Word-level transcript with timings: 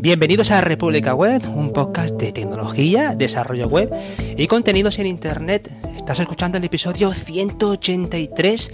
Bienvenidos 0.00 0.52
a 0.52 0.60
República 0.60 1.12
Web, 1.12 1.42
un 1.48 1.72
podcast 1.72 2.14
de 2.14 2.30
tecnología, 2.30 3.16
desarrollo 3.16 3.66
web 3.66 3.90
y 4.36 4.46
contenidos 4.46 5.00
en 5.00 5.08
Internet. 5.08 5.72
Estás 5.96 6.20
escuchando 6.20 6.56
el 6.56 6.62
episodio 6.62 7.12
183. 7.12 8.70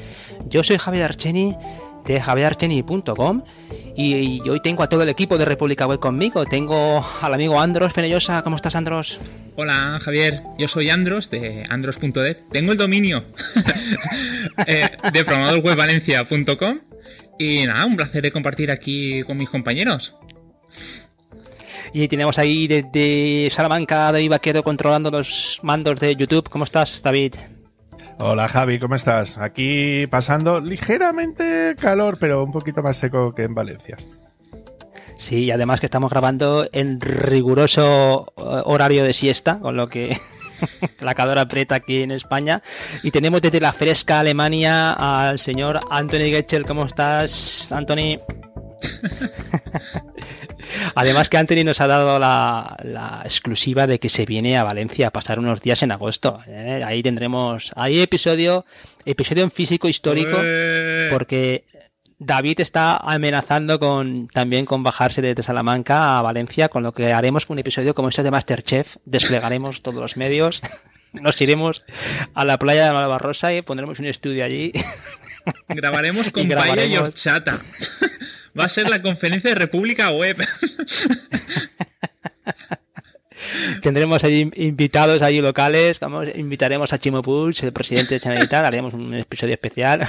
Yo 0.50 0.62
soy 0.62 0.76
Javier 0.76 1.04
Archeni 1.04 1.56
de 2.04 2.20
javierarcheni.com 2.20 3.42
y, 3.96 4.46
hoy 4.46 4.60
tengo 4.60 4.82
a 4.82 4.90
todo 4.90 5.02
el 5.02 5.08
equipo 5.08 5.38
de 5.38 5.46
República 5.46 5.86
Web 5.86 5.98
conmigo. 5.98 6.44
Tengo 6.44 7.02
al 7.22 7.32
amigo 7.32 7.58
Andros 7.58 7.94
Fenellosa. 7.94 8.42
¿Cómo 8.42 8.56
estás, 8.56 8.76
Andros? 8.76 9.18
Hola, 9.56 9.98
Javier. 10.02 10.42
Yo 10.58 10.68
soy 10.68 10.90
Andros 10.90 11.30
de 11.30 11.64
andros.dev. 11.70 12.50
Tengo 12.50 12.72
el 12.72 12.76
dominio 12.76 13.24
eh, 14.66 14.90
de 15.10 15.24
programadorwebvalencia.com 15.24 16.80
y 17.38 17.64
nada, 17.64 17.86
un 17.86 17.96
placer 17.96 18.20
de 18.20 18.30
compartir 18.30 18.70
aquí 18.70 19.22
con 19.22 19.38
mis 19.38 19.48
compañeros. 19.48 20.16
Y 21.96 22.08
tenemos 22.08 22.40
ahí 22.40 22.66
desde 22.66 23.48
Salamanca 23.52 24.10
David 24.10 24.30
Vaquero 24.30 24.64
controlando 24.64 25.12
los 25.12 25.60
mandos 25.62 26.00
de 26.00 26.16
YouTube. 26.16 26.48
¿Cómo 26.48 26.64
estás, 26.64 27.00
David? 27.00 27.36
Hola 28.18 28.48
Javi, 28.48 28.80
¿cómo 28.80 28.96
estás? 28.96 29.38
Aquí 29.38 30.08
pasando 30.08 30.60
ligeramente 30.60 31.76
calor, 31.78 32.18
pero 32.18 32.42
un 32.42 32.50
poquito 32.50 32.82
más 32.82 32.96
seco 32.96 33.32
que 33.32 33.44
en 33.44 33.54
Valencia. 33.54 33.96
Sí, 35.18 35.44
y 35.44 35.50
además 35.52 35.78
que 35.78 35.86
estamos 35.86 36.10
grabando 36.10 36.68
en 36.72 37.00
riguroso 37.00 38.26
eh, 38.38 38.42
horario 38.64 39.04
de 39.04 39.12
siesta, 39.12 39.60
con 39.60 39.76
lo 39.76 39.86
que 39.86 40.16
la 41.00 41.14
calor 41.14 41.38
aprieta 41.38 41.76
aquí 41.76 42.02
en 42.02 42.10
España. 42.10 42.60
Y 43.04 43.12
tenemos 43.12 43.40
desde 43.40 43.60
la 43.60 43.72
fresca 43.72 44.18
Alemania 44.18 44.94
al 44.94 45.38
señor 45.38 45.78
Anthony 45.90 46.30
Getchel. 46.30 46.66
¿Cómo 46.66 46.86
estás, 46.86 47.70
Anthony? 47.70 48.18
Además 50.94 51.28
que 51.28 51.36
Anthony 51.36 51.64
nos 51.64 51.80
ha 51.80 51.86
dado 51.86 52.18
la, 52.18 53.22
exclusiva 53.24 53.86
de 53.86 53.98
que 53.98 54.08
se 54.08 54.26
viene 54.26 54.56
a 54.58 54.64
Valencia 54.64 55.08
a 55.08 55.10
pasar 55.10 55.38
unos 55.38 55.60
días 55.60 55.82
en 55.82 55.92
agosto. 55.92 56.40
¿eh? 56.46 56.82
Ahí 56.84 57.02
tendremos, 57.02 57.72
ahí 57.76 58.00
episodio, 58.00 58.64
episodio 59.04 59.44
en 59.44 59.50
físico 59.50 59.88
histórico, 59.88 60.36
porque 61.10 61.64
David 62.18 62.60
está 62.60 62.96
amenazando 62.96 63.78
con 63.78 64.28
también 64.28 64.66
con 64.66 64.82
bajarse 64.82 65.20
desde 65.20 65.42
Salamanca 65.42 66.18
a 66.18 66.22
Valencia, 66.22 66.68
con 66.68 66.82
lo 66.82 66.92
que 66.92 67.12
haremos 67.12 67.44
un 67.48 67.58
episodio 67.58 67.94
como 67.94 68.08
este 68.08 68.22
de 68.22 68.30
Masterchef, 68.30 68.96
desplegaremos 69.04 69.82
todos 69.82 70.00
los 70.00 70.16
medios, 70.16 70.62
nos 71.12 71.40
iremos 71.40 71.84
a 72.34 72.44
la 72.44 72.58
playa 72.58 72.86
de 72.86 72.92
Malvarrosa 72.92 73.52
y 73.52 73.62
pondremos 73.62 73.98
un 73.98 74.06
estudio 74.06 74.44
allí. 74.44 74.72
Grabaremos 75.68 76.30
con 76.32 76.46
y, 76.46 76.92
y 76.92 76.96
horchata. 76.96 77.58
Va 78.58 78.64
a 78.64 78.68
ser 78.68 78.88
la 78.88 79.02
conferencia 79.02 79.50
de 79.50 79.56
República 79.56 80.10
Web. 80.10 80.36
Tendremos 83.82 84.22
ahí 84.24 84.50
invitados 84.56 85.22
allí 85.22 85.40
locales, 85.40 85.98
vamos, 86.00 86.28
invitaremos 86.34 86.92
a 86.92 86.98
Chimo 86.98 87.22
Puig, 87.22 87.56
el 87.62 87.72
presidente 87.72 88.14
de 88.14 88.20
Generalitat, 88.20 88.64
haremos 88.64 88.94
un 88.94 89.14
episodio 89.14 89.54
especial. 89.54 90.08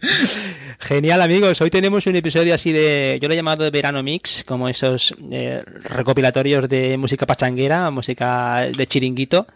Genial 0.78 1.22
amigos, 1.22 1.60
hoy 1.60 1.70
tenemos 1.70 2.06
un 2.06 2.16
episodio 2.16 2.54
así 2.54 2.70
de, 2.72 3.18
yo 3.20 3.28
lo 3.28 3.34
he 3.34 3.36
llamado 3.36 3.64
de 3.64 3.70
verano 3.70 4.02
mix, 4.02 4.44
como 4.44 4.68
esos 4.68 5.14
eh, 5.32 5.62
recopilatorios 5.84 6.68
de 6.68 6.96
música 6.96 7.26
pachanguera, 7.26 7.90
música 7.90 8.68
de 8.74 8.86
chiringuito, 8.86 9.46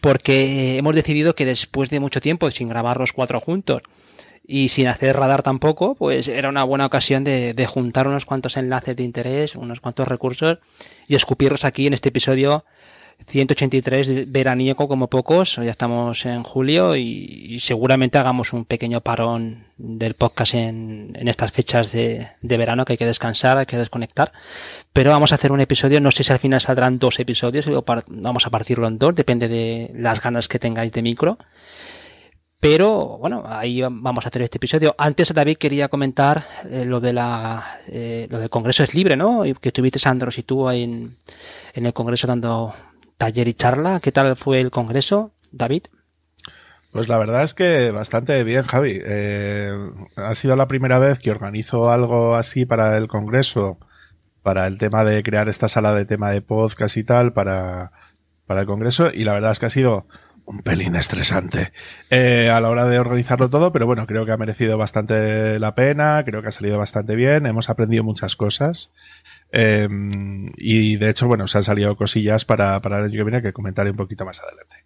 porque 0.00 0.78
hemos 0.78 0.94
decidido 0.94 1.34
que 1.34 1.44
después 1.44 1.90
de 1.90 1.98
mucho 2.00 2.20
tiempo, 2.20 2.50
sin 2.50 2.68
grabar 2.68 2.98
los 2.98 3.12
cuatro 3.12 3.40
juntos, 3.40 3.82
y 4.46 4.68
sin 4.68 4.88
hacer 4.88 5.16
radar 5.16 5.42
tampoco, 5.42 5.94
pues 5.94 6.28
era 6.28 6.48
una 6.48 6.64
buena 6.64 6.86
ocasión 6.86 7.24
de, 7.24 7.54
de, 7.54 7.66
juntar 7.66 8.06
unos 8.06 8.24
cuantos 8.24 8.56
enlaces 8.56 8.94
de 8.96 9.02
interés, 9.02 9.56
unos 9.56 9.80
cuantos 9.80 10.06
recursos 10.06 10.58
y 11.08 11.14
escupirlos 11.14 11.64
aquí 11.64 11.86
en 11.86 11.94
este 11.94 12.10
episodio 12.10 12.64
183 13.26 14.30
veraniego 14.30 14.88
como 14.88 15.08
pocos. 15.08 15.56
Ya 15.56 15.70
estamos 15.70 16.26
en 16.26 16.42
julio 16.42 16.96
y, 16.96 17.58
seguramente 17.60 18.18
hagamos 18.18 18.52
un 18.52 18.64
pequeño 18.64 19.00
parón 19.00 19.64
del 19.76 20.14
podcast 20.14 20.54
en, 20.54 21.12
en 21.14 21.28
estas 21.28 21.52
fechas 21.52 21.92
de, 21.92 22.28
de, 22.42 22.56
verano 22.56 22.84
que 22.84 22.94
hay 22.94 22.96
que 22.96 23.06
descansar, 23.06 23.58
hay 23.58 23.66
que 23.66 23.78
desconectar. 23.78 24.32
Pero 24.92 25.10
vamos 25.10 25.32
a 25.32 25.36
hacer 25.36 25.52
un 25.52 25.60
episodio, 25.60 26.00
no 26.00 26.10
sé 26.10 26.24
si 26.24 26.32
al 26.32 26.38
final 26.38 26.60
saldrán 26.60 26.98
dos 26.98 27.18
episodios 27.18 27.66
o 27.66 27.84
vamos 28.08 28.46
a 28.46 28.50
partirlo 28.50 28.86
en 28.86 28.98
dos, 28.98 29.14
depende 29.14 29.48
de 29.48 29.90
las 29.94 30.20
ganas 30.20 30.48
que 30.48 30.58
tengáis 30.58 30.92
de 30.92 31.02
micro. 31.02 31.38
Pero 32.64 33.18
bueno, 33.18 33.44
ahí 33.46 33.82
vamos 33.82 34.24
a 34.24 34.28
hacer 34.28 34.40
este 34.40 34.56
episodio. 34.56 34.94
Antes 34.96 35.34
David 35.34 35.58
quería 35.58 35.88
comentar 35.88 36.44
eh, 36.70 36.86
lo 36.86 36.98
de 36.98 37.12
la 37.12 37.62
eh, 37.88 38.26
lo 38.30 38.38
del 38.38 38.48
Congreso 38.48 38.82
es 38.82 38.94
libre, 38.94 39.18
¿no? 39.18 39.44
Y 39.44 39.52
que 39.52 39.68
estuviste 39.68 39.98
Sandros 39.98 40.38
y 40.38 40.44
tú 40.44 40.70
en, 40.70 41.14
en 41.74 41.84
el 41.84 41.92
Congreso 41.92 42.26
dando 42.26 42.74
taller 43.18 43.48
y 43.48 43.52
charla. 43.52 44.00
¿Qué 44.00 44.12
tal 44.12 44.34
fue 44.34 44.62
el 44.62 44.70
Congreso, 44.70 45.32
David? 45.52 45.82
Pues 46.90 47.06
la 47.06 47.18
verdad 47.18 47.42
es 47.42 47.52
que 47.52 47.90
bastante 47.90 48.42
bien, 48.44 48.62
Javi. 48.62 48.98
Eh, 48.98 49.70
ha 50.16 50.34
sido 50.34 50.56
la 50.56 50.66
primera 50.66 50.98
vez 50.98 51.18
que 51.18 51.32
organizo 51.32 51.90
algo 51.90 52.34
así 52.34 52.64
para 52.64 52.96
el 52.96 53.08
Congreso, 53.08 53.76
para 54.42 54.66
el 54.66 54.78
tema 54.78 55.04
de 55.04 55.22
crear 55.22 55.50
esta 55.50 55.68
sala 55.68 55.92
de 55.92 56.06
tema 56.06 56.30
de 56.30 56.40
podcast 56.40 56.96
y 56.96 57.04
tal, 57.04 57.34
para, 57.34 57.92
para 58.46 58.62
el 58.62 58.66
Congreso, 58.66 59.10
y 59.12 59.24
la 59.24 59.34
verdad 59.34 59.50
es 59.50 59.58
que 59.58 59.66
ha 59.66 59.70
sido 59.70 60.06
un 60.46 60.62
pelín 60.62 60.96
estresante 60.96 61.72
eh, 62.10 62.50
a 62.50 62.60
la 62.60 62.70
hora 62.70 62.86
de 62.86 62.98
organizarlo 62.98 63.48
todo, 63.50 63.72
pero 63.72 63.86
bueno, 63.86 64.06
creo 64.06 64.26
que 64.26 64.32
ha 64.32 64.36
merecido 64.36 64.76
bastante 64.78 65.58
la 65.58 65.74
pena, 65.74 66.22
creo 66.24 66.42
que 66.42 66.48
ha 66.48 66.52
salido 66.52 66.78
bastante 66.78 67.16
bien, 67.16 67.46
hemos 67.46 67.70
aprendido 67.70 68.04
muchas 68.04 68.36
cosas. 68.36 68.92
Eh, 69.52 69.88
y 70.56 70.96
de 70.96 71.10
hecho, 71.10 71.28
bueno, 71.28 71.46
se 71.46 71.58
han 71.58 71.64
salido 71.64 71.96
cosillas 71.96 72.44
para, 72.44 72.80
para 72.80 73.00
el 73.00 73.12
que 73.12 73.22
viene 73.22 73.42
que 73.42 73.52
comentaré 73.52 73.90
un 73.90 73.96
poquito 73.96 74.24
más 74.24 74.40
adelante. 74.40 74.84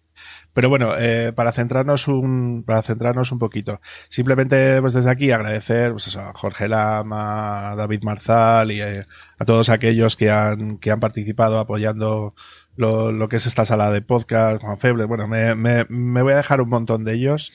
Pero 0.53 0.69
bueno, 0.69 0.95
eh, 0.97 1.31
para 1.33 1.51
centrarnos 1.51 2.07
un, 2.07 2.63
para 2.65 2.81
centrarnos 2.81 3.31
un 3.31 3.39
poquito, 3.39 3.81
simplemente 4.09 4.81
pues 4.81 4.93
desde 4.93 5.09
aquí 5.11 5.31
agradecer 5.31 5.91
pues 5.91 6.07
eso, 6.07 6.19
a 6.19 6.33
Jorge 6.33 6.67
Lama, 6.67 7.71
a 7.71 7.75
David 7.75 8.03
Marzal 8.03 8.71
y 8.71 8.81
a 8.81 9.05
todos 9.45 9.69
aquellos 9.69 10.15
que 10.15 10.31
han, 10.31 10.77
que 10.79 10.91
han 10.91 10.99
participado 10.99 11.59
apoyando 11.59 12.35
lo, 12.79 13.11
lo 13.11 13.27
que 13.27 13.35
es 13.35 13.45
esta 13.45 13.65
sala 13.65 13.91
de 13.91 14.01
podcast, 14.01 14.61
Juan 14.61 14.79
Feble, 14.79 15.03
bueno, 15.03 15.27
me, 15.27 15.53
me, 15.53 15.85
me 15.89 16.21
voy 16.21 16.31
a 16.31 16.37
dejar 16.37 16.61
un 16.61 16.69
montón 16.69 17.03
de 17.03 17.13
ellos. 17.13 17.51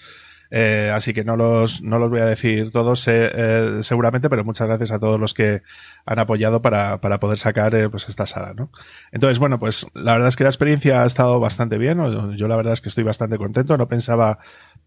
Eh, 0.51 0.93
así 0.95 1.15
que 1.15 1.25
no 1.25 1.35
los, 1.35 1.83
no 1.83 1.99
los 1.99 2.11
voy 2.11 2.21
a 2.21 2.27
decir 2.27 2.71
todos 2.71 3.09
eh, 3.09 3.79
seguramente, 3.81 4.29
pero 4.29 4.45
muchas 4.45 4.67
gracias 4.67 4.93
a 4.93 5.01
todos 5.01 5.19
los 5.19 5.33
que 5.33 5.62
han 6.05 6.19
apoyado 6.19 6.61
para, 6.61 7.01
para 7.01 7.19
poder 7.19 7.39
sacar 7.39 7.75
eh, 7.75 7.89
pues 7.89 8.07
esta 8.09 8.27
sala, 8.27 8.53
¿no? 8.55 8.71
Entonces, 9.12 9.39
bueno, 9.39 9.59
pues 9.59 9.87
la 9.95 10.12
verdad 10.12 10.29
es 10.29 10.37
que 10.37 10.45
la 10.45 10.51
experiencia 10.51 11.03
ha 11.03 11.07
estado 11.07 11.41
bastante 11.41 11.79
bien. 11.79 11.99
Yo 12.37 12.47
la 12.47 12.56
verdad 12.56 12.75
es 12.75 12.83
que 12.83 12.91
estoy 12.91 13.03
bastante 13.03 13.39
contento. 13.39 13.79
No 13.79 13.89
pensaba 13.89 14.41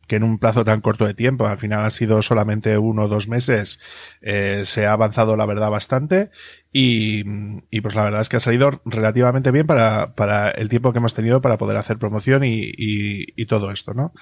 que 0.07 0.15
en 0.15 0.23
un 0.23 0.39
plazo 0.39 0.63
tan 0.63 0.81
corto 0.81 1.05
de 1.05 1.13
tiempo, 1.13 1.47
al 1.47 1.57
final 1.57 1.85
ha 1.85 1.89
sido 1.89 2.21
solamente 2.21 2.77
uno 2.77 3.03
o 3.03 3.07
dos 3.07 3.27
meses, 3.27 3.79
eh, 4.21 4.61
se 4.65 4.85
ha 4.85 4.93
avanzado 4.93 5.35
la 5.35 5.45
verdad 5.45 5.69
bastante 5.69 6.31
y, 6.71 7.23
y, 7.69 7.81
pues 7.81 7.95
la 7.95 8.03
verdad 8.03 8.21
es 8.21 8.29
que 8.29 8.37
ha 8.37 8.39
salido 8.39 8.81
relativamente 8.85 9.51
bien 9.51 9.67
para, 9.67 10.15
para 10.15 10.49
el 10.51 10.69
tiempo 10.69 10.91
que 10.91 10.99
hemos 10.99 11.13
tenido 11.13 11.41
para 11.41 11.57
poder 11.57 11.77
hacer 11.77 11.97
promoción 11.97 12.43
y, 12.43 12.61
y, 12.61 13.33
y 13.35 13.45
todo 13.45 13.71
esto, 13.71 13.93
¿no? 13.93 14.13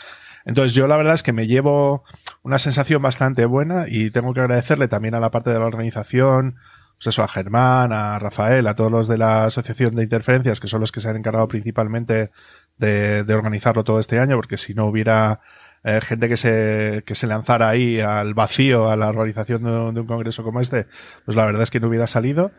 Entonces 0.46 0.74
yo 0.76 0.88
la 0.88 0.98
verdad 0.98 1.16
es 1.16 1.24
que 1.24 1.34
me 1.34 1.48
llevo 1.48 2.04
una 2.44 2.60
sensación 2.60 3.02
bastante 3.02 3.46
buena 3.46 3.86
y 3.88 4.12
tengo 4.12 4.34
que 4.34 4.42
agradecerle 4.42 4.88
también 4.88 5.16
a 5.16 5.20
la 5.20 5.32
parte 5.32 5.50
de 5.50 5.60
la 5.60 5.66
organización, 5.66 6.56
pues 6.98 7.08
eso, 7.08 7.24
a 7.24 7.28
Germán, 7.28 7.92
a 7.92 8.20
Rafael, 8.20 8.68
a 8.68 8.76
todos 8.76 8.92
los 8.92 9.08
de 9.08 9.18
la 9.18 9.46
Asociación 9.46 9.96
de 9.96 10.04
Interferencias, 10.04 10.60
que 10.60 10.68
son 10.68 10.82
los 10.82 10.92
que 10.92 11.02
se 11.02 11.10
han 11.10 11.18
encargado 11.18 11.48
principalmente 11.48 12.32
de, 12.78 13.24
de 13.24 13.34
organizarlo 13.34 13.84
todo 13.84 14.00
este 14.00 14.20
año, 14.20 14.36
porque 14.38 14.58
si 14.58 14.74
no 14.74 14.86
hubiera 14.86 15.42
eh, 15.88 16.02
gente 16.02 16.28
que 16.28 16.36
se, 16.36 17.04
que 17.06 17.14
se 17.14 17.28
lanzara 17.28 17.70
ahí 17.70 18.00
al 18.00 18.34
vacío 18.34 18.90
a 18.90 18.96
la 18.96 19.08
organización 19.08 19.64
de, 19.94 20.02
un 20.02 20.08
congreso 20.08 20.44
como 20.44 20.60
este, 20.60 20.88
pues 21.26 21.38
la 21.38 21.46
verdad 21.46 21.62
es 21.62 21.70
que 21.70 21.80
no 21.80 21.88
hubiera 21.88 22.08
salido. 22.08 22.52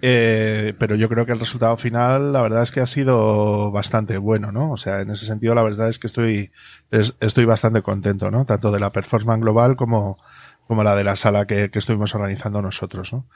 Eh, 0.00 0.72
pero 0.78 0.94
yo 0.94 1.10
creo 1.10 1.26
que 1.26 1.32
el 1.32 1.40
resultado 1.40 1.76
final, 1.76 2.32
la 2.32 2.40
verdad 2.40 2.62
es 2.62 2.72
que 2.72 2.80
ha 2.80 2.86
sido 2.86 3.70
bastante 3.70 4.16
bueno, 4.16 4.50
¿no? 4.50 4.72
O 4.72 4.78
sea, 4.78 5.02
en 5.02 5.10
ese 5.10 5.26
sentido, 5.26 5.54
la 5.54 5.62
verdad 5.62 5.90
es 5.90 5.98
que 5.98 6.06
estoy, 6.06 6.52
estoy 6.90 7.44
bastante 7.44 7.82
contento, 7.82 8.30
¿no? 8.30 8.46
Tanto 8.46 8.72
de 8.72 8.80
la 8.80 8.92
performance 8.92 9.42
global 9.42 9.76
como, 9.76 10.16
como 10.66 10.82
la 10.82 10.96
de 10.96 11.04
la 11.04 11.16
sala 11.16 11.46
que, 11.46 11.70
que 11.70 11.78
estuvimos 11.78 12.14
organizando 12.14 12.62
nosotros, 12.62 13.12
¿no? 13.12 13.26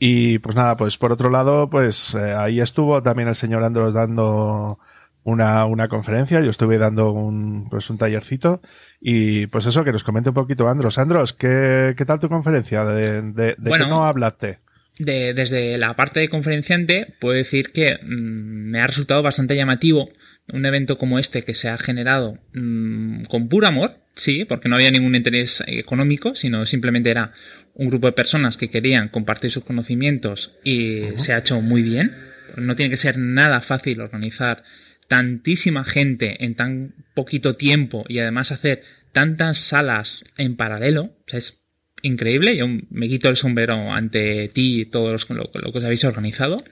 Y 0.00 0.40
pues 0.40 0.56
nada, 0.56 0.76
pues 0.76 0.98
por 0.98 1.12
otro 1.12 1.30
lado, 1.30 1.70
pues 1.70 2.16
eh, 2.16 2.34
ahí 2.34 2.58
estuvo 2.58 3.02
también 3.04 3.28
el 3.28 3.36
señor 3.36 3.62
Andros 3.62 3.94
dando 3.94 4.80
una, 5.24 5.66
una 5.66 5.88
conferencia, 5.88 6.40
yo 6.40 6.50
estuve 6.50 6.78
dando 6.78 7.12
un, 7.12 7.68
pues 7.68 7.90
un 7.90 7.98
tallercito 7.98 8.62
y 9.00 9.46
pues 9.46 9.66
eso, 9.66 9.84
que 9.84 9.92
nos 9.92 10.04
comente 10.04 10.30
un 10.30 10.34
poquito 10.34 10.68
Andros. 10.68 10.98
Andros, 10.98 11.32
¿qué, 11.32 11.94
qué 11.96 12.04
tal 12.04 12.20
tu 12.20 12.28
conferencia? 12.28 12.84
¿De, 12.84 13.22
de, 13.22 13.54
de 13.58 13.70
qué 13.70 13.78
no 13.80 14.04
hablaste? 14.04 14.58
De, 14.98 15.32
desde 15.34 15.78
la 15.78 15.94
parte 15.94 16.20
de 16.20 16.28
conferenciante, 16.28 17.14
puedo 17.20 17.34
decir 17.34 17.70
que 17.72 17.98
mmm, 18.02 18.70
me 18.70 18.80
ha 18.80 18.86
resultado 18.86 19.22
bastante 19.22 19.56
llamativo 19.56 20.10
un 20.52 20.66
evento 20.66 20.98
como 20.98 21.18
este 21.18 21.42
que 21.42 21.54
se 21.54 21.68
ha 21.68 21.78
generado 21.78 22.38
mmm, 22.54 23.22
con 23.24 23.48
puro 23.48 23.66
amor, 23.66 23.98
sí, 24.14 24.44
porque 24.44 24.68
no 24.68 24.74
había 24.74 24.90
ningún 24.90 25.14
interés 25.14 25.62
económico, 25.66 26.34
sino 26.34 26.66
simplemente 26.66 27.10
era 27.10 27.32
un 27.74 27.88
grupo 27.88 28.08
de 28.08 28.12
personas 28.12 28.56
que 28.56 28.68
querían 28.68 29.08
compartir 29.08 29.50
sus 29.50 29.64
conocimientos 29.64 30.58
y 30.64 31.02
uh 31.02 31.06
-huh. 31.10 31.18
se 31.18 31.32
ha 31.34 31.38
hecho 31.38 31.60
muy 31.60 31.82
bien. 31.82 32.12
No 32.56 32.74
tiene 32.74 32.90
que 32.90 32.96
ser 32.96 33.16
nada 33.16 33.60
fácil 33.60 34.00
organizar 34.00 34.64
tantísima 35.10 35.84
gente 35.84 36.44
en 36.44 36.54
tan 36.54 36.94
poquito 37.14 37.56
tiempo 37.56 38.04
y 38.06 38.20
además 38.20 38.52
hacer 38.52 38.82
tantas 39.10 39.58
salas 39.58 40.22
en 40.36 40.54
paralelo. 40.54 41.02
O 41.02 41.24
sea, 41.26 41.38
es 41.38 41.64
increíble. 42.02 42.56
Yo 42.56 42.68
me 42.90 43.08
quito 43.08 43.28
el 43.28 43.34
sombrero 43.34 43.92
ante 43.92 44.46
ti 44.54 44.82
y 44.82 44.84
todos 44.84 45.12
los, 45.12 45.28
lo, 45.30 45.50
que 45.50 45.78
os 45.78 45.84
habéis 45.84 46.04
organizado. 46.04 46.62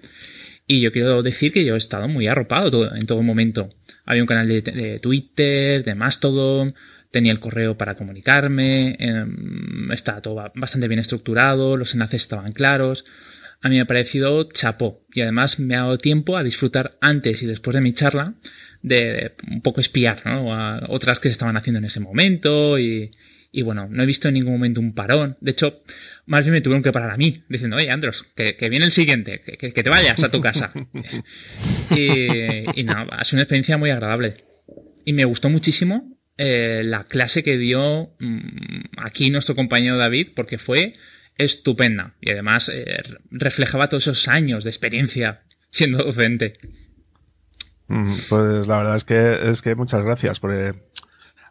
Y 0.68 0.80
yo 0.80 0.92
quiero 0.92 1.20
decir 1.24 1.50
que 1.52 1.64
yo 1.64 1.74
he 1.74 1.78
estado 1.78 2.06
muy 2.06 2.28
arropado 2.28 2.94
en 2.94 3.06
todo 3.06 3.24
momento. 3.24 3.74
Había 4.04 4.22
un 4.22 4.28
canal 4.28 4.46
de, 4.46 5.00
Twitter, 5.02 5.82
de 5.82 5.96
Mastodon, 5.96 6.76
tenía 7.10 7.32
el 7.32 7.40
correo 7.40 7.76
para 7.76 7.96
comunicarme, 7.96 8.96
eh, 9.00 9.26
estaba 9.90 10.22
todo 10.22 10.36
bastante 10.54 10.86
bien 10.86 11.00
estructurado, 11.00 11.76
los 11.76 11.92
enlaces 11.94 12.22
estaban 12.22 12.52
claros. 12.52 13.04
A 13.60 13.68
mí 13.68 13.76
me 13.76 13.80
ha 13.80 13.86
parecido 13.86 14.48
chapó 14.52 15.04
y 15.12 15.20
además 15.20 15.58
me 15.58 15.74
ha 15.74 15.80
dado 15.80 15.98
tiempo 15.98 16.36
a 16.36 16.44
disfrutar 16.44 16.96
antes 17.00 17.42
y 17.42 17.46
después 17.46 17.74
de 17.74 17.80
mi 17.80 17.92
charla 17.92 18.34
de 18.82 19.34
un 19.50 19.62
poco 19.62 19.80
espiar 19.80 20.22
¿no? 20.24 20.54
a 20.54 20.86
otras 20.88 21.18
que 21.18 21.28
se 21.28 21.32
estaban 21.32 21.56
haciendo 21.56 21.78
en 21.78 21.86
ese 21.86 21.98
momento 21.98 22.78
y, 22.78 23.10
y 23.50 23.62
bueno, 23.62 23.88
no 23.90 24.02
he 24.02 24.06
visto 24.06 24.28
en 24.28 24.34
ningún 24.34 24.52
momento 24.52 24.80
un 24.80 24.94
parón. 24.94 25.36
De 25.40 25.50
hecho, 25.50 25.82
más 26.26 26.44
bien 26.44 26.52
me 26.52 26.60
tuvieron 26.60 26.82
que 26.82 26.92
parar 26.92 27.10
a 27.10 27.16
mí, 27.16 27.42
diciendo, 27.48 27.76
oye, 27.76 27.90
Andros, 27.90 28.26
que, 28.36 28.56
que 28.56 28.68
viene 28.68 28.84
el 28.84 28.92
siguiente, 28.92 29.40
que, 29.40 29.56
que, 29.56 29.82
te 29.82 29.90
vayas 29.90 30.22
a 30.22 30.30
tu 30.30 30.40
casa. 30.40 30.72
y, 31.90 32.80
y 32.80 32.84
nada, 32.84 33.06
ha 33.10 33.24
sido 33.24 33.38
una 33.38 33.42
experiencia 33.42 33.78
muy 33.78 33.90
agradable. 33.90 34.44
Y 35.04 35.14
me 35.14 35.24
gustó 35.24 35.48
muchísimo 35.48 36.18
eh, 36.36 36.82
la 36.84 37.02
clase 37.02 37.42
que 37.42 37.58
dio 37.58 38.14
mmm, 38.20 38.80
aquí 38.98 39.30
nuestro 39.30 39.56
compañero 39.56 39.96
David, 39.96 40.28
porque 40.36 40.56
fue 40.56 40.94
estupenda. 41.38 42.14
Y 42.20 42.30
además 42.30 42.70
eh, 42.72 43.02
reflejaba 43.30 43.88
todos 43.88 44.06
esos 44.06 44.28
años 44.28 44.64
de 44.64 44.70
experiencia 44.70 45.44
siendo 45.70 46.02
docente. 46.04 46.58
Pues 48.28 48.66
la 48.66 48.78
verdad 48.78 48.96
es 48.96 49.04
que, 49.04 49.50
es 49.50 49.62
que 49.62 49.74
muchas 49.74 50.02
gracias, 50.02 50.40
porque 50.40 50.74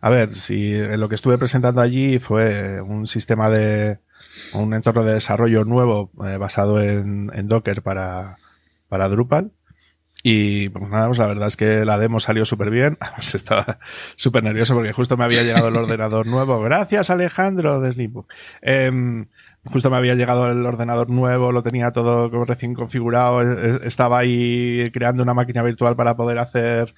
a 0.02 0.10
ver, 0.10 0.34
si 0.34 0.74
lo 0.74 1.10
que 1.10 1.16
estuve 1.16 1.38
presentando 1.38 1.82
allí 1.82 2.20
fue 2.20 2.80
un 2.82 3.08
sistema 3.08 3.50
de 3.50 4.00
un 4.54 4.74
entorno 4.74 5.04
de 5.04 5.16
desarrollo 5.16 5.66
nuevo 5.66 6.12
eh, 6.26 6.38
basado 6.38 6.82
en, 6.82 7.32
en, 7.34 7.48
Docker 7.48 7.82
para, 7.82 8.38
para 8.88 9.10
Drupal. 9.10 9.52
Y 10.24 10.70
pues 10.70 10.90
nada, 10.90 11.08
pues 11.08 11.20
la 11.20 11.28
verdad 11.28 11.48
es 11.48 11.58
que 11.58 11.86
la 11.86 11.98
demo 11.98 12.20
salió 12.20 12.46
súper 12.46 12.70
bien. 12.70 12.98
Además 13.02 13.34
estaba 13.34 13.80
súper 14.16 14.44
nervioso 14.44 14.76
porque 14.76 14.94
justo 14.94 15.18
me 15.18 15.24
había 15.24 15.44
llegado 15.44 15.70
el 15.70 15.76
ordenador 15.76 16.28
nuevo. 16.28 16.62
Gracias 16.62 17.10
Alejandro 17.10 17.80
de 17.80 17.92
Slimbook. 17.92 18.32
Eh, 18.62 19.26
justo 19.72 19.90
me 19.90 19.98
había 19.98 20.16
llegado 20.16 20.50
el 20.50 20.66
ordenador 20.66 21.10
nuevo, 21.10 21.52
lo 21.52 21.64
tenía 21.64 21.92
todo 21.92 22.30
recién 22.46 22.74
configurado, 22.74 23.42
estaba 23.84 24.20
ahí 24.20 24.90
creando 24.92 25.24
una 25.24 25.34
máquina 25.34 25.64
virtual 25.64 25.96
para 25.96 26.16
poder 26.16 26.38
hacer 26.40 26.94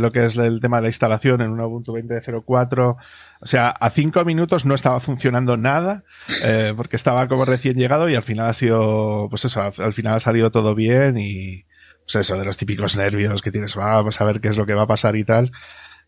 lo 0.00 0.10
que 0.10 0.24
es 0.24 0.36
el 0.36 0.60
tema 0.60 0.78
de 0.78 0.82
la 0.82 0.88
instalación 0.88 1.40
en 1.40 1.50
un 1.50 1.60
Ubuntu 1.60 1.92
20.04. 1.92 2.96
O 3.40 3.46
sea, 3.46 3.68
a 3.68 3.90
cinco 3.90 4.24
minutos 4.24 4.64
no 4.64 4.74
estaba 4.74 4.98
funcionando 5.00 5.56
nada, 5.56 6.04
eh, 6.42 6.74
porque 6.76 6.96
estaba 6.96 7.28
como 7.28 7.44
recién 7.44 7.76
llegado 7.76 8.08
y 8.08 8.16
al 8.16 8.24
final 8.24 8.48
ha 8.48 8.52
sido, 8.52 9.28
pues 9.30 9.44
eso, 9.44 9.62
al 9.62 9.92
final 9.92 10.14
ha 10.14 10.20
salido 10.20 10.50
todo 10.50 10.74
bien 10.74 11.16
y, 11.18 11.64
pues 12.04 12.16
eso, 12.16 12.36
de 12.36 12.44
los 12.44 12.56
típicos 12.56 12.96
nervios 12.96 13.40
que 13.40 13.52
tienes, 13.52 13.76
vamos 13.76 14.20
a 14.20 14.24
ver 14.24 14.40
qué 14.40 14.48
es 14.48 14.56
lo 14.56 14.66
que 14.66 14.74
va 14.74 14.82
a 14.82 14.88
pasar 14.88 15.14
y 15.16 15.24
tal. 15.24 15.52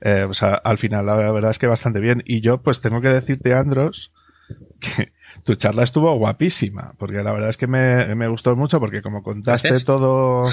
Eh, 0.00 0.24
pues 0.26 0.42
al 0.42 0.78
final, 0.78 1.06
la 1.06 1.30
verdad 1.30 1.52
es 1.52 1.58
que 1.58 1.68
bastante 1.68 2.00
bien. 2.00 2.22
Y 2.26 2.40
yo, 2.40 2.62
pues 2.62 2.80
tengo 2.80 3.00
que 3.00 3.08
decirte, 3.08 3.54
Andros, 3.54 4.12
que 4.80 5.12
tu 5.46 5.54
charla 5.54 5.84
estuvo 5.84 6.12
guapísima, 6.16 6.94
porque 6.98 7.22
la 7.22 7.32
verdad 7.32 7.48
es 7.48 7.56
que 7.56 7.68
me, 7.68 8.16
me 8.16 8.26
gustó 8.26 8.56
mucho, 8.56 8.80
porque 8.80 9.00
como 9.00 9.22
contaste 9.22 9.78
todo, 9.78 10.50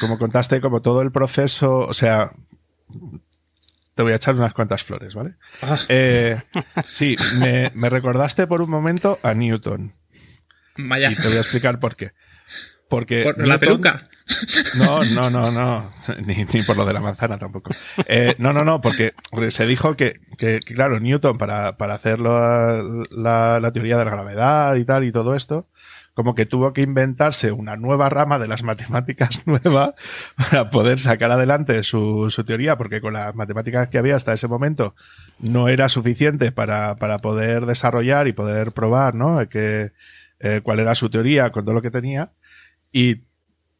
como 0.00 0.18
contaste 0.18 0.60
como 0.60 0.82
todo 0.82 1.00
el 1.00 1.10
proceso, 1.10 1.78
o 1.78 1.94
sea, 1.94 2.30
te 3.94 4.02
voy 4.02 4.12
a 4.12 4.16
echar 4.16 4.34
unas 4.34 4.52
cuantas 4.52 4.84
flores, 4.84 5.14
¿vale? 5.14 5.36
Ah. 5.62 5.78
Eh, 5.88 6.38
sí, 6.86 7.16
me, 7.38 7.72
me, 7.74 7.88
recordaste 7.88 8.46
por 8.46 8.60
un 8.60 8.68
momento 8.68 9.18
a 9.22 9.32
Newton. 9.32 9.94
Vaya. 10.76 11.10
Y 11.10 11.16
te 11.16 11.28
voy 11.28 11.38
a 11.38 11.40
explicar 11.40 11.80
por 11.80 11.96
qué. 11.96 12.12
Porque 12.92 13.22
¿Por 13.22 13.38
Newton, 13.38 13.48
la 13.48 13.58
peluca? 13.58 14.08
No, 14.76 15.02
no, 15.02 15.30
no, 15.30 15.50
no. 15.50 15.94
Ni, 16.26 16.44
ni, 16.44 16.62
por 16.62 16.76
lo 16.76 16.84
de 16.84 16.92
la 16.92 17.00
manzana 17.00 17.38
tampoco. 17.38 17.70
Eh, 18.06 18.34
no, 18.36 18.52
no, 18.52 18.66
no, 18.66 18.82
porque 18.82 19.14
se 19.48 19.64
dijo 19.64 19.96
que, 19.96 20.20
que, 20.36 20.60
que 20.60 20.74
claro, 20.74 21.00
Newton, 21.00 21.38
para, 21.38 21.78
para 21.78 21.94
hacer 21.94 22.20
la, 22.20 22.82
la, 23.10 23.60
la, 23.60 23.72
teoría 23.72 23.96
de 23.96 24.04
la 24.04 24.10
gravedad 24.10 24.74
y 24.74 24.84
tal 24.84 25.04
y 25.04 25.10
todo 25.10 25.34
esto, 25.34 25.68
como 26.12 26.34
que 26.34 26.44
tuvo 26.44 26.74
que 26.74 26.82
inventarse 26.82 27.50
una 27.50 27.76
nueva 27.76 28.10
rama 28.10 28.38
de 28.38 28.48
las 28.48 28.62
matemáticas 28.62 29.40
nueva 29.46 29.94
para 30.36 30.68
poder 30.68 30.98
sacar 30.98 31.30
adelante 31.30 31.84
su, 31.84 32.28
su 32.28 32.44
teoría, 32.44 32.76
porque 32.76 33.00
con 33.00 33.14
las 33.14 33.34
matemáticas 33.34 33.88
que 33.88 33.96
había 33.96 34.16
hasta 34.16 34.34
ese 34.34 34.48
momento 34.48 34.94
no 35.38 35.68
era 35.68 35.88
suficiente 35.88 36.52
para, 36.52 36.96
para 36.96 37.20
poder 37.20 37.64
desarrollar 37.64 38.28
y 38.28 38.34
poder 38.34 38.72
probar, 38.72 39.14
¿no? 39.14 39.48
Que, 39.48 39.92
eh, 40.44 40.60
cuál 40.60 40.80
era 40.80 40.96
su 40.96 41.08
teoría 41.08 41.50
con 41.50 41.64
todo 41.64 41.74
lo 41.74 41.82
que 41.82 41.92
tenía. 41.92 42.32
Y 42.92 43.22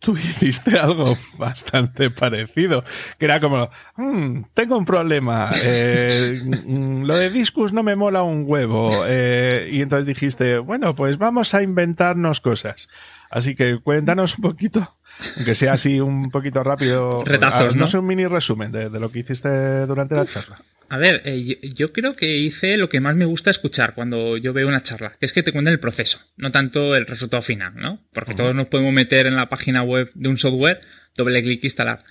tú 0.02 0.16
hiciste 0.18 0.78
algo 0.78 1.16
bastante 1.38 2.10
parecido, 2.10 2.84
que 3.18 3.24
era 3.24 3.40
como, 3.40 3.70
mmm, 3.96 4.42
tengo 4.52 4.76
un 4.76 4.84
problema, 4.84 5.50
eh, 5.62 6.42
lo 6.44 7.16
de 7.16 7.30
discus 7.30 7.72
no 7.72 7.82
me 7.82 7.96
mola 7.96 8.22
un 8.22 8.44
huevo, 8.46 9.04
eh, 9.06 9.70
y 9.72 9.80
entonces 9.80 10.04
dijiste, 10.04 10.58
bueno, 10.58 10.94
pues 10.94 11.16
vamos 11.16 11.54
a 11.54 11.62
inventarnos 11.62 12.40
cosas. 12.40 12.88
Así 13.30 13.54
que 13.54 13.78
cuéntanos 13.78 14.36
un 14.36 14.42
poquito, 14.42 14.96
aunque 15.36 15.54
sea 15.54 15.74
así 15.74 16.00
un 16.00 16.30
poquito 16.30 16.62
rápido, 16.62 17.22
Retazos, 17.24 17.74
¿no? 17.74 17.82
no 17.82 17.86
sé, 17.86 17.96
un 17.96 18.06
mini 18.06 18.26
resumen 18.26 18.72
de, 18.72 18.90
de, 18.90 19.00
lo 19.00 19.10
que 19.10 19.20
hiciste 19.20 19.86
durante 19.86 20.16
la 20.16 20.26
charla. 20.26 20.58
A 20.92 20.98
ver, 20.98 21.22
eh, 21.24 21.42
yo, 21.42 21.70
yo, 21.74 21.92
creo 21.94 22.14
que 22.14 22.36
hice 22.36 22.76
lo 22.76 22.90
que 22.90 23.00
más 23.00 23.16
me 23.16 23.24
gusta 23.24 23.50
escuchar 23.50 23.94
cuando 23.94 24.36
yo 24.36 24.52
veo 24.52 24.68
una 24.68 24.82
charla, 24.82 25.16
que 25.18 25.24
es 25.24 25.32
que 25.32 25.42
te 25.42 25.50
cuenten 25.50 25.72
el 25.72 25.80
proceso, 25.80 26.20
no 26.36 26.52
tanto 26.52 26.94
el 26.94 27.06
resultado 27.06 27.42
final, 27.42 27.72
¿no? 27.76 28.06
Porque 28.12 28.32
uh 28.32 28.34
-huh. 28.34 28.36
todos 28.36 28.54
nos 28.54 28.66
podemos 28.66 28.92
meter 28.92 29.24
en 29.24 29.34
la 29.34 29.48
página 29.48 29.82
web 29.84 30.10
de 30.12 30.28
un 30.28 30.36
software, 30.36 30.82
doble 31.16 31.42
clic 31.42 31.64
instalar. 31.64 32.04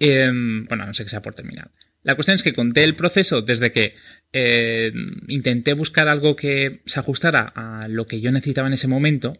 Eh, 0.00 0.32
bueno, 0.66 0.86
no 0.86 0.94
sé 0.94 1.04
que 1.04 1.10
sea 1.10 1.20
por 1.20 1.34
terminar. 1.34 1.72
La 2.04 2.14
cuestión 2.14 2.36
es 2.36 2.42
que 2.42 2.54
conté 2.54 2.84
el 2.84 2.94
proceso 2.94 3.42
desde 3.42 3.70
que 3.70 3.96
eh, 4.32 4.92
intenté 5.28 5.74
buscar 5.74 6.08
algo 6.08 6.34
que 6.34 6.80
se 6.86 7.00
ajustara 7.00 7.52
a 7.54 7.86
lo 7.86 8.06
que 8.06 8.22
yo 8.22 8.32
necesitaba 8.32 8.66
en 8.66 8.72
ese 8.72 8.88
momento, 8.88 9.36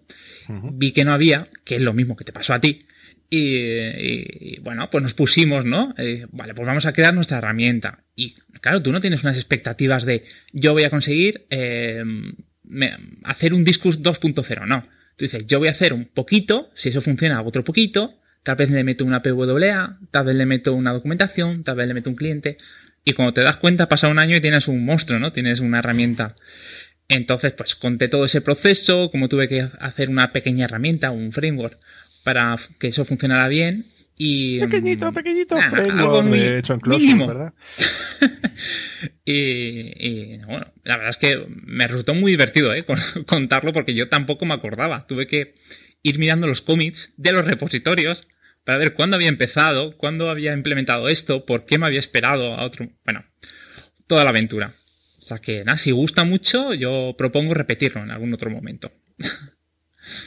uh 0.50 0.52
-huh. 0.52 0.70
vi 0.74 0.92
que 0.92 1.06
no 1.06 1.14
había, 1.14 1.48
que 1.64 1.76
es 1.76 1.82
lo 1.82 1.94
mismo 1.94 2.14
que 2.14 2.24
te 2.24 2.32
pasó 2.34 2.52
a 2.52 2.60
ti, 2.60 2.84
y, 3.34 4.60
bueno, 4.60 4.90
pues 4.90 5.02
nos 5.02 5.14
pusimos, 5.14 5.64
¿no? 5.64 5.94
Eh, 5.96 6.26
vale, 6.32 6.52
pues 6.52 6.66
vamos 6.66 6.84
a 6.84 6.92
crear 6.92 7.14
nuestra 7.14 7.38
herramienta. 7.38 8.04
Y 8.14 8.34
claro, 8.60 8.82
tú 8.82 8.92
no 8.92 9.00
tienes 9.00 9.22
unas 9.22 9.36
expectativas 9.38 10.04
de 10.04 10.24
yo 10.52 10.74
voy 10.74 10.84
a 10.84 10.90
conseguir 10.90 11.46
eh, 11.48 12.04
hacer 13.24 13.54
un 13.54 13.64
Discus 13.64 14.02
2.0, 14.02 14.66
no. 14.66 14.86
Tú 15.16 15.24
dices, 15.24 15.46
yo 15.46 15.58
voy 15.58 15.68
a 15.68 15.70
hacer 15.70 15.94
un 15.94 16.04
poquito, 16.04 16.70
si 16.74 16.90
eso 16.90 17.00
funciona, 17.00 17.38
hago 17.38 17.48
otro 17.48 17.64
poquito, 17.64 18.20
tal 18.42 18.56
vez 18.56 18.70
le 18.70 18.84
meto 18.84 19.06
una 19.06 19.22
PWA, 19.22 19.98
tal 20.10 20.26
vez 20.26 20.36
le 20.36 20.44
meto 20.44 20.74
una 20.74 20.92
documentación, 20.92 21.64
tal 21.64 21.76
vez 21.76 21.88
le 21.88 21.94
meto 21.94 22.10
un 22.10 22.16
cliente. 22.16 22.58
Y 23.02 23.14
cuando 23.14 23.32
te 23.32 23.40
das 23.40 23.56
cuenta, 23.56 23.88
pasa 23.88 24.08
un 24.08 24.18
año 24.18 24.36
y 24.36 24.42
tienes 24.42 24.68
un 24.68 24.84
monstruo, 24.84 25.18
¿no? 25.18 25.32
Tienes 25.32 25.60
una 25.60 25.78
herramienta. 25.78 26.36
Entonces, 27.08 27.52
pues 27.52 27.76
conté 27.76 28.08
todo 28.08 28.26
ese 28.26 28.42
proceso, 28.42 29.10
como 29.10 29.30
tuve 29.30 29.48
que 29.48 29.68
hacer 29.80 30.10
una 30.10 30.32
pequeña 30.32 30.66
herramienta, 30.66 31.10
un 31.10 31.32
framework, 31.32 31.78
para 32.25 32.57
que 32.79 32.88
eso 32.88 33.05
funcionara 33.05 33.49
bien. 33.49 33.87
Y, 34.19 34.61
pequeñito, 34.61 35.12
pequeñito 35.12 35.57
nah, 35.57 35.71
algo 35.75 36.23
muy 36.23 36.38
de 36.38 36.59
hecho 36.59 36.75
en 36.75 36.81
mínimo. 36.85 37.26
¿verdad? 37.26 37.55
y, 39.25 39.33
y, 39.35 40.38
bueno, 40.47 40.67
la 40.85 40.97
verdad 40.97 41.11
es 41.11 41.17
que 41.17 41.45
me 41.49 41.88
resultó 41.88 42.14
muy 42.14 42.31
divertido 42.31 42.75
¿eh? 42.75 42.85
contarlo 43.26 43.73
porque 43.73 43.95
yo 43.95 44.09
tampoco 44.09 44.45
me 44.45 44.55
acordaba. 44.55 45.07
Tuve 45.07 45.26
que 45.26 45.55
ir 46.02 46.19
mirando 46.19 46.47
los 46.47 46.61
commits 46.61 47.14
de 47.17 47.33
los 47.33 47.47
repositorios 47.47 48.29
para 48.64 48.79
ver 48.79 48.95
cuándo 48.95 49.17
había 49.17 49.29
empezado, 49.29 49.97
cuándo 49.97 50.31
había 50.31 50.52
implementado 50.52 51.09
esto, 51.09 51.47
por 51.47 51.64
qué 51.64 51.79
me 51.79 51.87
había 51.87 51.99
esperado 51.99 52.55
a 52.55 52.64
otro. 52.64 52.88
Bueno, 53.05 53.25
toda 54.07 54.25
la 54.25 54.31
aventura. 54.31 54.73
O 55.21 55.26
sea 55.26 55.38
que, 55.38 55.64
nada, 55.64 55.79
si 55.79 55.91
gusta 55.91 56.25
mucho, 56.25 56.75
yo 56.75 57.14
propongo 57.17 57.55
repetirlo 57.55 58.02
en 58.02 58.11
algún 58.11 58.35
otro 58.35 58.50
momento. 58.50 58.93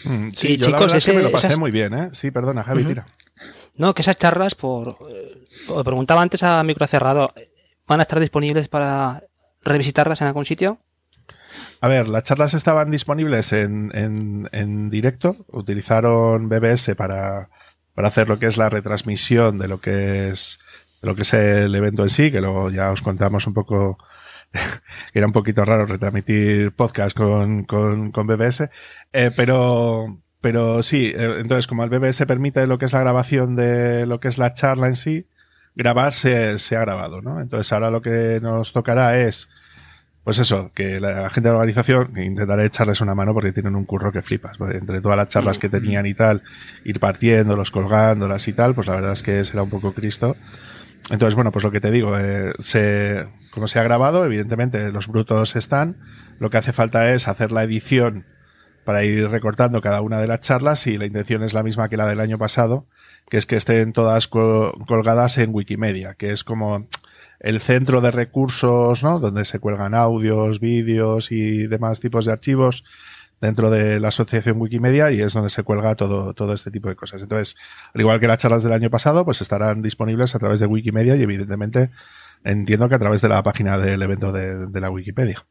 Mm, 0.06 0.30
sí, 0.30 0.58
yo 0.58 0.66
chicos, 0.66 0.92
la 0.92 0.98
ese, 0.98 0.98
es 0.98 1.06
que 1.06 1.14
me 1.14 1.24
lo 1.24 1.32
pasé 1.32 1.48
esas... 1.48 1.60
muy 1.60 1.72
bien, 1.72 1.94
¿eh? 1.94 2.10
Sí, 2.12 2.32
perdona, 2.32 2.64
Javi, 2.64 2.82
uh 2.82 2.86
-huh. 2.86 2.88
tira. 2.90 3.06
No, 3.76 3.94
que 3.94 4.02
esas 4.02 4.18
charlas, 4.18 4.56
por. 4.56 4.98
Eh, 5.10 5.46
preguntaba 5.84 6.22
antes 6.22 6.44
a 6.44 6.64
micro 6.64 6.88
cerrado, 6.88 7.34
¿van 7.88 8.00
a 8.00 8.04
estar 8.04 8.20
disponibles 8.20 8.68
para 8.68 9.24
revisitarlas 9.64 10.22
en 10.22 10.28
algún 10.28 10.46
sitio? 10.46 10.80
A 11.82 11.88
ver, 11.88 12.08
las 12.08 12.24
charlas 12.24 12.54
estaban 12.54 12.90
disponibles 12.92 13.54
en, 13.54 13.92
en, 13.94 14.50
en 14.52 14.90
directo. 14.90 15.46
Utilizaron 15.52 16.50
BBS 16.50 16.96
para, 16.96 17.50
para 17.94 18.08
hacer 18.08 18.28
lo 18.28 18.40
que 18.40 18.48
es 18.48 18.58
la 18.58 18.70
retransmisión 18.70 19.58
de 19.58 19.68
lo 19.68 19.80
que 19.80 20.30
es 20.30 20.60
lo 21.02 21.16
que 21.16 21.22
es 21.22 21.34
el 21.34 21.74
evento 21.76 22.04
en 22.04 22.10
sí, 22.10 22.32
que 22.32 22.42
luego 22.42 22.72
ya 22.72 22.92
os 22.92 23.02
contamos 23.02 23.46
un 23.46 23.54
poco 23.54 23.98
era 25.14 25.26
un 25.26 25.34
poquito 25.34 25.66
raro 25.66 25.86
retransmitir 25.86 26.72
podcast 26.72 27.16
con, 27.16 27.64
con, 27.64 28.12
con 28.12 28.28
BBS, 28.28 28.70
eh, 29.14 29.32
pero, 29.36 30.20
pero 30.42 30.84
sí, 30.84 31.14
eh, 31.16 31.38
entonces 31.40 31.68
como 31.68 31.84
el 31.84 31.90
BBS 31.90 32.26
permite 32.26 32.68
lo 32.68 32.78
que 32.78 32.86
es 32.86 32.94
la 32.94 33.02
grabación 33.02 33.56
de 33.56 34.06
lo 34.06 34.20
que 34.20 34.28
es 34.28 34.38
la 34.38 34.54
charla 34.54 34.88
en 34.88 34.96
sí, 34.96 35.28
grabar 35.76 36.14
se, 36.14 36.58
se 36.60 36.76
ha 36.76 36.82
grabado, 36.82 37.22
¿no? 37.22 37.42
Entonces 37.42 37.72
ahora 37.74 37.92
lo 37.92 38.02
que 38.02 38.40
nos 38.42 38.74
tocará 38.74 39.20
es, 39.20 39.50
pues 40.24 40.40
eso, 40.40 40.72
que 40.74 41.00
la 41.00 41.30
gente 41.30 41.50
de 41.50 41.54
la 41.54 41.60
organización, 41.60 42.18
intentaré 42.18 42.66
echarles 42.66 43.02
una 43.02 43.14
mano 43.14 43.34
porque 43.34 43.52
tienen 43.52 43.76
un 43.76 43.86
curro 43.86 44.12
que 44.12 44.22
flipas, 44.22 44.58
entre 44.72 45.02
todas 45.02 45.18
las 45.18 45.28
charlas 45.28 45.60
que 45.60 45.70
tenían 45.70 46.06
y 46.06 46.14
tal, 46.14 46.42
ir 46.84 47.00
partiéndolos, 47.00 47.72
colgándolas 47.72 48.48
y 48.48 48.54
tal, 48.54 48.74
pues 48.74 48.88
la 48.88 48.96
verdad 48.96 49.12
es 49.12 49.22
que 49.22 49.46
será 49.46 49.64
un 49.64 49.70
poco 49.70 49.94
Cristo. 49.94 50.36
Entonces, 51.10 51.36
bueno, 51.36 51.52
pues 51.52 51.64
lo 51.64 51.72
que 51.72 51.82
te 51.82 51.92
digo, 51.92 52.18
eh, 52.18 52.54
se, 52.58 53.28
como 53.52 53.68
se 53.68 53.80
ha 53.80 53.84
grabado, 53.84 54.26
evidentemente 54.26 54.92
los 54.92 55.08
brutos 55.08 55.56
están. 55.56 55.98
Lo 56.40 56.50
que 56.50 56.58
hace 56.58 56.74
falta 56.74 57.14
es 57.14 57.28
hacer 57.28 57.52
la 57.52 57.64
edición 57.64 58.26
para 58.86 59.04
ir 59.04 59.28
recortando 59.30 59.82
cada 59.82 60.02
una 60.02 60.20
de 60.20 60.28
las 60.28 60.42
charlas 60.42 60.88
y 60.88 60.98
la 60.98 61.06
intención 61.06 61.44
es 61.44 61.54
la 61.54 61.64
misma 61.64 61.90
que 61.90 61.98
la 61.98 62.08
del 62.08 62.20
año 62.20 62.38
pasado, 62.38 62.88
que 63.30 63.38
es 63.38 63.46
que 63.46 63.56
estén 63.56 63.94
todas 63.94 64.28
colgadas 64.28 65.38
en 65.38 65.54
Wikimedia, 65.54 66.14
que 66.14 66.32
es 66.32 66.44
como 66.44 66.88
el 67.40 67.62
centro 67.62 68.02
de 68.02 68.12
recursos, 68.12 69.04
¿no? 69.04 69.20
Donde 69.20 69.46
se 69.46 69.60
cuelgan 69.60 69.94
audios, 69.94 70.60
vídeos 70.60 71.32
y 71.32 71.68
demás 71.68 72.00
tipos 72.00 72.26
de 72.26 72.32
archivos 72.32 72.84
dentro 73.42 73.70
de 73.70 74.00
la 74.00 74.10
asociación 74.10 74.60
Wikimedia 74.60 75.12
y 75.12 75.22
es 75.22 75.34
donde 75.34 75.50
se 75.50 75.64
cuelga 75.64 75.96
todo, 75.96 76.34
todo 76.34 76.54
este 76.54 76.72
tipo 76.72 76.90
de 76.90 76.96
cosas. 76.96 77.22
Entonces, 77.22 77.56
al 77.94 78.02
igual 78.02 78.20
que 78.20 78.28
las 78.28 78.38
charlas 78.38 78.64
del 78.64 78.74
año 78.74 78.90
pasado, 78.90 79.26
pues 79.26 79.42
estarán 79.42 79.82
disponibles 79.82 80.36
a 80.36 80.40
través 80.40 80.60
de 80.60 80.66
Wikimedia 80.66 81.16
y 81.16 81.24
evidentemente 81.24 81.92
entiendo 82.44 82.90
que 82.90 82.96
a 82.96 83.00
través 83.00 83.22
de 83.22 83.30
la 83.30 83.44
página 83.44 83.78
del 83.78 84.02
evento 84.02 84.32
de, 84.32 84.80
la 84.80 84.90
Wikipedia. 84.90 85.46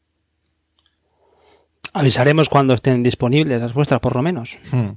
Avisaremos 1.93 2.49
cuando 2.49 2.75
estén 2.75 3.03
disponibles 3.03 3.61
las 3.61 3.75
vuestras, 3.75 4.01
por 4.01 4.17
lo 4.17 4.23
menos. 4.23 4.59
Hmm. 4.73 4.97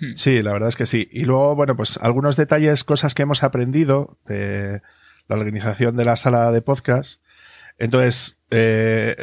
Hmm. 0.00 0.14
Sí, 0.16 0.42
la 0.42 0.52
verdad 0.52 0.68
es 0.68 0.76
que 0.76 0.86
sí. 0.86 1.08
Y 1.10 1.24
luego, 1.24 1.54
bueno, 1.54 1.76
pues 1.76 1.98
algunos 1.98 2.36
detalles, 2.36 2.84
cosas 2.84 3.14
que 3.14 3.22
hemos 3.22 3.42
aprendido 3.42 4.18
de 4.26 4.82
la 5.28 5.36
organización 5.36 5.96
de 5.96 6.04
la 6.04 6.16
sala 6.16 6.50
de 6.52 6.60
podcast. 6.60 7.22
Entonces, 7.80 8.38
eh, 8.50 9.16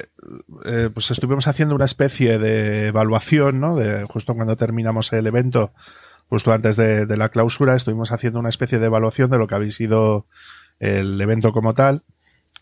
eh, 0.66 0.90
pues 0.92 1.12
estuvimos 1.12 1.48
haciendo 1.48 1.76
una 1.76 1.86
especie 1.86 2.40
de 2.40 2.88
evaluación, 2.88 3.60
¿no? 3.60 3.76
De 3.76 4.04
justo 4.06 4.34
cuando 4.34 4.58
terminamos 4.58 5.14
el 5.14 5.28
evento, 5.28 5.74
justo 6.28 6.52
antes 6.52 6.76
de, 6.76 7.06
la 7.18 7.30
clausura, 7.30 7.76
estuvimos 7.76 8.12
haciendo 8.12 8.40
una 8.40 8.50
especie 8.50 8.80
de 8.80 8.88
evaluación 8.88 9.30
de 9.30 9.38
lo 9.38 9.48
que 9.48 9.54
había 9.54 9.72
sido 9.72 10.26
el 10.80 11.22
evento 11.22 11.54
como 11.54 11.76
tal 11.76 12.04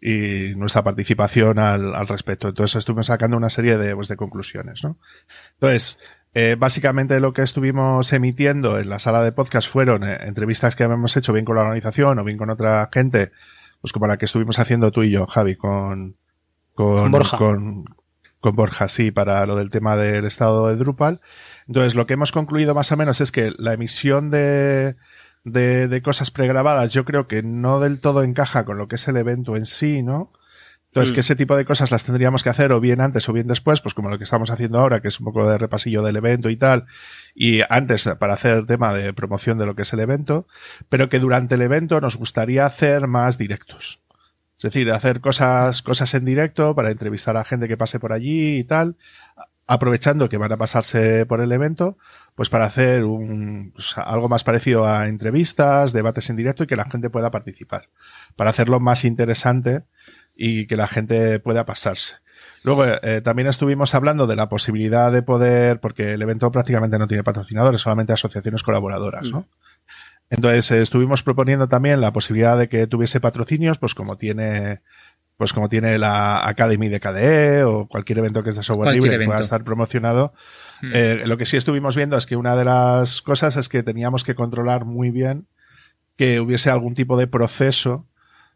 y 0.01 0.53
nuestra 0.55 0.83
participación 0.83 1.59
al, 1.59 2.07
respecto. 2.09 2.49
Entonces 2.49 2.75
estuvimos 2.75 3.07
sacando 3.07 3.37
una 3.37 3.49
serie 3.49 3.77
de, 3.77 3.95
pues, 3.95 4.09
de 4.09 4.17
conclusiones, 4.17 4.83
¿no? 4.83 4.97
Entonces, 5.53 5.97
eh, 6.33 6.57
básicamente 6.59 7.21
lo 7.21 7.31
que 7.31 7.41
estuvimos 7.41 8.11
emitiendo 8.11 8.79
en 8.79 8.89
la 8.89 8.99
sala 8.99 9.23
de 9.23 9.31
podcast 9.31 9.69
fueron 9.69 10.03
entrevistas 10.03 10.75
que 10.75 10.83
habíamos 10.83 11.15
hecho 11.15 11.31
bien 11.31 11.45
con 11.45 11.55
la 11.55 11.61
organización 11.61 12.19
o 12.19 12.25
bien 12.25 12.37
con 12.37 12.49
otra 12.49 12.89
gente, 12.91 13.31
pues 13.85 13.93
como 13.93 14.07
la 14.07 14.17
que 14.17 14.25
estuvimos 14.25 14.57
haciendo 14.57 14.89
tú 14.89 15.03
y 15.03 15.11
yo, 15.11 15.27
Javi, 15.27 15.55
con, 15.55 16.17
con, 16.73 17.11
Borja. 17.11 17.37
Con, 17.37 17.85
Borja, 18.41 18.87
sí, 18.87 19.11
para 19.11 19.45
lo 19.45 19.55
del 19.55 19.69
tema 19.69 19.95
del 19.95 20.25
estado 20.25 20.67
de 20.69 20.75
Drupal. 20.75 21.21
Entonces, 21.67 21.93
lo 21.93 22.07
que 22.07 22.13
hemos 22.13 22.31
concluido 22.31 22.73
más 22.73 22.91
o 22.91 22.97
menos 22.97 23.21
es 23.21 23.31
que 23.31 23.53
la 23.59 23.73
emisión 23.73 24.31
de, 24.31 24.95
de, 25.43 25.87
de 25.87 26.01
cosas 26.01 26.31
pregrabadas 26.31 26.93
yo 26.93 27.05
creo 27.05 27.27
que 27.27 27.43
no 27.43 27.79
del 27.79 27.99
todo 27.99 28.23
encaja 28.23 28.65
con 28.65 28.79
lo 28.79 28.87
que 28.87 28.95
es 28.95 29.07
el 29.07 29.17
evento 29.17 29.55
en 29.55 29.67
sí, 29.67 30.01
¿no? 30.01 30.31
Entonces, 30.95 31.11
que 31.11 31.19
mm. 31.19 31.27
ese 31.27 31.35
tipo 31.35 31.57
de 31.57 31.65
cosas 31.65 31.91
las 31.91 32.05
tendríamos 32.05 32.41
que 32.41 32.47
hacer 32.47 32.71
o 32.71 32.79
bien 32.79 33.01
antes 33.01 33.27
o 33.27 33.33
bien 33.33 33.47
después, 33.47 33.81
pues 33.81 33.93
como 33.93 34.09
lo 34.09 34.17
que 34.17 34.23
estamos 34.23 34.49
haciendo 34.49 34.79
ahora, 34.79 35.01
que 35.01 35.09
es 35.09 35.19
un 35.19 35.25
poco 35.25 35.45
de 35.45 35.57
repasillo 35.57 36.01
del 36.01 36.15
evento 36.15 36.49
y 36.49 36.55
tal, 36.55 36.85
y 37.35 37.59
antes 37.69 38.09
para 38.17 38.35
hacer 38.35 38.65
tema 38.65 38.93
de 38.93 39.11
promoción 39.11 39.57
de 39.57 39.65
lo 39.65 39.75
que 39.75 39.81
es 39.81 39.91
el 39.91 39.99
evento, 39.99 40.47
pero 40.87 41.09
que 41.09 41.19
durante 41.19 41.55
el 41.55 41.63
evento 41.63 41.99
nos 41.99 42.15
gustaría 42.15 42.65
hacer 42.65 43.07
más 43.07 43.37
directos. 43.37 43.99
Es 44.57 44.63
decir, 44.63 44.89
hacer 44.89 45.19
cosas, 45.19 45.81
cosas 45.81 46.13
en 46.13 46.23
directo 46.23 46.73
para 46.75 46.91
entrevistar 46.91 47.35
a 47.35 47.43
gente 47.43 47.67
que 47.67 47.75
pase 47.75 47.99
por 47.99 48.13
allí 48.13 48.55
y 48.59 48.63
tal, 48.63 48.95
aprovechando 49.67 50.29
que 50.29 50.37
van 50.37 50.53
a 50.53 50.57
pasarse 50.57 51.25
por 51.25 51.41
el 51.41 51.51
evento, 51.51 51.97
pues 52.35 52.49
para 52.49 52.67
hacer 52.67 53.03
un, 53.03 53.73
pues, 53.75 53.97
algo 53.97 54.29
más 54.29 54.45
parecido 54.45 54.87
a 54.87 55.09
entrevistas, 55.09 55.91
debates 55.91 56.29
en 56.29 56.37
directo 56.37 56.63
y 56.63 56.67
que 56.67 56.77
la 56.77 56.89
gente 56.89 57.09
pueda 57.09 57.31
participar. 57.31 57.89
Para 58.37 58.51
hacerlo 58.51 58.79
más 58.79 59.03
interesante 59.03 59.83
y 60.35 60.67
que 60.67 60.75
la 60.75 60.87
gente 60.87 61.39
pueda 61.39 61.65
pasarse. 61.65 62.15
Luego, 62.63 62.83
eh, 62.85 63.21
también 63.21 63.47
estuvimos 63.47 63.93
hablando 63.93 64.25
de 64.25 64.35
la 64.35 64.49
posibilidad 64.49 65.11
de 65.11 65.21
poder, 65.21 65.79
porque 65.79 66.13
el 66.13 66.21
evento 66.21 66.51
prácticamente 66.51 66.97
no 66.97 67.07
tiene 67.07 67.23
patrocinadores, 67.23 67.81
solamente 67.81 68.13
asociaciones 68.13 68.63
colaboradoras, 68.63 69.31
¿no? 69.31 69.47
Entonces 70.29 70.71
eh, 70.71 70.81
estuvimos 70.81 71.21
proponiendo 71.21 71.67
también 71.67 72.01
la 72.01 72.11
posibilidad 72.11 72.57
de 72.57 72.67
que 72.67 72.87
tuviese 72.87 73.19
patrocinios, 73.19 73.77
pues 73.77 73.93
como 73.93 74.17
tiene, 74.17 74.81
pues 75.37 75.53
como 75.53 75.69
tiene 75.69 75.99
la 75.99 76.47
Academy 76.47 76.89
de 76.89 76.99
KDE 76.99 77.63
o 77.63 77.87
cualquier 77.87 78.19
evento 78.19 78.43
que 78.43 78.49
es 78.49 78.55
de 78.55 78.63
software 78.63 78.95
libre 78.95 79.19
que 79.19 79.25
pueda 79.25 79.41
estar 79.41 79.63
promocionado. 79.63 80.33
Hmm. 80.81 80.91
Eh, 80.93 81.23
lo 81.25 81.37
que 81.37 81.45
sí 81.45 81.57
estuvimos 81.57 81.95
viendo 81.95 82.17
es 82.17 82.25
que 82.25 82.35
una 82.35 82.55
de 82.55 82.65
las 82.65 83.21
cosas 83.21 83.55
es 83.57 83.69
que 83.69 83.83
teníamos 83.83 84.23
que 84.23 84.35
controlar 84.35 84.85
muy 84.85 85.11
bien 85.11 85.47
que 86.17 86.39
hubiese 86.39 86.69
algún 86.69 86.93
tipo 86.93 87.17
de 87.17 87.27
proceso 87.27 88.07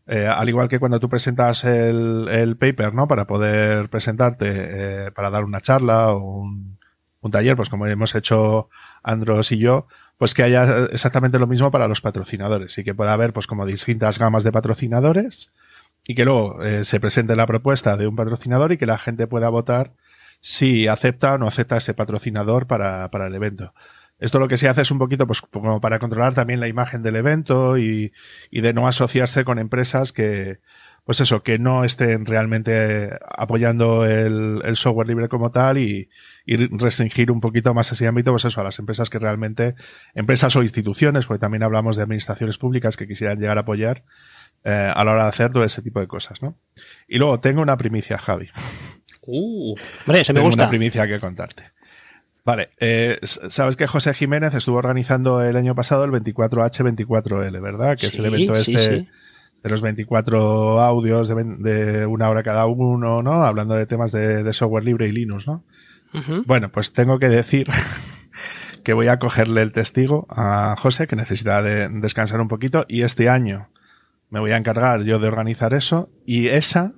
eh, 0.10 0.26
al 0.28 0.50
igual 0.50 0.70
que 0.70 0.80
cuando 0.80 1.00
tú 1.00 1.08
presentas 1.08 1.64
el, 1.66 2.28
el 2.32 2.58
paper, 2.58 2.96
¿no? 2.96 3.08
Para 3.08 3.28
poder 3.28 3.90
presentarte, 3.90 4.48
eh, 4.48 5.12
para 5.12 5.30
dar 5.30 5.44
una 5.44 5.62
charla 5.62 6.14
o 6.14 6.40
un, 6.40 6.80
un, 7.22 7.32
taller, 7.32 7.56
pues 7.56 7.70
como 7.70 7.86
hemos 7.86 8.16
hecho 8.16 8.70
Andros 9.04 9.52
y 9.52 9.60
yo, 9.60 9.88
pues 10.18 10.34
que 10.34 10.42
haya 10.42 10.88
exactamente 10.92 11.38
lo 11.38 11.46
mismo 11.46 11.70
para 11.70 11.88
los 11.88 12.02
patrocinadores 12.02 12.76
y 12.80 12.84
que 12.84 12.96
pueda 12.96 13.14
haber 13.14 13.34
pues 13.34 13.46
como 13.46 13.68
distintas 13.68 14.18
gamas 14.18 14.44
de 14.44 14.52
patrocinadores 14.52 15.54
y 16.04 16.16
que 16.16 16.26
luego 16.26 16.64
eh, 16.64 16.84
se 16.86 17.00
presente 17.00 17.36
la 17.36 17.46
propuesta 17.46 17.96
de 17.96 18.08
un 18.08 18.16
patrocinador 18.16 18.72
y 18.72 18.78
que 18.78 18.88
la 18.88 18.98
gente 18.98 19.28
pueda 19.28 19.50
votar 19.50 19.94
si 20.42 20.88
acepta 20.88 21.34
o 21.36 21.38
no 21.38 21.46
acepta 21.46 21.78
ese 21.78 21.94
patrocinador 21.94 22.66
para, 22.66 23.12
para 23.12 23.28
el 23.28 23.36
evento. 23.36 23.76
Esto 24.20 24.40
lo 24.40 24.48
que 24.48 24.58
se 24.58 24.68
hace 24.68 24.82
es 24.82 24.92
un 24.92 25.00
poquito 25.00 25.26
pues 25.28 25.42
como 25.42 25.80
para 25.82 26.00
controlar 26.00 26.34
también 26.34 26.60
la 26.60 26.68
imagen 26.68 27.04
del 27.04 27.16
evento 27.16 27.78
y, 27.78 28.12
y 28.52 28.62
de 28.62 28.74
no 28.74 28.88
asociarse 28.88 29.46
con 29.46 29.60
empresas 29.60 30.12
que, 30.12 30.60
pues 31.06 31.22
eso, 31.22 31.42
que 31.42 31.58
no 31.58 31.84
estén 31.84 32.26
realmente 32.26 33.10
apoyando 33.36 34.06
el, 34.06 34.62
el 34.64 34.76
software 34.76 35.08
libre 35.08 35.30
como 35.30 35.52
tal 35.52 35.78
y, 35.78 36.10
y 36.46 36.58
restringir 36.78 37.32
un 37.32 37.42
poquito 37.42 37.74
más 37.74 37.92
ese 37.92 38.08
ámbito, 38.08 38.32
pues 38.32 38.46
eso, 38.46 38.62
a 38.62 38.64
las 38.64 38.78
empresas 38.78 39.10
que 39.10 39.20
realmente, 39.20 39.76
empresas 40.14 40.56
o 40.56 40.62
instituciones, 40.64 41.26
porque 41.26 41.40
también 41.40 41.64
hablamos 41.64 41.96
de 41.96 42.04
administraciones 42.04 42.58
públicas 42.58 42.98
que 42.98 43.08
quisieran 43.08 43.40
llegar 43.40 43.58
a 43.58 43.62
apoyar 43.62 44.04
eh, 44.66 44.92
a 44.94 45.04
la 45.04 45.12
hora 45.14 45.24
de 45.24 45.30
hacer 45.30 45.52
todo 45.52 45.64
ese 45.64 45.82
tipo 45.82 46.00
de 46.00 46.08
cosas, 46.08 46.42
¿no? 46.42 46.58
Y 47.08 47.18
luego 47.18 47.40
tengo 47.40 47.62
una 47.62 47.78
primicia, 47.78 48.18
Javi. 48.18 48.50
Uh, 49.32 49.76
hombre, 50.08 50.24
se 50.24 50.34
me 50.34 50.38
tengo 50.40 50.48
gusta. 50.48 50.64
una 50.64 50.70
primicia 50.70 51.06
que 51.06 51.20
contarte. 51.20 51.66
Vale, 52.50 52.70
eh, 52.80 53.20
sabes 53.22 53.78
que 53.78 53.86
José 53.86 54.12
Jiménez 54.16 54.56
estuvo 54.56 54.78
organizando 54.78 55.40
el 55.44 55.56
año 55.56 55.76
pasado 55.76 56.04
el 56.04 56.10
24H24L, 56.10 57.62
¿verdad? 57.62 57.96
Que 57.96 58.08
es 58.08 58.18
el 58.18 58.26
evento 58.26 58.56
este 58.56 59.08
de 59.62 59.70
los 59.70 59.84
24 59.84 60.82
audios 60.82 61.28
de, 61.28 62.08
una 62.08 62.28
hora 62.28 62.42
cada 62.42 62.66
uno, 62.66 63.22
¿no? 63.22 63.44
Hablando 63.44 63.76
de 63.76 63.86
temas 63.86 64.12
de, 64.12 64.42
de 64.42 64.54
software 64.54 64.84
libre 64.84 65.08
y 65.08 65.12
Linux, 65.12 65.46
¿no? 65.46 65.64
Bueno, 66.48 66.72
pues 66.72 66.92
tengo 66.92 67.20
que 67.20 67.30
decir 67.30 67.68
que 68.84 68.94
voy 68.94 69.10
a 69.10 69.20
cogerle 69.20 69.62
el 69.62 69.72
testigo 69.72 70.26
a 70.32 70.76
José, 70.76 71.06
que 71.06 71.16
necesita 71.16 71.62
de 71.62 71.88
descansar 71.88 72.42
un 72.42 72.48
poquito, 72.48 72.84
y 72.90 73.04
este 73.04 73.30
año 73.30 73.70
me 74.32 74.40
voy 74.40 74.54
a 74.54 74.58
encargar 74.58 75.04
yo 75.04 75.20
de 75.20 75.28
organizar 75.28 75.76
eso, 75.76 76.10
y 76.26 76.48
esa 76.48 76.94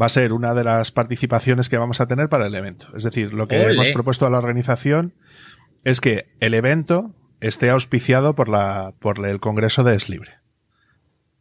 va 0.00 0.06
a 0.06 0.10
ser 0.10 0.32
una 0.32 0.54
de 0.54 0.64
las 0.64 0.92
participaciones 0.92 1.68
que 1.68 1.78
vamos 1.78 2.00
a 2.00 2.06
tener 2.06 2.28
para 2.28 2.46
el 2.46 2.54
evento. 2.54 2.86
Es 2.96 3.02
decir, 3.02 3.32
lo 3.32 3.48
que 3.48 3.62
hemos 3.62 3.90
propuesto 3.90 4.26
a 4.26 4.30
la 4.30 4.38
organización 4.38 5.14
es 5.84 6.00
que 6.00 6.30
el 6.40 6.54
evento 6.54 7.14
esté 7.40 7.70
auspiciado 7.70 8.34
por 8.34 8.48
la, 8.48 8.94
por 8.98 9.26
el 9.26 9.40
Congreso 9.40 9.84
de 9.84 9.96
Es 9.96 10.08
Libre. 10.08 10.38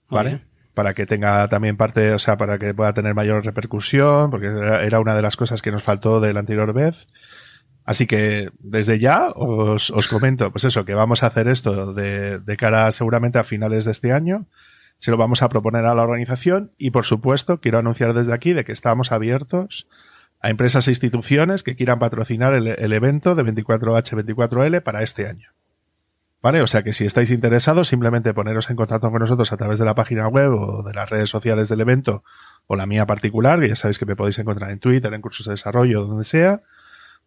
¿Vale? 0.09 0.41
Para 0.73 0.93
que 0.93 1.05
tenga 1.05 1.47
también 1.49 1.77
parte, 1.77 2.13
o 2.13 2.19
sea, 2.19 2.37
para 2.37 2.57
que 2.57 2.73
pueda 2.73 2.93
tener 2.93 3.13
mayor 3.13 3.45
repercusión, 3.45 4.31
porque 4.31 4.47
era 4.47 4.99
una 4.99 5.15
de 5.15 5.21
las 5.21 5.37
cosas 5.37 5.61
que 5.61 5.71
nos 5.71 5.83
faltó 5.83 6.19
de 6.19 6.33
la 6.33 6.39
anterior 6.39 6.73
vez. 6.73 7.07
Así 7.85 8.07
que 8.07 8.49
desde 8.59 8.99
ya 8.99 9.29
os, 9.35 9.89
os 9.89 10.07
comento, 10.07 10.51
pues 10.51 10.63
eso, 10.63 10.85
que 10.85 10.93
vamos 10.93 11.23
a 11.23 11.27
hacer 11.27 11.47
esto 11.47 11.93
de, 11.93 12.39
de 12.39 12.57
cara 12.57 12.91
seguramente 12.91 13.39
a 13.39 13.43
finales 13.43 13.85
de 13.85 13.91
este 13.91 14.11
año 14.11 14.47
se 14.99 15.11
lo 15.11 15.17
vamos 15.17 15.41
a 15.41 15.49
proponer 15.49 15.85
a 15.85 15.95
la 15.95 16.03
organización 16.03 16.71
y, 16.77 16.91
por 16.91 17.05
supuesto, 17.05 17.59
quiero 17.59 17.79
anunciar 17.79 18.13
desde 18.13 18.33
aquí 18.33 18.53
de 18.53 18.65
que 18.65 18.73
estamos 18.73 19.11
abiertos 19.11 19.87
a 20.41 20.49
empresas 20.49 20.87
e 20.87 20.91
instituciones 20.91 21.63
que 21.63 21.75
quieran 21.75 21.99
patrocinar 21.99 22.53
el, 22.53 22.93
evento 22.93 23.33
de 23.33 23.43
24H24L 23.43 24.81
para 24.83 25.01
este 25.01 25.27
año. 25.27 25.49
¿Vale? 26.41 26.61
O 26.61 26.67
sea 26.67 26.83
que 26.83 26.93
si 26.93 27.05
estáis 27.05 27.31
interesados, 27.31 27.89
simplemente 27.89 28.33
poneros 28.33 28.69
en 28.69 28.77
contacto 28.77 29.11
con 29.11 29.19
nosotros 29.19 29.51
a 29.51 29.57
través 29.57 29.79
de 29.79 29.85
la 29.85 29.95
página 29.95 30.27
web 30.29 30.53
o 30.53 30.83
de 30.83 30.93
las 30.93 31.09
redes 31.09 31.29
sociales 31.29 31.67
del 31.67 31.81
evento 31.81 32.23
o 32.67 32.77
la 32.77 32.85
mía 32.85 33.05
particular, 33.05 33.59
que 33.59 33.67
ya 33.67 33.75
sabéis 33.75 33.99
que 33.99 34.05
me 34.05 34.15
podéis 34.15 34.39
encontrar 34.39 34.71
en 34.71 34.79
Twitter, 34.79 35.13
en 35.13 35.21
cursos 35.21 35.47
de 35.47 35.53
desarrollo, 35.53 36.05
donde 36.05 36.23
sea, 36.23 36.61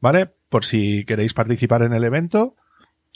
¿vale? 0.00 0.30
Por 0.48 0.64
si 0.64 1.04
queréis 1.04 1.34
participar 1.34 1.82
en 1.82 1.92
el 1.92 2.04
evento, 2.04 2.54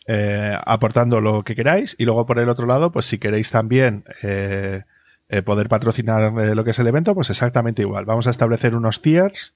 eh, 0.07 0.57
aportando 0.65 1.21
lo 1.21 1.45
que 1.45 1.55
queráis. 1.55 1.97
Y 1.99 2.05
luego 2.05 2.27
por 2.27 2.39
el 2.39 2.49
otro 2.49 2.67
lado, 2.67 2.93
pues 2.93 3.07
si 3.07 3.19
queréis 3.19 3.51
también 3.51 4.05
eh, 4.23 4.83
eh, 5.29 5.43
poder 5.43 5.69
patrocinar 5.69 6.33
lo 6.33 6.65
que 6.65 6.71
es 6.71 6.79
el 6.79 6.87
evento, 6.87 7.15
pues 7.15 7.31
exactamente 7.31 7.83
igual. 7.83 8.05
Vamos 8.05 8.27
a 8.27 8.31
establecer 8.31 8.75
unos 8.75 9.03
tiers 9.03 9.55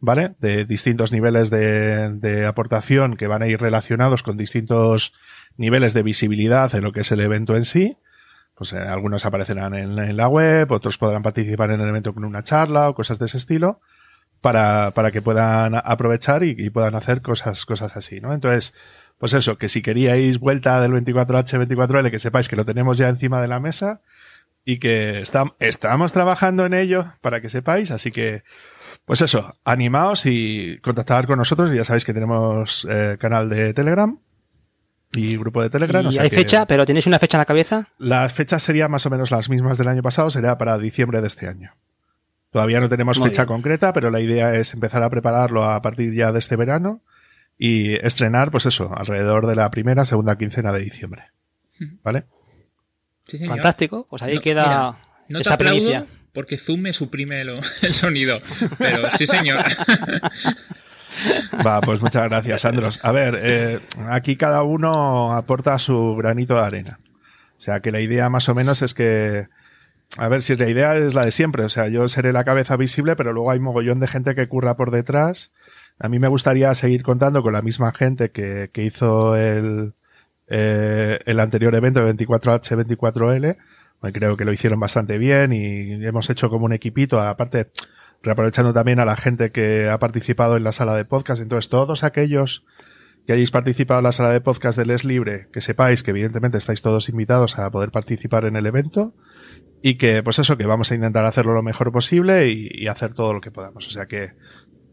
¿vale? 0.00 0.34
De 0.38 0.64
distintos 0.64 1.12
niveles 1.12 1.50
de, 1.50 2.10
de, 2.10 2.46
aportación 2.46 3.16
que 3.16 3.26
van 3.26 3.42
a 3.42 3.46
ir 3.46 3.60
relacionados 3.60 4.22
con 4.22 4.36
distintos 4.36 5.14
niveles 5.56 5.94
de 5.94 6.02
visibilidad 6.02 6.74
en 6.74 6.84
lo 6.84 6.92
que 6.92 7.00
es 7.00 7.12
el 7.12 7.20
evento 7.20 7.56
en 7.56 7.64
sí. 7.64 7.96
Pues 8.54 8.72
eh, 8.72 8.78
algunos 8.78 9.24
aparecerán 9.26 9.74
en, 9.74 9.98
en, 9.98 10.16
la 10.16 10.28
web, 10.28 10.70
otros 10.70 10.98
podrán 10.98 11.22
participar 11.22 11.70
en 11.70 11.80
el 11.80 11.88
evento 11.88 12.14
con 12.14 12.24
una 12.24 12.42
charla 12.42 12.88
o 12.88 12.94
cosas 12.94 13.18
de 13.18 13.26
ese 13.26 13.38
estilo 13.38 13.80
para, 14.40 14.92
para 14.92 15.10
que 15.10 15.22
puedan 15.22 15.74
aprovechar 15.74 16.44
y, 16.44 16.54
y 16.56 16.70
puedan 16.70 16.94
hacer 16.94 17.22
cosas, 17.22 17.64
cosas 17.64 17.96
así, 17.96 18.20
¿no? 18.20 18.34
Entonces, 18.34 18.74
pues 19.24 19.32
eso, 19.32 19.56
que 19.56 19.70
si 19.70 19.80
queríais 19.80 20.38
vuelta 20.38 20.82
del 20.82 20.92
24H, 20.92 21.66
24L, 21.66 22.10
que 22.10 22.18
sepáis 22.18 22.46
que 22.46 22.56
lo 22.56 22.66
tenemos 22.66 22.98
ya 22.98 23.08
encima 23.08 23.40
de 23.40 23.48
la 23.48 23.58
mesa 23.58 24.02
y 24.66 24.78
que 24.78 25.22
está, 25.22 25.44
estamos 25.60 26.12
trabajando 26.12 26.66
en 26.66 26.74
ello 26.74 27.06
para 27.22 27.40
que 27.40 27.48
sepáis, 27.48 27.90
así 27.90 28.10
que, 28.10 28.42
pues 29.06 29.22
eso, 29.22 29.56
animaos 29.64 30.26
y 30.26 30.78
contactad 30.82 31.24
con 31.24 31.38
nosotros, 31.38 31.72
ya 31.72 31.86
sabéis 31.86 32.04
que 32.04 32.12
tenemos 32.12 32.86
eh, 32.90 33.16
canal 33.18 33.48
de 33.48 33.72
Telegram 33.72 34.18
y 35.14 35.38
grupo 35.38 35.62
de 35.62 35.70
Telegram. 35.70 36.04
¿Y 36.04 36.08
o 36.08 36.12
sea 36.12 36.24
hay 36.24 36.28
fecha? 36.28 36.66
¿Pero 36.66 36.84
tenéis 36.84 37.06
una 37.06 37.18
fecha 37.18 37.38
en 37.38 37.40
la 37.40 37.46
cabeza? 37.46 37.88
Las 37.96 38.30
fechas 38.30 38.62
serían 38.62 38.90
más 38.90 39.06
o 39.06 39.10
menos 39.10 39.30
las 39.30 39.48
mismas 39.48 39.78
del 39.78 39.88
año 39.88 40.02
pasado, 40.02 40.28
sería 40.28 40.58
para 40.58 40.76
diciembre 40.76 41.22
de 41.22 41.28
este 41.28 41.48
año. 41.48 41.72
Todavía 42.50 42.78
no 42.78 42.90
tenemos 42.90 43.18
Muy 43.18 43.30
fecha 43.30 43.44
bien. 43.44 43.54
concreta, 43.54 43.94
pero 43.94 44.10
la 44.10 44.20
idea 44.20 44.52
es 44.54 44.74
empezar 44.74 45.02
a 45.02 45.08
prepararlo 45.08 45.64
a 45.64 45.80
partir 45.80 46.12
ya 46.12 46.30
de 46.30 46.40
este 46.40 46.56
verano 46.56 47.00
y 47.58 47.94
estrenar, 47.94 48.50
pues 48.50 48.66
eso, 48.66 48.92
alrededor 48.96 49.46
de 49.46 49.54
la 49.56 49.70
primera, 49.70 50.04
segunda 50.04 50.36
quincena 50.36 50.72
de 50.72 50.80
diciembre. 50.80 51.24
¿Vale? 52.02 52.24
Sí, 53.26 53.38
señor. 53.38 53.54
Fantástico. 53.56 54.06
Pues 54.08 54.22
ahí 54.22 54.34
No, 54.36 54.40
queda 54.40 54.64
mira, 54.64 54.96
No 55.28 55.38
esa 55.40 55.56
primicia. 55.56 56.06
porque 56.32 56.58
Zoom 56.58 56.80
me 56.80 56.92
suprime 56.92 57.44
lo- 57.44 57.54
el 57.82 57.94
sonido. 57.94 58.40
Pero 58.78 59.08
sí, 59.16 59.26
señor. 59.26 59.64
Va, 61.64 61.80
pues 61.80 62.00
muchas 62.02 62.24
gracias, 62.28 62.64
Andros. 62.64 63.00
A 63.02 63.12
ver, 63.12 63.38
eh, 63.40 63.80
aquí 64.08 64.36
cada 64.36 64.62
uno 64.62 65.32
aporta 65.32 65.78
su 65.78 66.16
granito 66.16 66.54
de 66.54 66.60
arena. 66.60 66.98
O 67.56 67.60
sea, 67.60 67.80
que 67.80 67.92
la 67.92 68.00
idea 68.00 68.28
más 68.30 68.48
o 68.48 68.54
menos 68.54 68.82
es 68.82 68.94
que, 68.94 69.46
a 70.18 70.28
ver, 70.28 70.42
si 70.42 70.56
la 70.56 70.68
idea 70.68 70.96
es 70.96 71.14
la 71.14 71.24
de 71.24 71.32
siempre, 71.32 71.64
o 71.64 71.68
sea, 71.68 71.88
yo 71.88 72.08
seré 72.08 72.32
la 72.32 72.44
cabeza 72.44 72.76
visible, 72.76 73.16
pero 73.16 73.32
luego 73.32 73.50
hay 73.50 73.60
mogollón 73.60 74.00
de 74.00 74.08
gente 74.08 74.34
que 74.34 74.48
curra 74.48 74.76
por 74.76 74.90
detrás. 74.90 75.52
A 75.98 76.08
mí 76.08 76.18
me 76.18 76.28
gustaría 76.28 76.74
seguir 76.74 77.02
contando 77.02 77.42
con 77.42 77.52
la 77.52 77.62
misma 77.62 77.92
gente 77.92 78.30
que, 78.30 78.70
que 78.72 78.82
hizo 78.82 79.36
el, 79.36 79.94
eh, 80.48 81.18
el 81.24 81.40
anterior 81.40 81.74
evento 81.74 82.04
de 82.04 82.14
24H, 82.14 82.86
24L. 82.86 83.56
Pues 84.00 84.12
creo 84.12 84.36
que 84.36 84.44
lo 84.44 84.52
hicieron 84.52 84.80
bastante 84.80 85.18
bien 85.18 85.52
y 85.52 86.04
hemos 86.04 86.28
hecho 86.28 86.50
como 86.50 86.66
un 86.66 86.72
equipito, 86.72 87.20
aparte, 87.20 87.70
reaprovechando 88.22 88.74
también 88.74 89.00
a 89.00 89.04
la 89.04 89.16
gente 89.16 89.50
que 89.50 89.88
ha 89.88 89.98
participado 89.98 90.56
en 90.56 90.64
la 90.64 90.72
sala 90.72 90.94
de 90.94 91.04
podcast. 91.04 91.40
Entonces, 91.40 91.70
todos 91.70 92.04
aquellos 92.04 92.64
que 93.26 93.32
hayáis 93.32 93.50
participado 93.50 94.00
en 94.00 94.04
la 94.04 94.12
sala 94.12 94.30
de 94.30 94.42
podcast 94.42 94.76
del 94.76 94.90
Es 94.90 95.04
Libre, 95.04 95.48
que 95.52 95.62
sepáis 95.62 96.02
que 96.02 96.10
evidentemente 96.10 96.58
estáis 96.58 96.82
todos 96.82 97.08
invitados 97.08 97.58
a 97.58 97.70
poder 97.70 97.90
participar 97.90 98.44
en 98.44 98.56
el 98.56 98.66
evento 98.66 99.14
y 99.80 99.96
que, 99.96 100.22
pues 100.22 100.38
eso, 100.38 100.58
que 100.58 100.66
vamos 100.66 100.90
a 100.90 100.94
intentar 100.94 101.24
hacerlo 101.24 101.54
lo 101.54 101.62
mejor 101.62 101.90
posible 101.90 102.48
y, 102.50 102.68
y 102.70 102.88
hacer 102.88 103.14
todo 103.14 103.32
lo 103.32 103.40
que 103.40 103.50
podamos. 103.50 103.86
O 103.86 103.90
sea 103.90 104.06
que, 104.06 104.32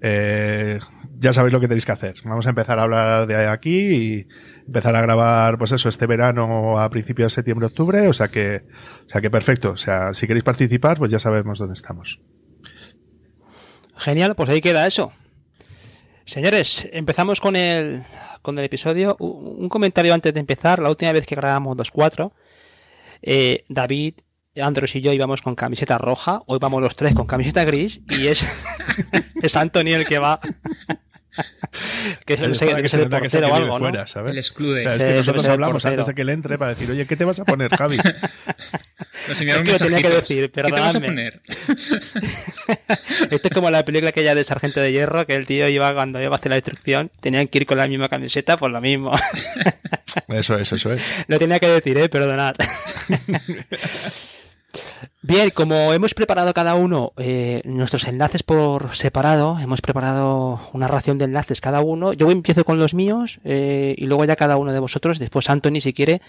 eh, 0.01 0.79
ya 1.19 1.31
sabéis 1.31 1.53
lo 1.53 1.59
que 1.59 1.67
tenéis 1.67 1.85
que 1.85 1.91
hacer. 1.91 2.15
Vamos 2.23 2.47
a 2.47 2.49
empezar 2.49 2.79
a 2.79 2.83
hablar 2.83 3.27
de 3.27 3.47
aquí 3.47 3.77
y 3.77 4.27
empezar 4.65 4.95
a 4.95 5.01
grabar, 5.01 5.57
pues 5.59 5.71
eso, 5.71 5.89
este 5.89 6.07
verano 6.07 6.79
a 6.79 6.89
principios 6.89 7.31
de 7.31 7.35
septiembre, 7.35 7.67
octubre. 7.67 8.07
O 8.07 8.13
sea 8.13 8.27
que, 8.27 8.63
o 9.05 9.09
sea 9.09 9.21
que 9.21 9.29
perfecto. 9.29 9.71
O 9.71 9.77
sea, 9.77 10.13
si 10.13 10.25
queréis 10.25 10.43
participar, 10.43 10.97
pues 10.97 11.11
ya 11.11 11.19
sabemos 11.19 11.59
dónde 11.59 11.75
estamos. 11.75 12.19
Genial, 13.95 14.35
pues 14.35 14.49
ahí 14.49 14.61
queda 14.61 14.87
eso. 14.87 15.13
Señores, 16.25 16.89
empezamos 16.91 17.39
con 17.39 17.55
el, 17.55 18.03
con 18.41 18.57
el 18.57 18.65
episodio. 18.65 19.15
Un 19.19 19.69
comentario 19.69 20.13
antes 20.13 20.33
de 20.33 20.39
empezar. 20.39 20.79
La 20.79 20.89
última 20.89 21.11
vez 21.11 21.27
que 21.27 21.35
grabamos 21.35 21.77
2.4, 21.77 22.31
eh, 23.21 23.65
David, 23.69 24.15
Andros 24.59 24.93
y 24.95 25.01
yo 25.01 25.13
íbamos 25.13 25.41
con 25.41 25.55
camiseta 25.55 25.97
roja. 25.97 26.41
Hoy 26.47 26.59
vamos 26.59 26.81
los 26.81 26.97
tres 26.97 27.13
con 27.13 27.25
camiseta 27.25 27.63
gris 27.63 28.01
y 28.09 28.27
es, 28.27 28.45
es 29.41 29.55
Antonio 29.55 29.95
el 29.95 30.05
que 30.05 30.19
va. 30.19 30.41
que 32.25 32.35
Para 32.35 32.49
debe 32.49 32.83
que 32.83 32.95
el 32.97 33.03
nota 33.03 33.21
que 33.21 33.29
se 33.29 33.37
portero 33.37 33.47
o 33.47 33.55
algo, 33.55 33.79
¿no? 33.79 33.79
fuera, 33.79 34.07
¿sabes? 34.07 34.33
El 34.33 34.37
exclude. 34.39 34.81
O 34.81 34.83
sea, 34.83 34.95
es 34.95 35.03
que 35.05 35.13
nosotros 35.13 35.45
el 35.45 35.51
hablamos 35.51 35.85
antes 35.85 36.05
de 36.05 36.13
que 36.13 36.21
él 36.23 36.29
entre 36.29 36.57
para 36.57 36.71
decir, 36.71 36.91
oye, 36.91 37.07
¿qué 37.07 37.15
te 37.15 37.23
vas 37.23 37.39
a 37.39 37.45
poner, 37.45 37.73
Javi? 37.73 37.95
Nos 39.29 39.39
enviaron 39.39 39.65
Es 39.65 39.77
que 39.77 39.83
lo 39.85 39.89
tenía 39.89 40.09
que 40.09 40.15
decir, 40.15 40.51
¿Qué 40.51 40.63
te 40.63 40.71
vas 40.71 40.95
a 40.95 40.99
poner? 40.99 41.41
Esto 43.31 43.47
es 43.47 43.53
como 43.53 43.71
la 43.71 43.85
película 43.85 44.09
aquella 44.09 44.35
de 44.35 44.43
Sargento 44.43 44.81
de 44.81 44.91
Hierro, 44.91 45.25
que 45.25 45.35
el 45.35 45.45
tío 45.45 45.69
iba 45.69 45.93
cuando 45.93 46.21
iba 46.21 46.35
a 46.35 46.37
hacer 46.37 46.49
la 46.49 46.55
destrucción, 46.55 47.09
tenían 47.21 47.47
que 47.47 47.59
ir 47.59 47.65
con 47.65 47.77
la 47.77 47.87
misma 47.87 48.09
camiseta, 48.09 48.57
pues 48.57 48.69
lo 48.69 48.81
mismo. 48.81 49.13
Eso 50.27 50.57
es, 50.57 50.73
eso 50.73 50.91
es. 50.91 51.23
Lo 51.27 51.39
tenía 51.39 51.57
que 51.59 51.67
decir, 51.67 51.97
eh, 51.97 52.09
perdonad. 52.09 52.55
Bien, 55.21 55.49
como 55.51 55.93
hemos 55.93 56.13
preparado 56.13 56.53
cada 56.53 56.75
uno 56.75 57.13
eh, 57.17 57.61
nuestros 57.65 58.07
enlaces 58.07 58.43
por 58.43 58.95
separado, 58.95 59.57
hemos 59.59 59.81
preparado 59.81 60.59
una 60.73 60.87
ración 60.87 61.17
de 61.17 61.25
enlaces 61.25 61.61
cada 61.61 61.81
uno. 61.81 62.13
Yo 62.13 62.29
empiezo 62.31 62.63
con 62.65 62.79
los 62.79 62.93
míos 62.93 63.39
eh, 63.43 63.95
y 63.97 64.05
luego 64.05 64.25
ya 64.25 64.35
cada 64.35 64.57
uno 64.57 64.73
de 64.73 64.79
vosotros, 64.79 65.19
después 65.19 65.49
Anthony 65.49 65.81
si 65.81 65.93
quiere 65.93 66.21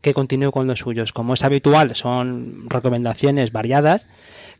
que 0.00 0.14
continúe 0.14 0.50
con 0.50 0.66
los 0.66 0.78
suyos. 0.80 1.12
Como 1.12 1.34
es 1.34 1.42
habitual, 1.44 1.94
son 1.94 2.68
recomendaciones 2.68 3.52
variadas 3.52 4.06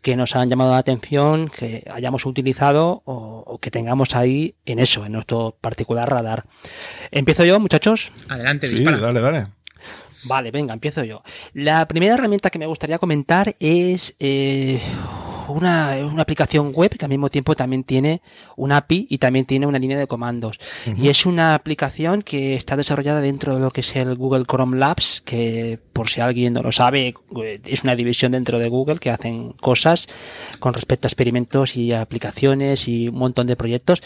que 0.03 0.15
nos 0.17 0.37
han 0.37 0.49
llamado 0.49 0.71
la 0.73 0.79
atención, 0.79 1.49
que 1.49 1.85
hayamos 1.93 2.25
utilizado 2.25 3.03
o, 3.05 3.43
o 3.47 3.59
que 3.59 3.71
tengamos 3.73 4.15
ahí 4.15 4.55
en 4.65 4.79
eso, 4.79 5.05
en 5.05 5.13
nuestro 5.13 5.57
particular 5.61 6.09
radar. 6.09 6.45
Empiezo 7.11 7.45
yo, 7.45 7.59
muchachos. 7.59 8.13
Adelante, 8.29 8.69
Sí, 8.69 8.75
dispara. 8.77 8.99
dale, 8.99 9.21
dale. 9.21 9.47
Vale, 10.25 10.51
venga, 10.51 10.73
empiezo 10.73 11.05
yo. 11.05 11.23
La 11.55 11.87
primera 11.87 12.15
herramienta 12.15 12.51
que 12.51 12.59
me 12.59 12.67
gustaría 12.67 12.99
comentar 12.99 13.55
es 13.61 14.15
eh, 14.19 14.81
una, 15.49 15.97
una 16.05 16.23
aplicación 16.23 16.73
web 16.73 16.97
que 16.97 17.05
al 17.05 17.09
mismo 17.09 17.31
tiempo 17.31 17.55
también 17.55 17.85
tiene 17.85 18.21
una 18.57 18.79
API 18.79 19.07
y 19.11 19.19
también 19.19 19.47
tiene 19.47 19.67
una 19.67 19.79
línea 19.79 19.99
de 19.99 20.07
comandos. 20.07 20.59
Y 20.97 21.09
es 21.09 21.27
una 21.27 21.55
aplicación 21.55 22.23
que 22.23 22.55
está 22.55 22.77
desarrollada 22.77 23.21
dentro 23.21 23.55
de 23.55 23.61
lo 23.61 23.71
que 23.71 23.81
es 23.81 23.97
el 23.97 24.15
Google 24.17 24.45
Chrome 24.45 24.79
Labs, 24.79 25.23
que 25.25 25.79
por 25.93 26.09
si 26.09 26.21
alguien 26.21 26.53
no 26.53 26.63
lo 26.63 26.73
sabe, 26.73 27.15
eh, 27.43 27.61
es 27.65 27.83
una 27.83 27.97
división 27.97 28.33
dentro 28.33 28.59
de 28.59 28.69
Google 28.69 28.99
que 28.99 29.11
hacen 29.11 29.53
cosas 29.53 30.09
con 30.59 30.75
respecto 30.75 31.07
a 31.07 31.11
experimentos 31.11 31.77
y 31.77 31.93
aplicaciones 31.93 32.89
y 32.89 33.09
un 33.09 33.17
montón 33.17 33.47
de 33.47 33.57
proyectos. 33.57 34.03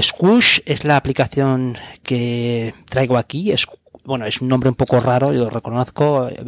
Squoosh 0.00 0.60
es 0.64 0.84
la 0.84 0.96
aplicación 0.96 1.76
que 2.02 2.74
traigo 2.88 3.16
aquí. 3.16 3.52
Bueno, 4.06 4.26
es 4.26 4.40
un 4.40 4.48
nombre 4.48 4.68
un 4.68 4.74
poco 4.76 5.00
raro, 5.00 5.32
yo 5.32 5.44
lo 5.44 5.50
reconozco. 5.50 6.28
eh, 6.28 6.44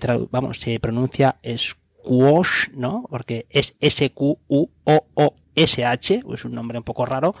tra- 0.00 0.28
vamos, 0.30 0.58
se 0.60 0.78
pronuncia 0.78 1.36
Squash, 1.56 2.68
¿no? 2.74 3.06
Porque 3.10 3.46
es 3.50 3.74
S-Q-U-O-O-S-H, 3.80 5.30
es 6.32 6.44
un 6.44 6.54
nombre 6.54 6.78
un 6.78 6.84
poco 6.84 7.04
raro. 7.06 7.34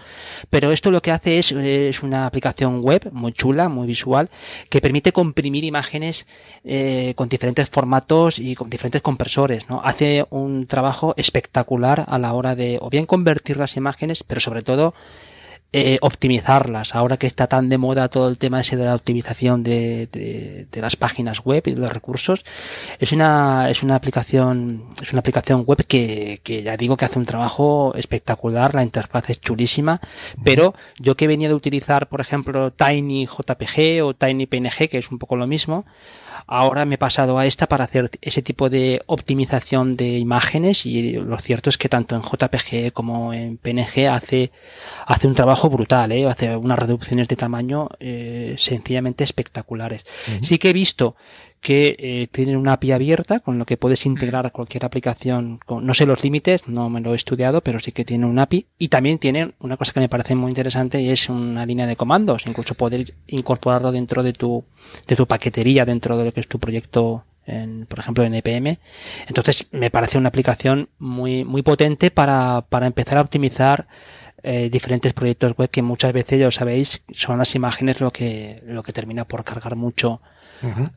Pero 0.50 0.72
esto 0.72 0.90
lo 0.90 1.00
que 1.00 1.10
hace 1.12 1.38
es, 1.38 1.52
es 1.52 2.02
una 2.02 2.26
aplicación 2.26 2.80
web 2.82 3.08
muy 3.12 3.32
chula, 3.32 3.68
muy 3.68 3.86
visual, 3.86 4.30
que 4.68 4.80
permite 4.80 5.12
comprimir 5.12 5.64
imágenes 5.64 6.26
eh, 6.64 7.14
con 7.16 7.28
diferentes 7.28 7.68
formatos 7.70 8.38
y 8.38 8.54
con 8.54 8.68
diferentes 8.70 9.02
compresores, 9.02 9.68
¿no? 9.68 9.80
Hace 9.84 10.26
un 10.30 10.66
trabajo 10.66 11.14
espectacular 11.16 12.04
a 12.08 12.18
la 12.18 12.32
hora 12.34 12.54
de, 12.54 12.78
o 12.80 12.90
bien 12.90 13.06
convertir 13.06 13.56
las 13.56 13.76
imágenes, 13.76 14.24
pero 14.26 14.40
sobre 14.40 14.62
todo 14.62 14.94
eh, 15.72 15.98
optimizarlas. 16.00 16.94
Ahora 16.94 17.16
que 17.16 17.26
está 17.26 17.46
tan 17.46 17.68
de 17.68 17.78
moda 17.78 18.08
todo 18.08 18.28
el 18.28 18.38
tema 18.38 18.60
ese 18.60 18.76
de 18.76 18.84
la 18.84 18.94
optimización 18.94 19.62
de, 19.62 20.08
de, 20.10 20.66
de 20.70 20.80
las 20.80 20.96
páginas 20.96 21.44
web 21.44 21.62
y 21.66 21.74
de 21.74 21.80
los 21.80 21.92
recursos, 21.92 22.44
es 22.98 23.12
una, 23.12 23.70
es 23.70 23.82
una 23.82 23.94
aplicación, 23.94 24.86
es 25.00 25.12
una 25.12 25.20
aplicación 25.20 25.64
web 25.64 25.84
que, 25.86 26.40
que 26.42 26.62
ya 26.62 26.76
digo 26.76 26.96
que 26.96 27.04
hace 27.04 27.18
un 27.18 27.26
trabajo 27.26 27.94
espectacular, 27.94 28.74
la 28.74 28.82
interfaz 28.82 29.30
es 29.30 29.40
chulísima, 29.40 30.00
pero 30.42 30.74
yo 30.98 31.16
que 31.16 31.26
venía 31.26 31.48
de 31.48 31.54
utilizar, 31.54 32.08
por 32.08 32.20
ejemplo, 32.20 32.72
Tiny 32.72 33.26
JPG 33.26 34.04
o 34.04 34.14
Tiny 34.14 34.46
PNG, 34.46 34.88
que 34.88 34.98
es 34.98 35.10
un 35.10 35.18
poco 35.18 35.36
lo 35.36 35.46
mismo, 35.46 35.84
Ahora 36.46 36.84
me 36.84 36.96
he 36.96 36.98
pasado 36.98 37.38
a 37.38 37.46
esta 37.46 37.68
para 37.68 37.84
hacer 37.84 38.10
ese 38.20 38.42
tipo 38.42 38.70
de 38.70 39.02
optimización 39.06 39.96
de 39.96 40.18
imágenes 40.18 40.86
y 40.86 41.12
lo 41.12 41.38
cierto 41.38 41.70
es 41.70 41.78
que 41.78 41.88
tanto 41.88 42.16
en 42.16 42.22
JPG 42.22 42.92
como 42.92 43.32
en 43.32 43.56
PNG 43.56 44.08
hace, 44.10 44.52
hace 45.06 45.26
un 45.26 45.34
trabajo 45.34 45.68
brutal, 45.70 46.12
¿eh? 46.12 46.26
hace 46.26 46.56
unas 46.56 46.78
reducciones 46.78 47.28
de 47.28 47.36
tamaño 47.36 47.88
eh, 47.98 48.54
sencillamente 48.58 49.24
espectaculares. 49.24 50.04
Sí 50.42 50.58
que 50.58 50.70
he 50.70 50.72
visto 50.72 51.16
que 51.60 51.96
eh, 51.98 52.28
tienen 52.32 52.56
una 52.56 52.74
API 52.74 52.92
abierta 52.92 53.40
con 53.40 53.58
lo 53.58 53.66
que 53.66 53.76
puedes 53.76 54.06
integrar 54.06 54.46
a 54.46 54.50
cualquier 54.50 54.84
aplicación. 54.84 55.60
Con, 55.64 55.84
no 55.84 55.92
sé 55.92 56.06
los 56.06 56.24
límites, 56.24 56.66
no 56.66 56.88
me 56.88 57.00
lo 57.00 57.12
he 57.12 57.16
estudiado, 57.16 57.60
pero 57.60 57.80
sí 57.80 57.92
que 57.92 58.04
tiene 58.04 58.26
un 58.26 58.38
API. 58.38 58.66
Y 58.78 58.88
también 58.88 59.18
tienen 59.18 59.54
una 59.60 59.76
cosa 59.76 59.92
que 59.92 60.00
me 60.00 60.08
parece 60.08 60.34
muy 60.34 60.50
interesante 60.50 61.00
y 61.00 61.10
es 61.10 61.28
una 61.28 61.66
línea 61.66 61.86
de 61.86 61.96
comandos, 61.96 62.46
incluso 62.46 62.74
poder 62.74 63.14
incorporarlo 63.26 63.92
dentro 63.92 64.22
de 64.22 64.32
tu, 64.32 64.64
de 65.06 65.16
tu 65.16 65.26
paquetería, 65.26 65.84
dentro 65.84 66.16
de 66.16 66.24
lo 66.24 66.32
que 66.32 66.40
es 66.40 66.48
tu 66.48 66.58
proyecto 66.58 67.24
en, 67.46 67.84
por 67.86 67.98
ejemplo, 67.98 68.24
en 68.24 68.34
EPM. 68.34 68.78
Entonces, 69.28 69.66
me 69.72 69.90
parece 69.90 70.16
una 70.16 70.28
aplicación 70.28 70.88
muy, 70.98 71.44
muy 71.44 71.62
potente 71.62 72.10
para, 72.10 72.64
para 72.68 72.86
empezar 72.86 73.18
a 73.18 73.22
optimizar 73.22 73.86
eh, 74.42 74.70
diferentes 74.70 75.12
proyectos 75.12 75.54
web 75.58 75.68
que 75.68 75.82
muchas 75.82 76.14
veces, 76.14 76.38
ya 76.38 76.46
lo 76.46 76.50
sabéis, 76.50 77.02
son 77.14 77.36
las 77.36 77.54
imágenes 77.54 78.00
lo 78.00 78.10
que, 78.10 78.62
lo 78.64 78.82
que 78.82 78.94
termina 78.94 79.26
por 79.26 79.44
cargar 79.44 79.76
mucho 79.76 80.22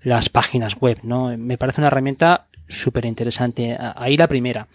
las 0.01 0.29
páginas 0.29 0.75
web, 0.79 0.99
¿no? 1.03 1.35
Me 1.37 1.57
parece 1.57 1.81
una 1.81 1.87
herramienta 1.87 2.47
súper 2.67 3.05
interesante. 3.05 3.77
Ahí 3.95 4.17
la 4.17 4.27
primera. 4.27 4.67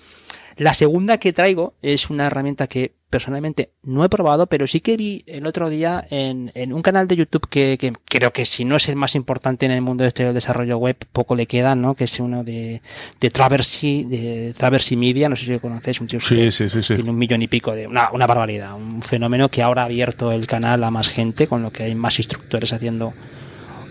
La 0.58 0.74
segunda 0.74 1.18
que 1.18 1.32
traigo 1.32 1.74
es 1.82 2.10
una 2.10 2.26
herramienta 2.26 2.66
que 2.66 2.92
personalmente 3.10 3.70
no 3.84 4.04
he 4.04 4.08
probado, 4.08 4.48
pero 4.48 4.66
sí 4.66 4.80
que 4.80 4.96
vi 4.96 5.22
el 5.26 5.46
otro 5.46 5.70
día 5.70 6.04
en, 6.10 6.50
en 6.54 6.72
un 6.72 6.82
canal 6.82 7.06
de 7.06 7.14
YouTube 7.14 7.48
que, 7.48 7.78
que, 7.78 7.92
creo 8.04 8.32
que 8.32 8.44
si 8.44 8.64
no 8.64 8.74
es 8.74 8.88
el 8.88 8.96
más 8.96 9.14
importante 9.14 9.66
en 9.66 9.72
el 9.72 9.80
mundo 9.82 10.02
de 10.02 10.08
este 10.08 10.24
del 10.24 10.34
desarrollo 10.34 10.76
web, 10.76 10.96
poco 11.12 11.36
le 11.36 11.46
queda, 11.46 11.76
¿no? 11.76 11.94
Que 11.94 12.04
es 12.04 12.18
uno 12.18 12.42
de, 12.42 12.82
de 13.20 13.30
Traversy, 13.30 14.02
de 14.04 14.52
Traversy 14.56 14.96
Media, 14.96 15.28
no 15.28 15.36
sé 15.36 15.46
si 15.46 15.52
lo 15.52 15.60
conocéis, 15.60 16.00
un 16.00 16.08
tío 16.08 16.18
sí, 16.18 16.50
sí, 16.50 16.68
sí, 16.68 16.80
tiene 16.82 17.08
un 17.08 17.16
millón 17.16 17.40
y 17.40 17.46
pico 17.46 17.72
de, 17.72 17.86
una, 17.86 18.10
una 18.10 18.26
barbaridad, 18.26 18.74
un 18.74 19.00
fenómeno 19.00 19.48
que 19.48 19.62
ahora 19.62 19.82
ha 19.82 19.84
abierto 19.86 20.32
el 20.32 20.48
canal 20.48 20.82
a 20.82 20.90
más 20.90 21.08
gente, 21.08 21.46
con 21.46 21.62
lo 21.62 21.70
que 21.70 21.84
hay 21.84 21.94
más 21.94 22.18
instructores 22.18 22.72
haciendo 22.72 23.14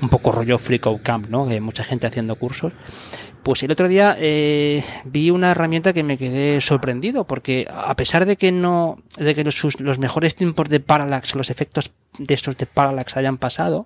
un 0.02 0.10
poco 0.10 0.32
rollo 0.32 0.58
Free 0.58 0.80
Camp, 0.80 1.30
¿no? 1.30 1.48
Que 1.48 1.60
mucha 1.60 1.84
gente 1.84 2.08
haciendo 2.08 2.36
cursos. 2.36 2.74
Pues 3.44 3.64
el 3.64 3.72
otro 3.72 3.88
día 3.88 4.16
eh, 4.20 4.84
vi 5.06 5.30
una 5.30 5.52
herramienta 5.52 5.94
que 5.94 6.04
me 6.04 6.18
quedé 6.18 6.60
sorprendido 6.60 7.26
porque 7.26 7.66
a 7.70 7.96
pesar 7.96 8.26
de 8.26 8.36
que 8.36 8.52
no, 8.52 9.02
de 9.18 9.36
que 9.36 9.44
los, 9.44 9.80
los 9.80 10.00
mejores 10.00 10.36
tiempos 10.36 10.68
de 10.68 10.82
Parallax, 10.82 11.34
los 11.34 11.50
efectos 11.50 11.92
de 12.18 12.34
estos 12.34 12.58
de 12.58 12.66
Parallax 12.66 13.16
hayan 13.16 13.38
pasado, 13.38 13.86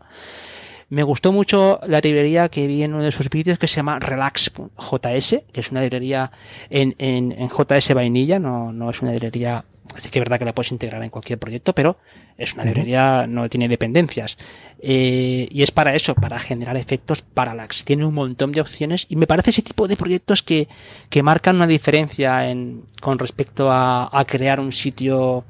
me 0.90 1.04
gustó 1.04 1.32
mucho 1.32 1.80
la 1.86 2.00
librería 2.00 2.50
que 2.50 2.66
vi 2.66 2.84
en 2.84 2.96
uno 2.96 3.04
de 3.04 3.12
sus 3.12 3.30
vídeos 3.30 3.60
que 3.60 3.68
se 3.68 3.78
llama 3.78 4.00
Relax.js, 4.00 5.44
que 5.54 5.62
es 5.62 5.72
una 5.72 5.82
librería 5.82 6.32
en, 6.70 6.96
en, 6.98 7.32
en 7.32 7.50
JS 7.50 7.94
vainilla, 7.94 8.40
no, 8.40 8.74
no 8.74 8.90
es 8.90 9.02
una 9.02 9.12
librería 9.12 9.64
Así 9.96 10.10
que 10.10 10.20
es 10.20 10.22
verdad 10.22 10.40
que 10.40 10.46
la 10.46 10.54
puedes 10.54 10.72
integrar 10.72 11.04
en 11.04 11.10
cualquier 11.10 11.40
proyecto, 11.40 11.74
pero 11.74 11.98
es 12.38 12.54
una 12.54 12.64
librería, 12.64 13.26
no 13.28 13.50
tiene 13.50 13.68
dependencias. 13.68 14.38
Eh, 14.84 15.48
y 15.52 15.62
es 15.62 15.70
para 15.70 15.94
eso, 15.94 16.16
para 16.16 16.40
generar 16.40 16.76
efectos 16.76 17.22
parallax. 17.22 17.86
Tiene 17.86 18.06
un 18.06 18.16
montón 18.16 18.52
de 18.52 18.62
opciones 18.62 19.06
y 19.10 19.16
me 19.16 19.28
parece 19.28 19.52
ese 19.52 19.62
tipo 19.62 19.88
de 19.88 19.96
proyectos 19.96 20.42
que, 20.42 20.68
que 21.10 21.22
marcan 21.22 21.58
una 21.58 21.68
diferencia 21.68 22.50
en, 22.50 22.84
con 23.00 23.20
respecto 23.20 23.72
a, 23.72 24.10
a 24.12 24.26
crear 24.26 24.60
un 24.60 24.72
sitio 24.72 25.46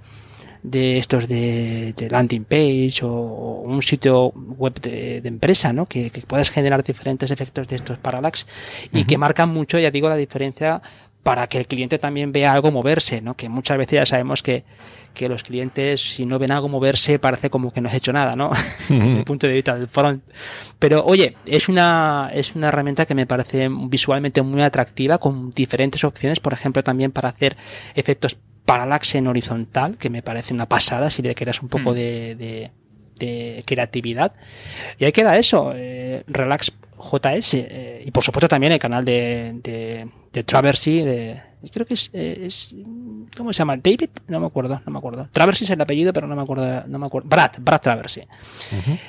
de 0.64 0.98
estos 1.00 1.28
de, 1.28 1.94
de 1.94 2.10
landing 2.10 2.44
page 2.44 3.00
o, 3.04 3.62
un 3.66 3.82
sitio 3.82 4.32
web 4.34 4.80
de, 4.82 5.22
de 5.22 5.28
empresa, 5.30 5.72
¿no? 5.74 5.86
Que, 5.86 6.12
que, 6.12 6.22
puedas 6.22 6.50
generar 6.50 6.84
diferentes 6.84 7.32
efectos 7.32 7.68
de 7.68 7.78
estos 7.78 7.98
parallax 8.00 8.46
y 8.92 9.06
que 9.06 9.18
marcan 9.18 9.50
mucho, 9.50 9.80
ya 9.80 9.92
digo, 9.92 10.10
la 10.10 10.18
diferencia 10.18 10.82
para 11.24 11.48
que 11.48 11.58
el 11.58 11.68
cliente 11.68 12.00
también 12.00 12.32
vea 12.32 12.54
algo 12.54 12.72
moverse, 12.72 13.22
¿no? 13.22 13.36
Que 13.36 13.48
muchas 13.48 13.78
veces 13.78 13.94
ya 13.94 14.06
sabemos 14.06 14.44
que, 14.44 14.64
que 15.14 15.30
los 15.30 15.44
clientes, 15.44 16.02
si 16.02 16.26
no 16.26 16.40
ven 16.40 16.52
algo 16.52 16.70
moverse, 16.70 17.20
parece 17.20 17.50
como 17.50 17.72
que 17.72 17.82
no 17.82 17.90
has 17.90 17.96
hecho 17.96 18.14
nada, 18.14 18.36
¿no? 18.36 18.52
Desde 18.90 19.20
el 19.20 19.24
punto 19.24 19.48
de 19.48 19.54
vista 19.54 19.76
del 19.76 19.88
front. 19.88 20.24
Pero, 20.80 21.04
oye, 21.06 21.36
es 21.46 21.70
una, 21.70 22.32
es 22.34 22.56
una 22.56 22.70
herramienta 22.70 23.06
que 23.06 23.16
me 23.16 23.26
parece 23.26 23.70
visualmente 23.70 24.42
muy 24.42 24.62
atractiva, 24.62 25.18
con 25.18 25.52
diferentes 25.52 26.04
opciones, 26.04 26.40
por 26.40 26.54
ejemplo, 26.54 26.84
también 26.84 27.12
para 27.12 27.30
hacer 27.30 27.58
efectos 27.96 28.38
parallax 28.66 29.16
en 29.16 29.28
horizontal, 29.28 29.98
que 29.98 30.10
me 30.10 30.22
parece 30.22 30.54
una 30.54 30.68
pasada 30.68 31.10
si 31.10 31.22
le 31.22 31.36
quieras 31.36 31.62
un 31.62 31.70
poco 31.70 31.94
de, 31.94 32.36
de, 32.36 32.72
de, 33.20 33.64
creatividad. 33.66 34.34
Y 34.98 35.06
ahí 35.06 35.12
queda 35.12 35.38
eso, 35.38 35.74
eh, 35.76 36.24
Relax 36.28 36.72
JS, 36.98 37.54
eh, 37.56 38.04
y 38.06 38.12
por 38.12 38.24
supuesto 38.24 38.48
también 38.48 38.72
el 38.74 38.80
canal 38.80 39.04
de, 39.04 39.60
de, 39.64 40.08
de 40.32 40.44
Traversy, 40.44 41.02
de, 41.02 41.42
creo 41.70 41.86
que 41.86 41.94
es, 41.94 42.10
es, 42.14 42.76
¿cómo 43.36 43.54
se 43.54 43.60
llama? 43.60 43.78
David, 43.78 44.10
no 44.28 44.40
me 44.40 44.48
acuerdo, 44.48 44.82
no 44.86 44.92
me 44.92 44.98
acuerdo. 44.98 45.30
Traversy 45.32 45.66
es 45.66 45.70
el 45.70 45.82
apellido, 45.82 46.14
pero 46.14 46.28
no 46.28 46.36
me 46.36 46.42
acuerdo, 46.42 46.84
no 46.88 47.00
me 47.00 47.06
acuerdo. 47.06 47.30
Brad, 47.30 47.52
Brad 47.60 47.82
Traversy. 47.82 48.22
Uh 48.22 48.76
-huh. 48.76 49.00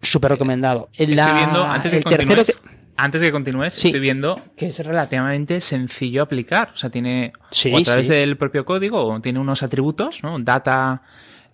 Súper 0.00 0.32
recomendado. 0.32 0.88
En 0.94 1.14
la, 1.14 1.34
viendo, 1.34 1.64
antes 1.64 1.92
el 1.92 2.02
tercero 2.02 2.44
que, 2.44 2.54
antes 2.96 3.22
que 3.22 3.30
continúes, 3.30 3.74
sí. 3.74 3.88
estoy 3.88 4.00
viendo 4.00 4.40
que 4.56 4.66
es 4.66 4.78
relativamente 4.78 5.60
sencillo 5.60 6.22
aplicar. 6.22 6.72
O 6.74 6.76
sea, 6.76 6.90
tiene 6.90 7.32
sí, 7.50 7.72
o 7.72 7.78
a 7.78 7.82
través 7.82 8.08
sí. 8.08 8.12
del 8.12 8.36
propio 8.36 8.64
código, 8.64 9.20
tiene 9.20 9.38
unos 9.38 9.62
atributos, 9.62 10.22
¿no? 10.22 10.38
Data, 10.40 11.02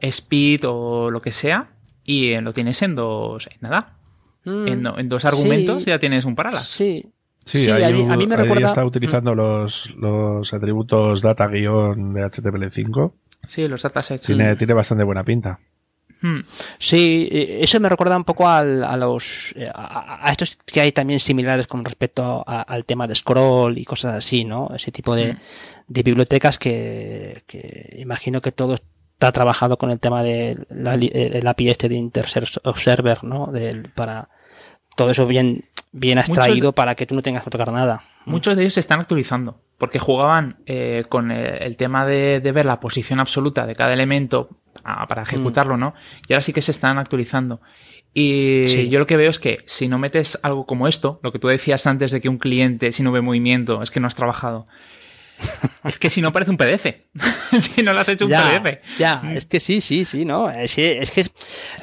speed 0.01 0.63
o 0.65 1.11
lo 1.11 1.21
que 1.21 1.33
sea, 1.33 1.73
y 2.05 2.39
lo 2.41 2.53
tienes 2.53 2.81
en 2.83 2.95
dos, 2.95 3.47
en 3.47 3.59
nada. 3.61 3.99
Mm, 4.45 4.69
en, 4.69 4.87
en, 4.87 5.09
dos 5.09 5.25
argumentos 5.25 5.85
ya 5.85 5.99
tienes 5.99 6.25
un 6.25 6.35
parallax. 6.35 6.65
Sí. 6.65 7.13
Sí, 7.49 7.65
sí 7.65 7.71
ahí, 7.71 7.85
a, 7.85 8.17
mí, 8.17 8.27
me 8.27 8.37
recuerda... 8.37 8.67
está 8.67 8.85
utilizando 8.85 9.35
los, 9.35 9.95
los 9.97 10.53
atributos 10.53 11.23
data 11.23 11.47
guion 11.47 12.13
de 12.13 12.21
HTML5. 12.27 13.13
Sí, 13.47 13.67
los 13.67 13.81
datasets. 13.81 14.27
Tiene, 14.27 14.55
tiene 14.57 14.75
bastante 14.75 15.03
buena 15.03 15.25
pinta. 15.25 15.59
Hmm. 16.21 16.41
Sí, 16.79 17.27
eso 17.33 17.81
me 17.81 17.89
recuerda 17.89 18.19
un 18.19 18.25
poco 18.25 18.47
al, 18.47 18.85
a 18.85 18.99
los 18.99 19.55
eh, 19.57 19.71
a, 19.73 20.29
a, 20.29 20.31
estos 20.31 20.59
que 20.67 20.83
hay 20.83 20.93
también 20.93 21.21
similares 21.21 21.67
con 21.67 21.83
respecto 21.87 22.45
a, 22.47 22.61
al 22.61 22.85
tema 22.85 23.07
de 23.07 23.15
scroll 23.15 23.79
y 23.79 23.87
cosas 23.87 24.17
así, 24.17 24.45
¿no? 24.45 24.69
Ese 24.75 24.93
tipo 24.93 25.17
de, 25.17 25.33
hmm. 25.33 25.39
de 25.87 26.03
bibliotecas 26.03 26.59
que, 26.59 27.45
que, 27.47 27.97
imagino 27.99 28.43
que 28.43 28.53
todo 28.53 28.75
está 28.75 29.33
trabajado 29.33 29.79
con 29.79 29.91
el 29.91 30.01
tema 30.01 30.23
de 30.23 30.59
la, 30.69 30.97
el 30.97 31.47
API 31.47 31.71
este 31.71 31.89
de 31.89 31.95
Intersearch 31.95 32.59
Observer, 32.65 33.25
¿no? 33.25 33.47
Del, 33.47 33.89
para 33.89 34.29
todo 34.99 35.13
eso 35.13 35.27
bien 35.27 35.65
bien 35.93 36.19
extraído 36.19 36.69
Muchos, 36.69 36.75
para 36.75 36.95
que 36.95 37.07
tú 37.07 37.15
no 37.15 37.23
tengas 37.23 37.43
que 37.43 37.51
tocar 37.51 37.73
nada. 37.73 38.03
Muchos 38.25 38.57
de 38.57 38.63
ellos 38.63 38.75
se 38.75 38.81
están 38.81 39.01
actualizando, 39.01 39.61
porque 39.79 39.99
jugaban 39.99 40.59
eh, 40.67 41.05
con 41.09 41.31
el, 41.31 41.63
el 41.63 41.77
tema 41.77 42.05
de, 42.05 42.41
de, 42.41 42.53
ver 42.53 42.67
la 42.67 42.79
posición 42.81 43.21
absoluta 43.21 43.67
de 43.67 43.75
cada 43.75 43.95
elemento 43.95 44.51
a, 44.85 45.07
para 45.07 45.23
ejecutarlo, 45.23 45.77
mm. 45.77 45.81
¿no? 45.81 45.95
Y 46.29 46.35
ahora 46.35 46.43
sí 46.43 46.53
que 46.53 46.63
se 46.63 46.73
están 46.73 46.99
actualizando. 46.99 47.61
Y 48.15 48.63
sí. 48.67 48.89
yo 48.89 48.99
lo 48.99 49.07
que 49.07 49.17
veo 49.17 49.31
es 49.31 49.39
que 49.39 49.59
si 49.67 49.89
no 49.89 49.99
metes 49.99 50.39
algo 50.43 50.67
como 50.67 50.89
esto, 50.89 51.21
lo 51.23 51.33
que 51.33 51.39
tú 51.39 51.49
decías 51.49 51.87
antes 51.87 52.11
de 52.11 52.21
que 52.21 52.29
un 52.29 52.39
cliente, 52.39 52.93
si 52.93 53.03
no 53.03 53.13
ve 53.13 53.21
movimiento, 53.21 53.83
es 53.83 53.91
que 53.91 54.01
no 54.01 54.07
has 54.07 54.15
trabajado. 54.15 54.67
Es 55.85 55.99
que 55.99 56.11
si 56.11 56.21
no 56.21 56.33
parece 56.33 56.51
un 56.51 56.57
PDF. 56.57 56.87
si 57.61 57.83
no 57.83 57.93
lo 57.93 58.01
has 58.01 58.09
hecho 58.09 58.25
un 58.25 58.31
ya, 58.31 58.63
PDF. 58.63 58.99
Ya, 58.99 59.23
es 59.35 59.47
que 59.47 59.61
sí, 59.61 59.81
sí, 59.81 60.05
sí, 60.05 60.25
no. 60.25 60.51
Es 60.51 60.75
que, 60.75 60.99
es 60.99 61.11
que 61.11 61.27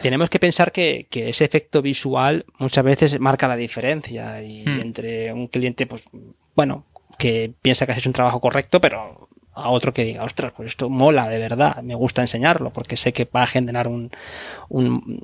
tenemos 0.02 0.30
que 0.30 0.40
pensar 0.40 0.72
que, 0.72 1.08
que, 1.10 1.30
ese 1.30 1.46
efecto 1.46 1.82
visual 1.82 2.46
muchas 2.60 2.84
veces 2.84 3.20
marca 3.20 3.48
la 3.48 3.56
diferencia. 3.56 4.42
Y 4.42 4.64
hmm. 4.66 4.80
entre 4.82 5.34
un 5.34 5.48
cliente, 5.48 5.86
pues, 5.86 6.04
bueno, 6.56 6.86
que 7.18 7.54
piensa 7.62 7.86
que 7.86 7.94
has 7.94 7.98
hecho 7.98 8.10
un 8.10 8.14
trabajo 8.14 8.40
correcto, 8.40 8.82
pero 8.82 9.30
a 9.54 9.70
otro 9.70 9.94
que 9.94 10.04
diga, 10.04 10.24
ostras, 10.24 10.52
pues 10.56 10.68
esto 10.68 10.90
mola 10.90 11.30
de 11.30 11.40
verdad, 11.40 11.82
me 11.82 11.96
gusta 11.96 12.22
enseñarlo, 12.22 12.72
porque 12.72 12.98
sé 12.98 13.14
que 13.14 13.24
va 13.24 13.44
a 13.44 13.48
generar 13.48 13.88
un, 13.88 14.12
un, 14.68 15.24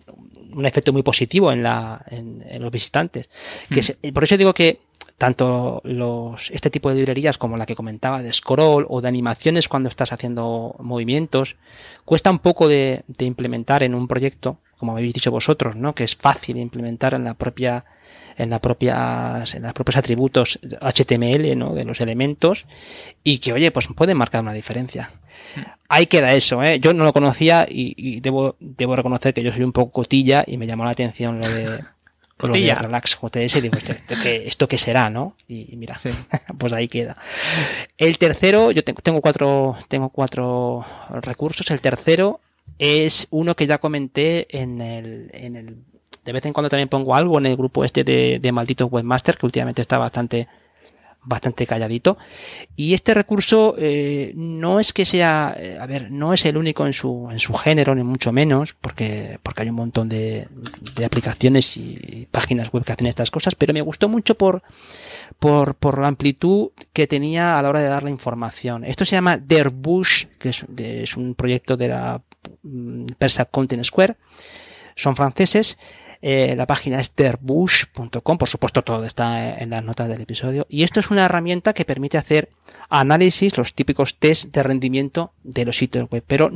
un 0.54 0.66
efecto 0.66 0.94
muy 0.94 1.04
positivo 1.04 1.52
en, 1.52 1.64
la, 1.64 2.02
en, 2.10 2.42
en 2.48 2.62
los 2.62 2.72
visitantes. 2.72 3.30
Hmm. 3.70 3.74
Que 3.74 3.84
se, 3.84 3.94
por 4.14 4.24
eso 4.24 4.38
digo 4.38 4.54
que 4.54 4.80
tanto 5.22 5.82
los, 5.84 6.50
este 6.50 6.72
tipo 6.72 6.90
de 6.90 6.96
librerías 6.96 7.38
como 7.38 7.56
la 7.56 7.68
que 7.68 7.76
comentaba 7.76 8.24
de 8.24 8.34
scroll 8.34 8.88
o 8.90 9.02
de 9.02 9.08
animaciones 9.08 9.68
cuando 9.68 9.88
estás 9.88 10.12
haciendo 10.12 10.76
movimientos, 10.80 11.58
cuesta 12.06 12.32
un 12.32 12.40
poco 12.40 12.68
de, 12.68 13.04
de 13.06 13.26
implementar 13.26 13.84
en 13.84 13.94
un 13.94 14.08
proyecto, 14.08 14.58
como 14.80 14.94
habéis 14.94 15.14
dicho 15.14 15.30
vosotros, 15.30 15.76
¿no? 15.76 15.94
Que 15.94 16.06
es 16.06 16.16
fácil 16.16 16.58
implementar 16.58 17.14
en 17.14 17.24
la 17.24 17.36
propia, 17.36 17.86
en 18.36 18.50
la 18.50 18.60
propia, 18.60 19.44
en 19.54 19.62
los 19.62 19.74
propios 19.74 19.98
atributos 19.98 20.58
HTML, 20.82 21.56
¿no? 21.56 21.76
De 21.76 21.86
los 21.86 22.02
elementos 22.02 22.66
y 23.24 23.38
que, 23.38 23.54
oye, 23.54 23.70
pues 23.70 23.90
pueden 23.96 24.18
marcar 24.18 24.42
una 24.42 24.54
diferencia. 24.54 25.12
Ahí 25.88 26.08
queda 26.08 26.34
eso, 26.34 26.64
¿eh? 26.64 26.80
Yo 26.80 26.96
no 26.96 27.04
lo 27.04 27.14
conocía 27.14 27.68
y, 27.70 27.94
y 27.96 28.22
debo, 28.22 28.56
debo 28.60 28.96
reconocer 28.96 29.36
que 29.36 29.44
yo 29.44 29.52
soy 29.52 29.66
un 29.66 29.72
poco 29.72 29.92
cotilla 29.92 30.44
y 30.48 30.58
me 30.58 30.66
llamó 30.66 30.84
la 30.84 30.90
atención 30.90 31.40
lo 31.40 31.48
de, 31.48 31.84
Cotilla. 32.42 32.76
Relax 32.76 33.18
JS, 33.22 33.62
digo, 33.62 33.78
¿esto, 33.78 33.92
esto, 33.94 34.16
qué, 34.22 34.44
¿esto 34.46 34.68
qué 34.68 34.78
será, 34.78 35.10
no? 35.10 35.36
Y, 35.48 35.76
mira, 35.78 35.98
sí. 35.98 36.10
pues 36.58 36.74
ahí 36.74 36.88
queda. 36.88 37.18
El 37.98 38.18
tercero, 38.18 38.72
yo 38.72 38.84
tengo, 38.84 39.02
tengo 39.02 39.22
cuatro, 39.22 39.76
tengo 39.88 40.10
cuatro 40.10 40.86
recursos. 41.22 41.70
El 41.72 41.82
tercero 41.82 42.42
es 42.80 43.28
uno 43.30 43.56
que 43.56 43.68
ya 43.68 43.78
comenté 43.78 44.48
en 44.58 44.82
el, 44.82 45.30
en 45.34 45.56
el, 45.56 45.78
de 46.26 46.32
vez 46.34 46.46
en 46.46 46.54
cuando 46.54 46.70
también 46.70 46.90
pongo 46.90 47.16
algo 47.16 47.38
en 47.38 47.46
el 47.46 47.56
grupo 47.56 47.86
este 47.86 48.04
de, 48.04 48.40
de 48.42 48.52
malditos 48.52 48.92
webmaster, 48.92 49.38
que 49.38 49.46
últimamente 49.46 49.82
está 49.82 49.98
bastante, 49.98 50.48
bastante 51.24 51.68
calladito. 51.68 52.18
Y 52.76 52.94
este 52.94 53.14
recurso 53.14 53.76
eh, 53.78 54.34
no 54.36 54.80
es 54.80 54.94
que 54.94 55.06
sea, 55.06 55.56
eh, 55.58 55.78
a 55.80 55.86
ver, 55.86 56.12
no 56.12 56.34
es 56.34 56.46
el 56.46 56.58
único 56.58 56.86
en 56.86 56.94
su, 56.94 57.28
en 57.32 57.40
su 57.40 57.54
género, 57.54 57.94
ni 57.96 58.04
mucho 58.04 58.32
menos, 58.32 58.76
porque, 58.80 59.40
porque 59.44 59.64
hay 59.64 59.70
un 59.70 59.76
montón 59.76 60.10
de, 60.10 60.48
de 60.96 61.06
aplicaciones 61.06 61.78
y 61.78 62.28
páginas 62.32 62.72
web 62.72 62.84
que 62.84 62.94
hacen 62.94 63.08
estas 63.08 63.32
cosas, 63.32 63.56
pero 63.56 63.74
me 63.74 63.82
gustó 63.82 64.10
mucho 64.10 64.36
por, 64.36 64.64
por, 65.40 65.76
por 65.76 66.00
la 66.00 66.08
amplitud 66.08 66.70
que 66.94 67.08
tenía 67.08 67.58
a 67.58 67.62
la 67.62 67.70
hora 67.70 67.82
de 67.82 67.88
dar 67.88 68.04
la 68.04 68.10
información. 68.10 68.84
Esto 68.84 69.06
se 69.06 69.16
llama 69.16 69.38
Derbush, 69.38 70.26
que 70.40 70.50
es, 70.50 70.66
es 70.78 71.18
un 71.18 71.36
proyecto 71.36 71.78
de 71.78 71.88
la 71.88 72.22
mm, 72.64 73.06
Persa 73.18 73.46
Content 73.46 73.84
Square. 73.84 74.18
Son 74.96 75.16
franceses 75.16 75.78
eh, 76.22 76.56
la 76.56 76.68
página 76.68 77.00
es 77.00 77.16
derbush.com, 77.16 78.38
por 78.38 78.50
supuesto 78.50 78.84
todo 78.84 79.06
está 79.06 79.58
en 79.60 79.72
las 79.72 79.84
notas 79.84 80.08
del 80.08 80.22
episodio. 80.22 80.68
Y 80.70 80.84
esto 80.84 81.00
es 81.00 81.10
una 81.10 81.26
herramienta 81.26 81.74
que 81.74 81.86
permite 81.86 82.18
hacer 82.18 82.50
análisis, 82.90 83.58
los 83.58 83.74
típicos 83.74 84.18
test 84.18 84.54
de 84.54 84.64
rendimiento 84.64 85.34
de 85.44 85.66
los 85.66 85.78
sitios 85.78 86.10
web. 86.10 86.24
Pero 86.28 86.52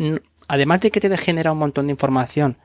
además 0.48 0.82
de 0.82 0.92
que 0.92 1.00
te 1.00 1.18
genera 1.18 1.52
un 1.52 1.58
montón 1.58 1.88
de 1.88 1.92
información 1.92 2.58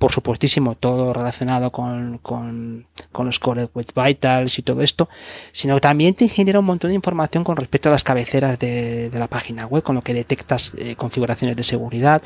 por 0.00 0.12
supuestísimo, 0.12 0.76
todo 0.76 1.12
relacionado 1.12 1.70
con, 1.70 2.16
con, 2.22 2.86
con 3.12 3.26
los 3.26 3.38
Core 3.38 3.68
Web 3.74 3.92
Vitals 3.94 4.58
y 4.58 4.62
todo 4.62 4.80
esto, 4.80 5.10
sino 5.52 5.78
también 5.78 6.14
te 6.14 6.26
genera 6.26 6.58
un 6.58 6.64
montón 6.64 6.88
de 6.88 6.94
información 6.94 7.44
con 7.44 7.54
respecto 7.54 7.90
a 7.90 7.92
las 7.92 8.02
cabeceras 8.02 8.58
de, 8.58 9.10
de 9.10 9.18
la 9.18 9.28
página 9.28 9.66
web, 9.66 9.82
con 9.82 9.96
lo 9.96 10.00
que 10.00 10.14
detectas 10.14 10.72
eh, 10.78 10.96
configuraciones 10.96 11.54
de 11.54 11.64
seguridad, 11.64 12.22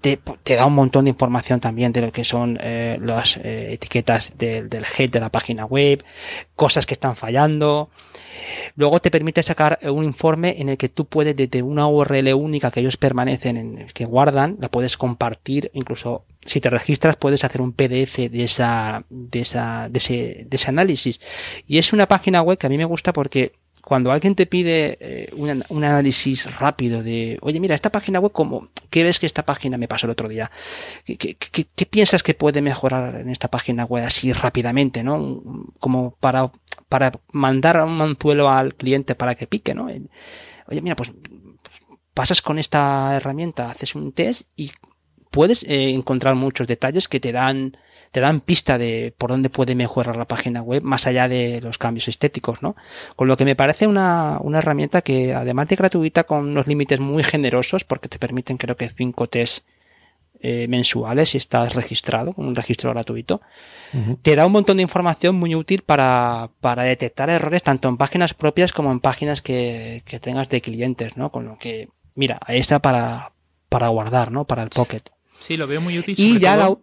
te, 0.00 0.18
te, 0.42 0.56
da 0.56 0.66
un 0.66 0.74
montón 0.74 1.04
de 1.04 1.10
información 1.10 1.60
también 1.60 1.92
de 1.92 2.00
lo 2.00 2.10
que 2.10 2.24
son 2.24 2.58
eh, 2.60 2.98
las 3.00 3.36
eh, 3.36 3.68
etiquetas 3.72 4.36
del 4.36 4.84
head 4.98 5.10
de 5.10 5.20
la 5.20 5.30
página 5.30 5.66
web, 5.66 6.04
cosas 6.56 6.84
que 6.84 6.94
están 6.94 7.14
fallando. 7.14 7.90
Luego 8.76 9.00
te 9.00 9.10
permite 9.10 9.42
sacar 9.42 9.78
un 9.82 10.04
informe 10.04 10.56
en 10.58 10.68
el 10.68 10.76
que 10.76 10.88
tú 10.88 11.06
puedes 11.06 11.36
desde 11.36 11.62
una 11.62 11.86
URL 11.86 12.34
única 12.34 12.70
que 12.70 12.80
ellos 12.80 12.96
permanecen 12.96 13.56
en 13.56 13.86
que 13.92 14.04
guardan, 14.04 14.56
la 14.60 14.70
puedes 14.70 14.96
compartir, 14.96 15.70
incluso 15.74 16.24
si 16.44 16.60
te 16.60 16.70
registras 16.70 17.16
puedes 17.16 17.44
hacer 17.44 17.60
un 17.60 17.72
PDF 17.72 18.16
de 18.30 18.44
esa, 18.44 19.04
de 19.08 19.40
esa, 19.40 19.88
de 19.88 19.98
ese, 19.98 20.46
de 20.48 20.56
ese 20.56 20.68
análisis. 20.68 21.20
Y 21.66 21.78
es 21.78 21.92
una 21.92 22.08
página 22.08 22.42
web 22.42 22.58
que 22.58 22.66
a 22.66 22.70
mí 22.70 22.78
me 22.78 22.84
gusta 22.84 23.12
porque 23.12 23.52
cuando 23.84 24.10
alguien 24.10 24.34
te 24.34 24.46
pide 24.46 24.96
eh, 25.00 25.30
un, 25.36 25.62
un, 25.68 25.84
análisis 25.84 26.58
rápido 26.58 27.02
de, 27.02 27.38
oye, 27.42 27.60
mira, 27.60 27.74
esta 27.74 27.92
página 27.92 28.18
web, 28.18 28.32
como, 28.32 28.68
¿qué 28.90 29.02
ves 29.02 29.18
que 29.18 29.26
esta 29.26 29.44
página 29.44 29.76
me 29.76 29.88
pasó 29.88 30.06
el 30.06 30.12
otro 30.12 30.28
día? 30.28 30.50
¿Qué, 31.04 31.16
qué, 31.18 31.34
qué, 31.36 31.66
qué 31.74 31.86
piensas 31.86 32.22
que 32.22 32.34
puede 32.34 32.62
mejorar 32.62 33.16
en 33.16 33.28
esta 33.28 33.48
página 33.48 33.84
web 33.84 34.04
así 34.04 34.32
rápidamente, 34.32 35.02
no? 35.04 35.42
Como 35.78 36.16
para, 36.20 36.50
para 36.88 37.12
mandar 37.32 37.84
un 37.84 38.00
anzuelo 38.00 38.48
al 38.48 38.74
cliente 38.74 39.14
para 39.14 39.34
que 39.34 39.46
pique, 39.46 39.74
¿no? 39.74 39.86
Oye, 39.86 40.80
mira, 40.80 40.96
pues 40.96 41.12
pasas 42.14 42.40
con 42.40 42.58
esta 42.58 43.16
herramienta, 43.16 43.70
haces 43.70 43.94
un 43.94 44.12
test 44.12 44.48
y 44.56 44.72
puedes 45.30 45.62
eh, 45.64 45.90
encontrar 45.90 46.36
muchos 46.36 46.66
detalles 46.66 47.08
que 47.08 47.20
te 47.20 47.32
dan 47.32 47.76
te 48.14 48.20
dan 48.20 48.40
pista 48.40 48.78
de 48.78 49.12
por 49.18 49.30
dónde 49.30 49.50
puede 49.50 49.74
mejorar 49.74 50.14
la 50.14 50.28
página 50.28 50.62
web 50.62 50.84
más 50.84 51.08
allá 51.08 51.26
de 51.26 51.60
los 51.60 51.78
cambios 51.78 52.06
estéticos, 52.06 52.62
¿no? 52.62 52.76
Con 53.16 53.26
lo 53.26 53.36
que 53.36 53.44
me 53.44 53.56
parece 53.56 53.88
una, 53.88 54.38
una 54.40 54.58
herramienta 54.58 55.02
que 55.02 55.34
además 55.34 55.66
de 55.66 55.74
gratuita 55.74 56.22
con 56.22 56.46
unos 56.46 56.68
límites 56.68 57.00
muy 57.00 57.24
generosos 57.24 57.82
porque 57.82 58.08
te 58.08 58.20
permiten 58.20 58.56
creo 58.56 58.76
que 58.76 58.88
cinco 58.88 59.26
test 59.26 59.66
eh, 60.38 60.68
mensuales 60.68 61.30
si 61.30 61.38
estás 61.38 61.74
registrado 61.74 62.34
con 62.34 62.46
un 62.46 62.54
registro 62.54 62.90
gratuito, 62.90 63.40
uh 63.92 63.98
-huh. 63.98 64.18
te 64.22 64.36
da 64.36 64.46
un 64.46 64.52
montón 64.52 64.76
de 64.76 64.84
información 64.84 65.34
muy 65.34 65.56
útil 65.56 65.82
para, 65.84 66.50
para 66.60 66.84
detectar 66.84 67.30
errores 67.30 67.64
tanto 67.64 67.88
en 67.88 67.96
páginas 67.96 68.32
propias 68.32 68.70
como 68.70 68.92
en 68.92 69.00
páginas 69.00 69.42
que, 69.42 70.04
que 70.06 70.20
tengas 70.20 70.48
de 70.50 70.60
clientes, 70.60 71.16
¿no? 71.16 71.30
Con 71.32 71.46
lo 71.46 71.58
que, 71.58 71.88
mira, 72.14 72.38
ahí 72.46 72.60
está 72.60 72.78
para, 72.78 73.32
para 73.68 73.88
guardar, 73.88 74.30
¿no? 74.30 74.44
Para 74.44 74.62
el 74.62 74.70
Pocket. 74.70 75.02
Sí, 75.40 75.56
lo 75.56 75.66
veo 75.66 75.80
muy 75.80 75.98
útil. 75.98 76.14
Y 76.16 76.38
ya 76.38 76.56
todo... 76.56 76.80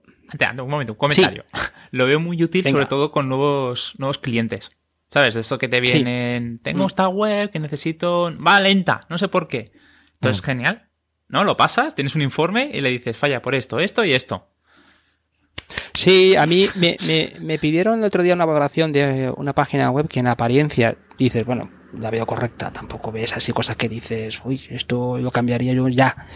Un 0.63 0.69
momento, 0.69 0.93
un 0.93 0.97
comentario. 0.97 1.45
Sí. 1.53 1.59
Lo 1.91 2.05
veo 2.05 2.19
muy 2.19 2.41
útil 2.43 2.63
Venga. 2.63 2.77
sobre 2.77 2.87
todo 2.87 3.11
con 3.11 3.27
nuevos, 3.27 3.93
nuevos 3.97 4.17
clientes. 4.17 4.71
¿Sabes? 5.07 5.33
De 5.33 5.41
esto 5.41 5.57
que 5.57 5.67
te 5.67 5.81
vienen, 5.81 6.57
sí. 6.57 6.63
tengo 6.63 6.85
mm. 6.85 6.87
esta 6.87 7.07
web 7.09 7.51
que 7.51 7.59
necesito, 7.59 8.31
va 8.41 8.61
lenta, 8.61 9.01
no 9.09 9.17
sé 9.17 9.27
por 9.27 9.49
qué. 9.49 9.73
Entonces, 10.13 10.41
mm. 10.41 10.45
genial. 10.45 10.87
¿No? 11.27 11.43
Lo 11.43 11.57
pasas, 11.57 11.95
tienes 11.95 12.15
un 12.15 12.21
informe 12.21 12.71
y 12.73 12.81
le 12.81 12.89
dices, 12.89 13.17
falla 13.17 13.41
por 13.41 13.55
esto, 13.55 13.79
esto 13.79 14.03
y 14.05 14.13
esto. 14.13 14.47
Sí, 15.93 16.35
a 16.35 16.45
mí 16.45 16.67
me, 16.75 16.97
me, 17.05 17.33
me 17.39 17.59
pidieron 17.59 17.99
el 17.99 18.05
otro 18.05 18.23
día 18.23 18.33
una 18.33 18.45
valoración 18.45 18.91
de 18.91 19.33
una 19.35 19.53
página 19.53 19.89
web 19.91 20.07
que 20.07 20.19
en 20.19 20.27
apariencia 20.27 20.97
dices, 21.17 21.45
bueno, 21.45 21.69
la 21.97 22.09
veo 22.09 22.25
correcta, 22.25 22.71
tampoco 22.71 23.11
ves 23.11 23.35
así 23.35 23.51
cosas 23.51 23.75
que 23.75 23.89
dices, 23.89 24.41
uy, 24.43 24.61
esto 24.69 25.17
lo 25.17 25.31
cambiaría 25.31 25.73
yo 25.73 25.87
ya 25.89 26.27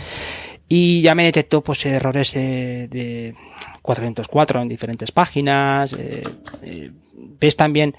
y 0.67 1.01
ya 1.01 1.15
me 1.15 1.25
detectó 1.25 1.61
pues 1.61 1.85
errores 1.85 2.33
de, 2.33 2.87
de 2.87 3.35
404 3.81 4.61
en 4.61 4.67
diferentes 4.67 5.11
páginas 5.11 5.93
eh, 5.93 6.23
eh, 6.63 6.91
ves 7.13 7.55
también 7.55 7.95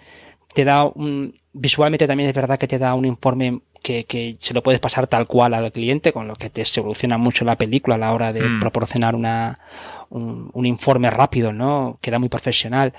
te 0.55 0.65
da 0.65 0.85
un 0.85 1.35
visualmente 1.53 2.07
también 2.07 2.29
es 2.29 2.35
verdad 2.35 2.59
que 2.59 2.67
te 2.67 2.79
da 2.79 2.95
un 2.95 3.05
informe 3.05 3.61
que, 3.83 4.05
que, 4.05 4.37
se 4.41 4.53
lo 4.53 4.63
puedes 4.63 4.81
pasar 4.81 5.07
tal 5.07 5.27
cual 5.27 5.55
al 5.55 5.71
cliente 5.71 6.13
con 6.13 6.27
lo 6.27 6.35
que 6.35 6.51
te 6.51 6.65
soluciona 6.65 7.19
mucho 7.19 7.45
la 7.45 7.57
película 7.57 7.95
a 7.95 7.99
la 7.99 8.13
hora 8.13 8.33
de 8.33 8.43
mm. 8.43 8.61
proporcionar 8.61 9.15
una 9.15 9.61
un, 10.11 10.51
un 10.53 10.67
informe 10.67 11.11
rápido 11.11 11.53
no 11.53 11.99
queda 12.01 12.19
muy 12.19 12.29
profesional 12.29 12.93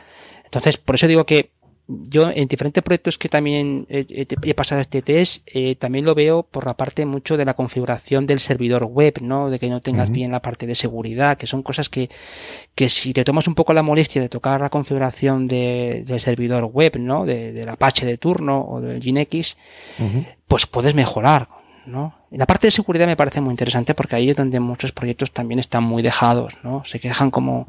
entonces 0.45 0.77
por 0.77 0.95
eso 0.95 1.07
digo 1.07 1.25
que 1.25 1.51
yo 1.87 2.29
en 2.29 2.47
diferentes 2.49 2.83
proyectos 2.83 3.17
que 3.17 3.29
también 3.29 3.85
he, 3.89 4.53
pasado 4.53 4.81
este 4.81 5.01
test, 5.01 5.47
eh, 5.47 5.75
también 5.75 6.03
lo 6.03 6.15
veo 6.15 6.43
por 6.43 6.65
la 6.65 6.75
parte 6.75 7.05
mucho 7.05 7.37
de 7.37 7.45
la 7.45 7.53
configuración 7.53 8.25
del 8.25 8.39
servidor 8.41 8.83
web, 8.83 9.21
¿no? 9.21 9.49
De 9.49 9.57
que 9.57 9.69
no 9.69 9.79
tengas 9.79 10.09
uh 10.09 10.11
-huh. 10.11 10.15
bien 10.15 10.31
la 10.31 10.41
parte 10.41 10.67
de 10.67 10.75
seguridad, 10.75 11.37
que 11.37 11.47
son 11.47 11.63
cosas 11.63 11.87
que, 11.87 12.09
que 12.75 12.89
si 12.89 13.13
te 13.13 13.23
tomas 13.23 13.47
un 13.47 13.55
poco 13.55 13.73
la 13.73 13.83
molestia 13.83 14.21
de 14.21 14.27
tocar 14.27 14.59
la 14.59 14.69
configuración 14.69 15.47
de, 15.47 16.03
del 16.05 16.19
servidor 16.19 16.65
web, 16.65 16.99
¿no? 16.99 17.25
De, 17.25 17.53
del 17.53 17.69
Apache 17.69 18.05
de 18.05 18.17
turno 18.17 18.65
o 18.67 18.81
del 18.81 18.99
GNX, 18.99 19.57
uh 19.99 20.03
-huh. 20.03 20.27
pues 20.47 20.65
puedes 20.65 20.93
mejorar, 20.93 21.47
¿no? 21.85 22.15
La 22.31 22.45
parte 22.45 22.67
de 22.67 22.71
seguridad 22.71 23.07
me 23.07 23.15
parece 23.15 23.39
muy 23.39 23.51
interesante 23.51 23.93
porque 23.93 24.17
ahí 24.17 24.29
es 24.29 24.35
donde 24.35 24.59
muchos 24.59 24.91
proyectos 24.91 25.31
también 25.31 25.59
están 25.59 25.85
muy 25.85 26.03
dejados, 26.03 26.57
¿no? 26.63 26.83
Se 26.83 26.99
quejan 26.99 27.31
como, 27.31 27.65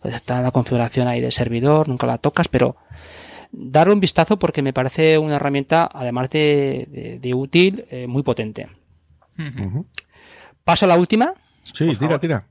pues 0.00 0.14
está 0.14 0.40
la 0.40 0.52
configuración 0.52 1.08
ahí 1.08 1.20
del 1.20 1.32
servidor, 1.32 1.88
nunca 1.88 2.06
la 2.06 2.18
tocas, 2.18 2.46
pero 2.46 2.76
darle 3.52 3.94
un 3.94 4.00
vistazo 4.00 4.38
porque 4.38 4.62
me 4.62 4.72
parece 4.72 5.18
una 5.18 5.36
herramienta, 5.36 5.88
además 5.92 6.30
de, 6.30 6.86
de, 6.90 7.18
de 7.18 7.34
útil, 7.34 7.84
eh, 7.90 8.06
muy 8.06 8.22
potente. 8.22 8.68
Uh 9.38 9.42
-huh. 9.42 9.84
Paso 10.64 10.84
a 10.84 10.88
la 10.88 10.96
última. 10.96 11.32
Sí, 11.72 11.94
tira, 11.96 12.18
tira. 12.18 12.46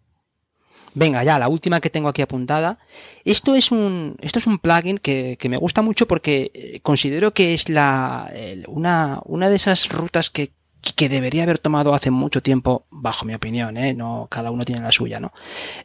Venga, 0.94 1.24
ya, 1.24 1.38
la 1.38 1.50
última 1.50 1.82
que 1.82 1.90
tengo 1.90 2.08
aquí 2.08 2.22
apuntada. 2.22 2.80
Esto 3.26 3.56
es 3.56 3.72
un, 3.72 4.16
esto 4.22 4.40
es 4.40 4.48
un 4.48 4.60
plugin 4.60 4.98
que, 4.98 5.36
que 5.38 5.50
me 5.50 5.58
gusta 5.58 5.82
mucho 5.82 6.08
porque 6.08 6.52
eh, 6.54 6.80
considero 6.82 7.34
que 7.34 7.54
es 7.54 7.68
la, 7.68 8.32
una, 8.68 9.20
una 9.26 9.50
de 9.50 9.58
esas 9.58 9.90
rutas 9.90 10.30
que, 10.30 10.52
que 10.93 11.10
debería 11.10 11.43
haber 11.43 11.60
tomado 11.60 11.93
hace 11.93 12.12
mucho 12.12 12.41
tiempo, 12.41 12.86
bajo 12.89 13.26
mi 13.26 13.34
opinión, 13.34 13.78
¿eh? 13.78 13.93
no 13.93 14.28
cada 14.30 14.52
uno 14.52 14.65
tiene 14.65 14.82
la 14.82 14.91
suya, 14.91 15.19
¿no? 15.19 15.34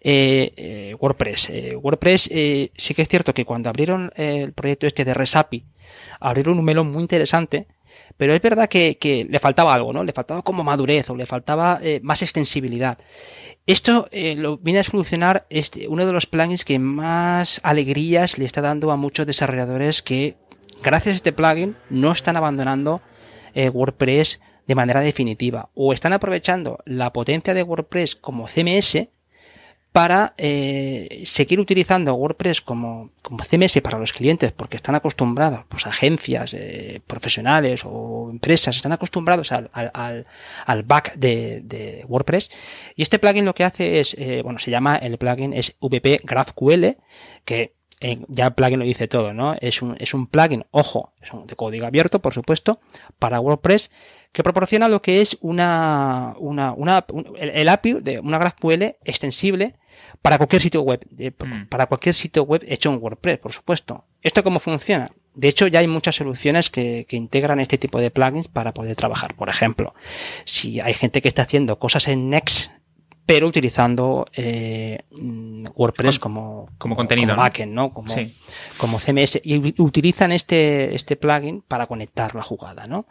Eh, 0.00 0.52
eh, 0.56 0.96
WordPress. 0.98 1.50
Eh, 1.50 1.76
WordPress 1.76 2.28
eh, 2.32 2.70
sí 2.76 2.94
que 2.94 3.02
es 3.02 3.08
cierto 3.08 3.32
que 3.32 3.44
cuando 3.44 3.68
abrieron 3.68 4.12
el 4.16 4.52
proyecto 4.52 4.86
este 4.86 5.04
de 5.04 5.14
Resapi, 5.14 5.64
abrieron 6.20 6.58
un 6.58 6.64
melón 6.64 6.90
muy 6.92 7.02
interesante, 7.02 7.66
pero 8.16 8.34
es 8.34 8.42
verdad 8.42 8.68
que, 8.68 8.98
que 8.98 9.26
le 9.28 9.38
faltaba 9.38 9.74
algo, 9.74 9.92
¿no? 9.92 10.04
Le 10.04 10.12
faltaba 10.12 10.42
como 10.42 10.62
madurez 10.62 11.08
o 11.10 11.16
le 11.16 11.26
faltaba 11.26 11.78
eh, 11.82 12.00
más 12.02 12.22
extensibilidad. 12.22 12.98
Esto 13.66 14.08
eh, 14.10 14.34
lo 14.36 14.58
viene 14.58 14.80
a 14.80 14.84
solucionar 14.84 15.46
este, 15.50 15.88
uno 15.88 16.06
de 16.06 16.12
los 16.12 16.26
plugins 16.26 16.64
que 16.64 16.78
más 16.78 17.60
alegrías 17.62 18.38
le 18.38 18.44
está 18.44 18.60
dando 18.60 18.90
a 18.90 18.96
muchos 18.96 19.26
desarrolladores 19.26 20.02
que, 20.02 20.36
gracias 20.82 21.12
a 21.12 21.16
este 21.16 21.32
plugin, 21.32 21.76
no 21.88 22.12
están 22.12 22.36
abandonando 22.36 23.00
eh, 23.54 23.68
WordPress 23.68 24.40
de 24.70 24.76
manera 24.76 25.00
definitiva 25.00 25.68
o 25.74 25.92
están 25.92 26.12
aprovechando 26.12 26.78
la 26.85 27.12
potencia 27.12 27.54
de 27.54 27.64
WordPress 27.64 28.14
como 28.14 28.46
CMS 28.46 29.09
para 29.90 30.33
eh, 30.38 31.24
seguir 31.24 31.59
utilizando 31.59 32.14
WordPress 32.14 32.61
como, 32.61 33.11
como, 33.20 33.42
CMS 33.42 33.80
para 33.80 33.98
los 33.98 34.12
clientes 34.12 34.52
porque 34.52 34.76
están 34.76 34.94
acostumbrados, 34.94 35.64
pues 35.68 35.88
agencias 35.88 36.54
eh, 36.54 37.00
profesionales 37.04 37.80
o 37.85 38.28
empresas 38.30 38.76
están 38.76 38.92
acostumbrados 38.92 39.50
al, 39.50 39.72
al, 39.72 40.24
al 40.66 40.83
back 40.85 41.14
de, 41.16 41.62
de, 41.64 42.04
WordPress 42.06 42.52
y 42.94 43.02
este 43.02 43.18
plugin 43.18 43.46
lo 43.46 43.56
que 43.56 43.64
hace 43.64 43.98
es, 43.98 44.14
eh, 44.20 44.42
bueno, 44.44 44.61
se 44.61 44.70
llama, 44.70 44.94
el 44.98 45.18
plugin 45.18 45.52
es 45.52 45.74
VP 45.80 46.20
GraphQL 46.22 46.96
que 47.44 47.74
ya 48.28 48.46
el 48.46 48.54
plugin 48.54 48.78
lo 48.78 48.85
dice 48.87 49.09
todo, 49.09 49.35
¿no? 49.35 49.56
Es 49.61 49.83
un, 49.83 49.94
es 49.98 50.14
un 50.14 50.26
plugin, 50.26 50.64
ojo, 50.70 51.12
es 51.20 51.33
un, 51.33 51.46
de 51.46 51.54
código 51.54 51.87
abierto, 51.87 52.22
por 52.22 52.33
supuesto, 52.33 52.80
para 53.18 53.40
WordPress 53.40 53.90
que 54.32 54.42
proporciona 54.42 54.88
lo 54.88 55.02
que 55.02 55.20
es 55.20 55.36
una, 55.40 56.34
una, 56.38 56.72
una 56.72 57.04
un, 57.12 57.34
el, 57.38 57.50
el, 57.50 57.68
API 57.68 57.94
de 57.94 58.20
una 58.20 58.38
GraphQL 58.38 58.96
extensible 59.04 59.74
para 60.22 60.38
cualquier 60.38 60.62
sitio 60.62 60.82
web, 60.82 61.00
mm. 61.10 61.66
para 61.68 61.86
cualquier 61.86 62.14
sitio 62.14 62.44
web 62.44 62.64
hecho 62.68 62.90
en 62.90 63.02
WordPress, 63.02 63.38
por 63.38 63.52
supuesto. 63.52 64.04
¿Esto 64.22 64.44
cómo 64.44 64.60
funciona? 64.60 65.10
De 65.34 65.48
hecho, 65.48 65.66
ya 65.66 65.78
hay 65.78 65.86
muchas 65.86 66.16
soluciones 66.16 66.70
que, 66.70 67.06
que, 67.08 67.16
integran 67.16 67.60
este 67.60 67.78
tipo 67.78 68.00
de 68.00 68.10
plugins 68.10 68.48
para 68.48 68.74
poder 68.74 68.96
trabajar. 68.96 69.34
Por 69.34 69.48
ejemplo, 69.48 69.94
si 70.44 70.80
hay 70.80 70.92
gente 70.92 71.22
que 71.22 71.28
está 71.28 71.42
haciendo 71.42 71.78
cosas 71.78 72.08
en 72.08 72.28
Next 72.30 72.70
pero 73.30 73.46
utilizando 73.46 74.26
eh, 74.32 75.04
WordPress 75.76 76.18
como, 76.18 76.68
como, 76.78 76.96
contenido, 76.96 77.28
como 77.28 77.40
backend, 77.40 77.72
¿no? 77.72 77.92
Como, 77.92 78.12
como 78.76 78.98
CMS. 78.98 79.40
Y 79.44 79.80
utilizan 79.80 80.32
este, 80.32 80.92
este 80.96 81.14
plugin 81.14 81.62
para 81.62 81.86
conectar 81.86 82.34
la 82.34 82.42
jugada, 82.42 82.86
¿no? 82.86 83.06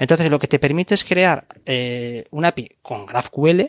Entonces, 0.00 0.28
lo 0.28 0.40
que 0.40 0.48
te 0.48 0.58
permite 0.58 0.94
es 0.94 1.04
crear 1.04 1.46
eh, 1.66 2.24
un 2.32 2.46
API 2.46 2.78
con 2.82 3.06
GraphQL 3.06 3.60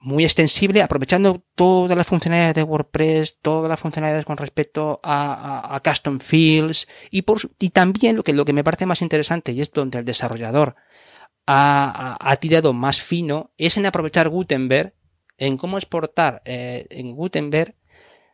muy 0.00 0.24
extensible, 0.24 0.82
aprovechando 0.82 1.42
todas 1.54 1.96
las 1.96 2.06
funcionalidades 2.06 2.56
de 2.56 2.62
WordPress, 2.64 3.38
todas 3.40 3.70
las 3.70 3.80
funcionalidades 3.80 4.26
con 4.26 4.36
respecto 4.36 5.00
a, 5.02 5.74
a, 5.74 5.80
custom 5.80 6.18
fields 6.18 6.86
y, 7.10 7.22
por, 7.22 7.40
y 7.58 7.70
también 7.70 8.14
lo 8.14 8.22
que, 8.22 8.34
lo 8.34 8.44
que 8.44 8.52
me 8.52 8.62
parece 8.62 8.84
más 8.84 9.00
interesante 9.00 9.52
y 9.52 9.62
es 9.62 9.72
donde 9.72 10.00
el 10.00 10.04
desarrollador 10.04 10.76
ha, 11.46 12.18
ha, 12.20 12.36
tirado 12.36 12.74
más 12.74 13.00
fino 13.00 13.52
es 13.56 13.78
en 13.78 13.86
aprovechar 13.86 14.28
Gutenberg 14.28 14.97
en 15.38 15.56
cómo 15.56 15.78
exportar 15.78 16.42
eh, 16.44 16.86
en 16.90 17.14
Gutenberg 17.14 17.74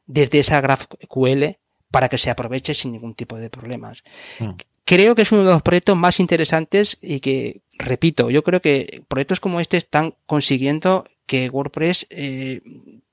desde 0.06 0.40
esa 0.40 0.60
GraphQL 0.60 1.58
para 1.90 2.08
que 2.08 2.18
se 2.18 2.30
aproveche 2.30 2.74
sin 2.74 2.92
ningún 2.92 3.14
tipo 3.14 3.36
de 3.36 3.50
problemas. 3.50 4.02
Mm. 4.40 4.50
Creo 4.84 5.14
que 5.14 5.22
es 5.22 5.32
uno 5.32 5.44
de 5.44 5.52
los 5.52 5.62
proyectos 5.62 5.96
más 5.96 6.20
interesantes 6.20 6.98
y 7.00 7.20
que, 7.20 7.62
repito, 7.78 8.30
yo 8.30 8.42
creo 8.42 8.60
que 8.60 9.02
proyectos 9.08 9.40
como 9.40 9.60
este 9.60 9.76
están 9.76 10.14
consiguiendo 10.26 11.06
que 11.26 11.48
WordPress 11.48 12.06
eh, 12.10 12.60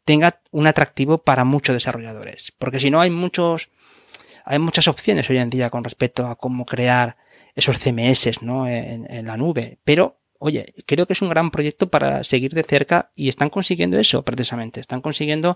tenga 0.04 0.42
un 0.52 0.68
atractivo 0.68 1.20
para 1.20 1.46
muchos 1.46 1.74
desarrolladores. 1.74 2.54
Porque 2.58 2.80
si 2.80 2.90
no 2.90 3.00
hay 3.00 3.10
muchos, 3.10 3.70
hay 4.44 4.60
muchas 4.60 4.90
opciones 4.90 5.30
hoy 5.30 5.38
en 5.38 5.50
día 5.50 5.70
con 5.70 5.84
respecto 5.84 6.28
a 6.28 6.36
cómo 6.36 6.66
crear 6.66 7.16
esos 7.56 7.78
CMS, 7.78 8.42
¿no? 8.42 8.68
En, 8.68 9.10
en 9.10 9.28
la 9.28 9.38
nube. 9.38 9.78
Pero 9.86 10.21
oye, 10.42 10.74
creo 10.88 11.06
que 11.06 11.14
es 11.14 11.22
un 11.22 11.30
gran 11.30 11.52
proyecto 11.52 11.90
para 11.90 12.24
seguir 12.24 12.54
de 12.54 12.64
cerca 12.64 13.12
y 13.16 13.30
están 13.30 13.52
consiguiendo 13.52 14.00
eso 14.00 14.24
precisamente. 14.24 14.80
Están 14.80 15.02
consiguiendo 15.02 15.56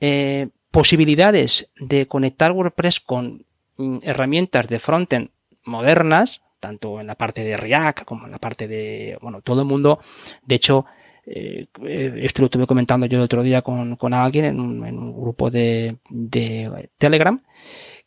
eh, 0.00 0.48
posibilidades 0.70 1.70
de 1.78 2.06
conectar 2.06 2.52
WordPress 2.52 3.00
con 3.00 3.44
mm, 3.76 3.98
herramientas 4.02 4.68
de 4.68 4.78
frontend 4.78 5.28
modernas, 5.64 6.40
tanto 6.60 6.98
en 6.98 7.08
la 7.08 7.14
parte 7.14 7.44
de 7.44 7.58
React 7.58 8.04
como 8.04 8.24
en 8.24 8.32
la 8.32 8.38
parte 8.38 8.66
de, 8.66 9.18
bueno, 9.20 9.42
todo 9.42 9.60
el 9.60 9.68
mundo, 9.68 10.00
de 10.46 10.54
hecho, 10.54 10.86
eh, 11.26 11.66
esto 11.84 12.40
lo 12.40 12.46
estuve 12.46 12.66
comentando 12.66 13.04
yo 13.04 13.18
el 13.18 13.24
otro 13.24 13.42
día 13.42 13.60
con, 13.60 13.96
con 13.96 14.14
alguien 14.14 14.46
en 14.46 14.60
un, 14.60 14.86
en 14.86 14.98
un 14.98 15.12
grupo 15.12 15.50
de, 15.50 15.98
de 16.08 16.88
Telegram, 16.96 17.38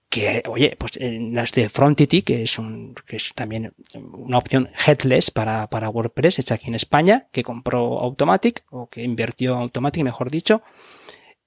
que, 0.09 0.43
oye, 0.47 0.75
pues 0.77 0.97
en 0.97 1.33
las 1.35 1.51
de 1.51 1.69
Frontity, 1.69 2.23
que 2.23 2.41
es 2.43 2.57
un, 2.57 2.95
que 3.05 3.17
es 3.17 3.31
también 3.35 3.73
una 3.93 4.39
opción 4.39 4.69
headless 4.85 5.29
para, 5.29 5.69
para 5.69 5.89
WordPress, 5.89 6.39
hecha 6.39 6.55
aquí 6.55 6.67
en 6.67 6.75
España, 6.75 7.27
que 7.31 7.43
compró 7.43 7.99
Automatic, 7.99 8.63
o 8.71 8.89
que 8.89 9.03
invirtió 9.03 9.55
Automatic, 9.55 10.03
mejor 10.03 10.31
dicho, 10.31 10.63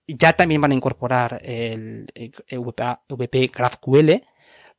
ya 0.06 0.32
también 0.34 0.60
van 0.60 0.72
a 0.72 0.74
incorporar 0.74 1.40
el, 1.44 2.06
el 2.14 2.60
VP 2.60 3.50
GraphQL 3.52 4.22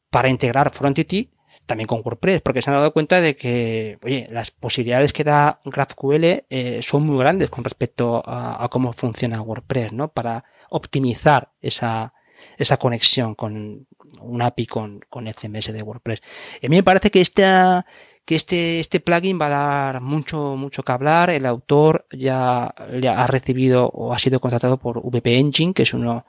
para 0.10 0.30
integrar 0.30 0.72
Frontity 0.74 1.30
también 1.66 1.88
con 1.88 2.02
WordPress, 2.04 2.42
porque 2.42 2.62
se 2.62 2.70
han 2.70 2.78
dado 2.78 2.94
cuenta 2.94 3.22
de 3.22 3.36
que, 3.36 4.00
oye, 4.04 4.28
las 4.32 4.52
posibilidades 4.52 5.14
que 5.14 5.24
da 5.24 5.62
GraphQL 5.64 6.46
eh, 6.50 6.82
son 6.82 7.06
muy 7.06 7.18
grandes 7.20 7.50
con 7.50 7.64
respecto 7.64 8.24
a, 8.26 8.64
a, 8.64 8.70
cómo 8.70 8.94
funciona 8.94 9.42
WordPress, 9.42 9.94
¿no? 9.94 10.12
Para 10.12 10.46
optimizar 10.70 11.52
esa, 11.62 12.14
esa 12.58 12.78
conexión 12.78 13.36
con 13.36 13.88
un 14.22 14.42
API 14.42 14.66
con, 14.68 15.02
con 15.10 15.26
CMS 15.26 15.74
de 15.74 15.82
WordPress. 15.82 16.22
a 16.64 16.68
mí 16.68 16.76
me 16.76 16.84
parece 16.84 17.12
que 17.12 17.22
esta, 17.22 17.86
que 18.26 18.36
este, 18.36 18.80
este 18.80 19.00
plugin 19.00 19.40
va 19.40 19.48
a 19.48 19.50
dar 19.50 20.02
mucho, 20.02 20.56
mucho 20.56 20.84
que 20.84 20.92
hablar. 20.92 21.30
El 21.30 21.46
autor 21.46 22.06
ya, 22.12 22.74
ya 23.02 23.22
ha 23.22 23.28
recibido 23.28 23.88
o 23.88 24.14
ha 24.14 24.20
sido 24.20 24.40
contratado 24.40 24.78
por 24.78 25.02
VP 25.04 25.40
Engine, 25.40 25.74
que 25.74 25.84
es 25.84 25.94
uno 25.94 26.26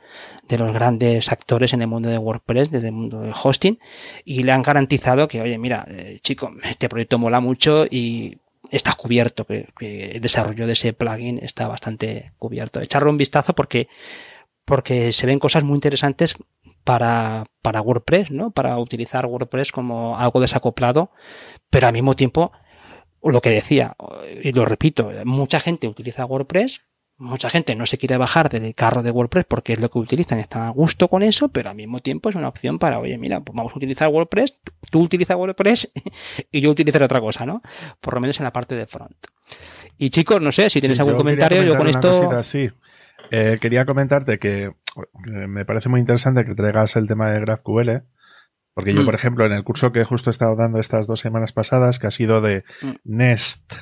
de 0.49 0.59
los 0.59 0.73
grandes 0.73 1.31
actores 1.31 1.73
en 1.73 1.83
el 1.83 1.89
mundo 1.89 2.09
de 2.09 2.19
WordPress, 2.19 2.71
desde 2.71 2.89
el 2.89 2.95
mundo 2.95 3.21
del 3.21 3.35
hosting, 3.41 3.79
y 4.25 4.43
le 4.43 4.53
han 4.53 4.63
garantizado 4.63 5.29
que, 5.29 5.41
oye, 5.41 5.57
mira, 5.59 5.87
eh, 5.89 6.19
chico, 6.23 6.53
este 6.65 6.89
proyecto 6.89 7.19
mola 7.19 7.41
mucho 7.41 7.87
y 7.89 8.39
está 8.71 8.95
cubierto, 8.95 9.45
que, 9.47 9.69
que, 9.79 10.13
el 10.13 10.21
desarrollo 10.21 10.67
de 10.67 10.73
ese 10.73 10.93
plugin 10.95 11.39
está 11.43 11.69
bastante 11.69 12.33
cubierto. 12.39 12.81
Echarle 12.81 13.11
un 13.11 13.19
vistazo 13.19 13.55
porque 13.55 13.89
porque 14.65 15.13
se 15.13 15.27
ven 15.27 15.39
cosas 15.39 15.65
muy 15.65 15.75
interesantes 15.75 16.37
para, 16.85 17.45
para 17.63 17.81
WordPress, 17.81 18.31
¿no? 18.31 18.51
Para 18.51 18.79
utilizar 18.79 19.27
WordPress 19.27 19.73
como 19.73 20.19
algo 20.19 20.41
desacoplado, 20.41 21.11
pero 21.71 21.87
al 21.87 21.93
mismo 21.93 22.15
tiempo, 22.15 22.53
lo 23.23 23.41
que 23.41 23.51
decía, 23.51 23.97
y 24.43 24.53
lo 24.53 24.65
repito, 24.65 25.11
mucha 25.25 25.61
gente 25.61 25.89
utiliza 25.89 26.27
WordPress, 26.27 26.83
mucha 27.17 27.49
gente 27.49 27.77
no 27.77 27.87
se 27.87 27.97
quiere 27.97 28.17
bajar 28.17 28.49
del 28.49 28.75
carro 28.75 29.03
de 29.03 29.11
WordPress 29.11 29.45
porque 29.47 29.75
es 29.75 29.81
lo 29.81 29.89
que 29.89 29.99
utilizan, 29.99 30.41
están 30.41 30.63
a 30.63 30.71
gusto 30.71 31.09
con 31.09 31.23
eso, 31.23 31.49
pero 31.49 31.71
al 31.71 31.77
mismo 31.77 32.01
tiempo 32.01 32.29
es 32.29 32.35
una 32.35 32.49
opción 32.49 32.79
para, 32.79 32.99
oye, 32.99 33.17
mira, 33.19 33.41
pues 33.41 33.57
vamos 33.57 33.73
a 33.73 33.77
utilizar 33.77 34.09
WordPress, 34.09 34.61
tú 34.91 35.03
utilizas 35.03 35.37
WordPress 35.37 35.93
y 36.51 36.61
yo 36.61 36.71
utilizaré 36.71 37.05
otra 37.05 37.21
cosa, 37.21 37.47
¿no? 37.47 37.63
Por 38.01 38.15
lo 38.15 38.21
menos 38.21 38.39
en 38.41 38.45
la 38.45 38.53
parte 38.53 38.75
de 38.75 38.87
front. 38.87 39.17
Y 39.97 40.11
chicos, 40.11 40.41
no 40.43 40.51
sé, 40.51 40.69
si 40.71 40.81
tienes 40.81 40.99
algún 40.99 41.17
comentario, 41.17 41.63
yo 41.63 41.77
con 41.77 41.87
esto... 41.87 42.43
Eh, 43.31 43.57
quería 43.61 43.87
comentarte 43.87 44.39
que 44.39 44.65
eh, 44.65 44.75
me 45.25 45.65
parece 45.65 45.89
muy 45.89 46.01
interesante 46.01 46.45
que 46.45 46.55
traigas 46.55 46.97
el 46.97 47.09
tema 47.09 47.31
de 47.31 47.41
GraphQL, 47.41 48.05
porque 48.75 48.95
yo, 48.95 49.03
mm. 49.03 49.05
por 49.05 49.15
ejemplo, 49.15 49.47
en 49.47 49.53
el 49.53 49.65
curso 49.65 49.93
que 49.93 50.05
justo 50.05 50.31
he 50.31 50.33
estado 50.33 50.57
dando 50.57 50.81
estas 50.81 51.07
dos 51.07 51.21
semanas 51.21 51.53
pasadas, 51.53 51.99
que 51.99 52.07
ha 52.07 52.11
sido 52.11 52.41
de 52.41 52.65
mm. 52.83 52.93
Nest, 53.05 53.73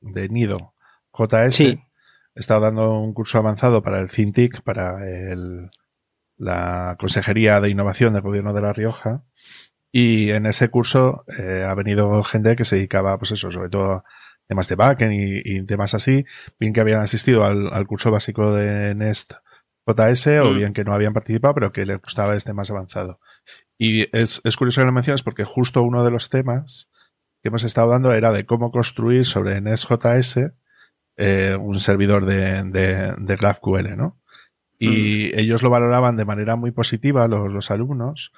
de 0.00 0.28
Nido, 0.28 0.74
JS, 1.12 1.60
he 1.60 1.78
estado 2.34 2.60
dando 2.60 2.98
un 2.98 3.14
curso 3.14 3.38
avanzado 3.38 3.82
para 3.82 4.00
el 4.00 4.08
FinTech, 4.08 4.62
para 4.62 5.06
el, 5.08 5.70
la 6.36 6.96
Consejería 6.98 7.60
de 7.60 7.70
Innovación 7.70 8.14
del 8.14 8.22
Gobierno 8.22 8.52
de 8.52 8.62
La 8.62 8.72
Rioja, 8.72 9.24
y 9.92 10.30
en 10.30 10.46
ese 10.46 10.70
curso 10.70 11.24
eh, 11.38 11.64
ha 11.68 11.74
venido 11.74 12.24
gente 12.24 12.56
que 12.56 12.64
se 12.64 12.76
dedicaba, 12.76 13.18
pues 13.18 13.32
eso, 13.32 13.50
sobre 13.50 13.68
todo 13.68 14.04
temas 14.52 14.68
de 14.68 14.74
backend 14.74 15.14
y, 15.14 15.62
temas 15.62 15.94
así, 15.94 16.26
bien 16.60 16.74
que 16.74 16.82
habían 16.82 17.00
asistido 17.00 17.42
al, 17.46 17.86
curso 17.86 18.10
básico 18.10 18.54
de 18.54 18.94
Nest 18.94 19.32
JS 19.86 20.26
o 20.42 20.52
bien 20.52 20.74
que 20.74 20.84
no 20.84 20.92
habían 20.92 21.14
participado, 21.14 21.54
pero 21.54 21.72
que 21.72 21.86
les 21.86 21.98
gustaba 22.02 22.36
este 22.36 22.52
más 22.52 22.70
avanzado. 22.70 23.18
Y 23.78 24.14
es, 24.14 24.42
es 24.44 24.56
curioso 24.58 24.82
que 24.82 24.84
lo 24.84 24.92
mencionas 24.92 25.22
porque 25.22 25.44
justo 25.44 25.82
uno 25.82 26.04
de 26.04 26.10
los 26.10 26.28
temas 26.28 26.90
que 27.42 27.48
hemos 27.48 27.64
estado 27.64 27.90
dando 27.90 28.12
era 28.12 28.30
de 28.30 28.44
cómo 28.44 28.70
construir 28.70 29.24
sobre 29.24 29.58
Nest.js 29.62 30.52
eh, 31.16 31.56
un 31.58 31.80
servidor 31.80 32.26
de, 32.26 32.62
de, 32.64 33.14
de 33.16 33.36
GraphQL, 33.36 33.96
¿no? 33.96 34.20
Y 34.78 35.30
mm. 35.32 35.38
ellos 35.38 35.62
lo 35.62 35.70
valoraban 35.70 36.16
de 36.16 36.26
manera 36.26 36.56
muy 36.56 36.72
positiva, 36.72 37.26
los, 37.26 37.50
los 37.50 37.70
alumnos, 37.70 38.32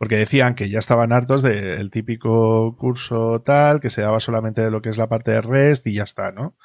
porque 0.00 0.16
decían 0.16 0.54
que 0.54 0.70
ya 0.70 0.78
estaban 0.78 1.12
hartos 1.12 1.42
del 1.42 1.90
típico 1.90 2.74
curso 2.78 3.42
tal, 3.42 3.80
que 3.80 3.90
se 3.90 4.00
daba 4.00 4.18
solamente 4.18 4.62
de 4.62 4.70
lo 4.70 4.80
que 4.80 4.88
es 4.88 4.96
la 4.96 5.10
parte 5.10 5.30
de 5.30 5.42
REST 5.42 5.86
y 5.88 5.92
ya 5.92 6.04
está, 6.04 6.32
¿no? 6.32 6.56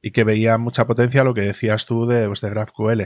Y 0.00 0.10
que 0.10 0.24
veían 0.24 0.62
mucha 0.62 0.86
potencia 0.86 1.22
lo 1.22 1.34
que 1.34 1.42
decías 1.42 1.84
tú 1.84 2.06
de, 2.06 2.26
pues, 2.28 2.40
de 2.40 2.48
GraphQL. 2.48 3.02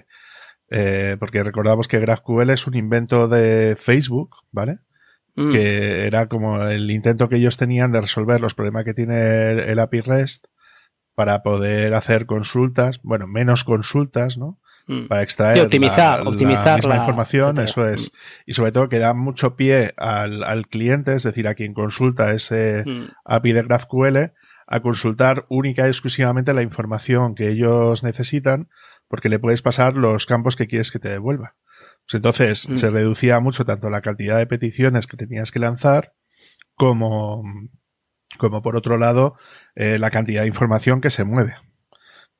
Eh, 0.70 1.16
porque 1.18 1.42
recordamos 1.42 1.88
que 1.88 1.98
GraphQL 1.98 2.50
es 2.50 2.68
un 2.68 2.76
invento 2.76 3.26
de 3.26 3.74
Facebook, 3.74 4.36
¿vale? 4.52 4.78
Mm. 5.34 5.50
Que 5.50 6.06
era 6.06 6.28
como 6.28 6.62
el 6.62 6.88
intento 6.88 7.28
que 7.28 7.38
ellos 7.38 7.56
tenían 7.56 7.90
de 7.90 8.02
resolver 8.02 8.40
los 8.40 8.54
problemas 8.54 8.84
que 8.84 8.94
tiene 8.94 9.50
el, 9.50 9.58
el 9.58 9.80
API 9.80 10.02
REST 10.02 10.46
para 11.16 11.42
poder 11.42 11.94
hacer 11.94 12.26
consultas, 12.26 13.00
bueno, 13.02 13.26
menos 13.26 13.64
consultas, 13.64 14.38
¿no? 14.38 14.60
Mm. 14.86 15.06
para 15.06 15.22
extraer 15.22 15.60
optimizar, 15.60 16.24
la, 16.24 16.30
optimizar 16.30 16.84
la, 16.84 16.96
información, 16.96 17.60
eso 17.60 17.88
es. 17.88 18.10
Mm. 18.10 18.16
Y 18.46 18.52
sobre 18.54 18.72
todo 18.72 18.88
que 18.88 18.98
da 18.98 19.14
mucho 19.14 19.54
pie 19.54 19.94
al, 19.96 20.42
al 20.42 20.66
cliente, 20.66 21.14
es 21.14 21.22
decir, 21.22 21.46
a 21.46 21.54
quien 21.54 21.72
consulta 21.72 22.32
ese 22.32 22.84
mm. 22.84 23.04
API 23.24 23.52
de 23.52 23.62
GraphQL, 23.62 24.18
a 24.66 24.80
consultar 24.80 25.46
única 25.48 25.86
y 25.86 25.90
exclusivamente 25.90 26.54
la 26.54 26.62
información 26.62 27.34
que 27.34 27.48
ellos 27.48 28.02
necesitan, 28.02 28.68
porque 29.06 29.28
le 29.28 29.38
puedes 29.38 29.62
pasar 29.62 29.94
los 29.94 30.26
campos 30.26 30.56
que 30.56 30.66
quieres 30.66 30.90
que 30.90 30.98
te 30.98 31.10
devuelva. 31.10 31.54
Pues 32.06 32.14
entonces 32.14 32.68
se 32.74 32.90
reducía 32.90 33.38
mucho 33.40 33.64
tanto 33.64 33.90
la 33.90 34.00
cantidad 34.00 34.38
de 34.38 34.46
peticiones 34.46 35.06
que 35.06 35.16
tenías 35.16 35.52
que 35.52 35.60
lanzar, 35.60 36.14
como, 36.74 37.44
como 38.38 38.62
por 38.62 38.76
otro 38.76 38.98
lado, 38.98 39.36
eh, 39.74 39.98
la 39.98 40.10
cantidad 40.10 40.42
de 40.42 40.48
información 40.48 41.00
que 41.00 41.10
se 41.10 41.24
mueve. 41.24 41.54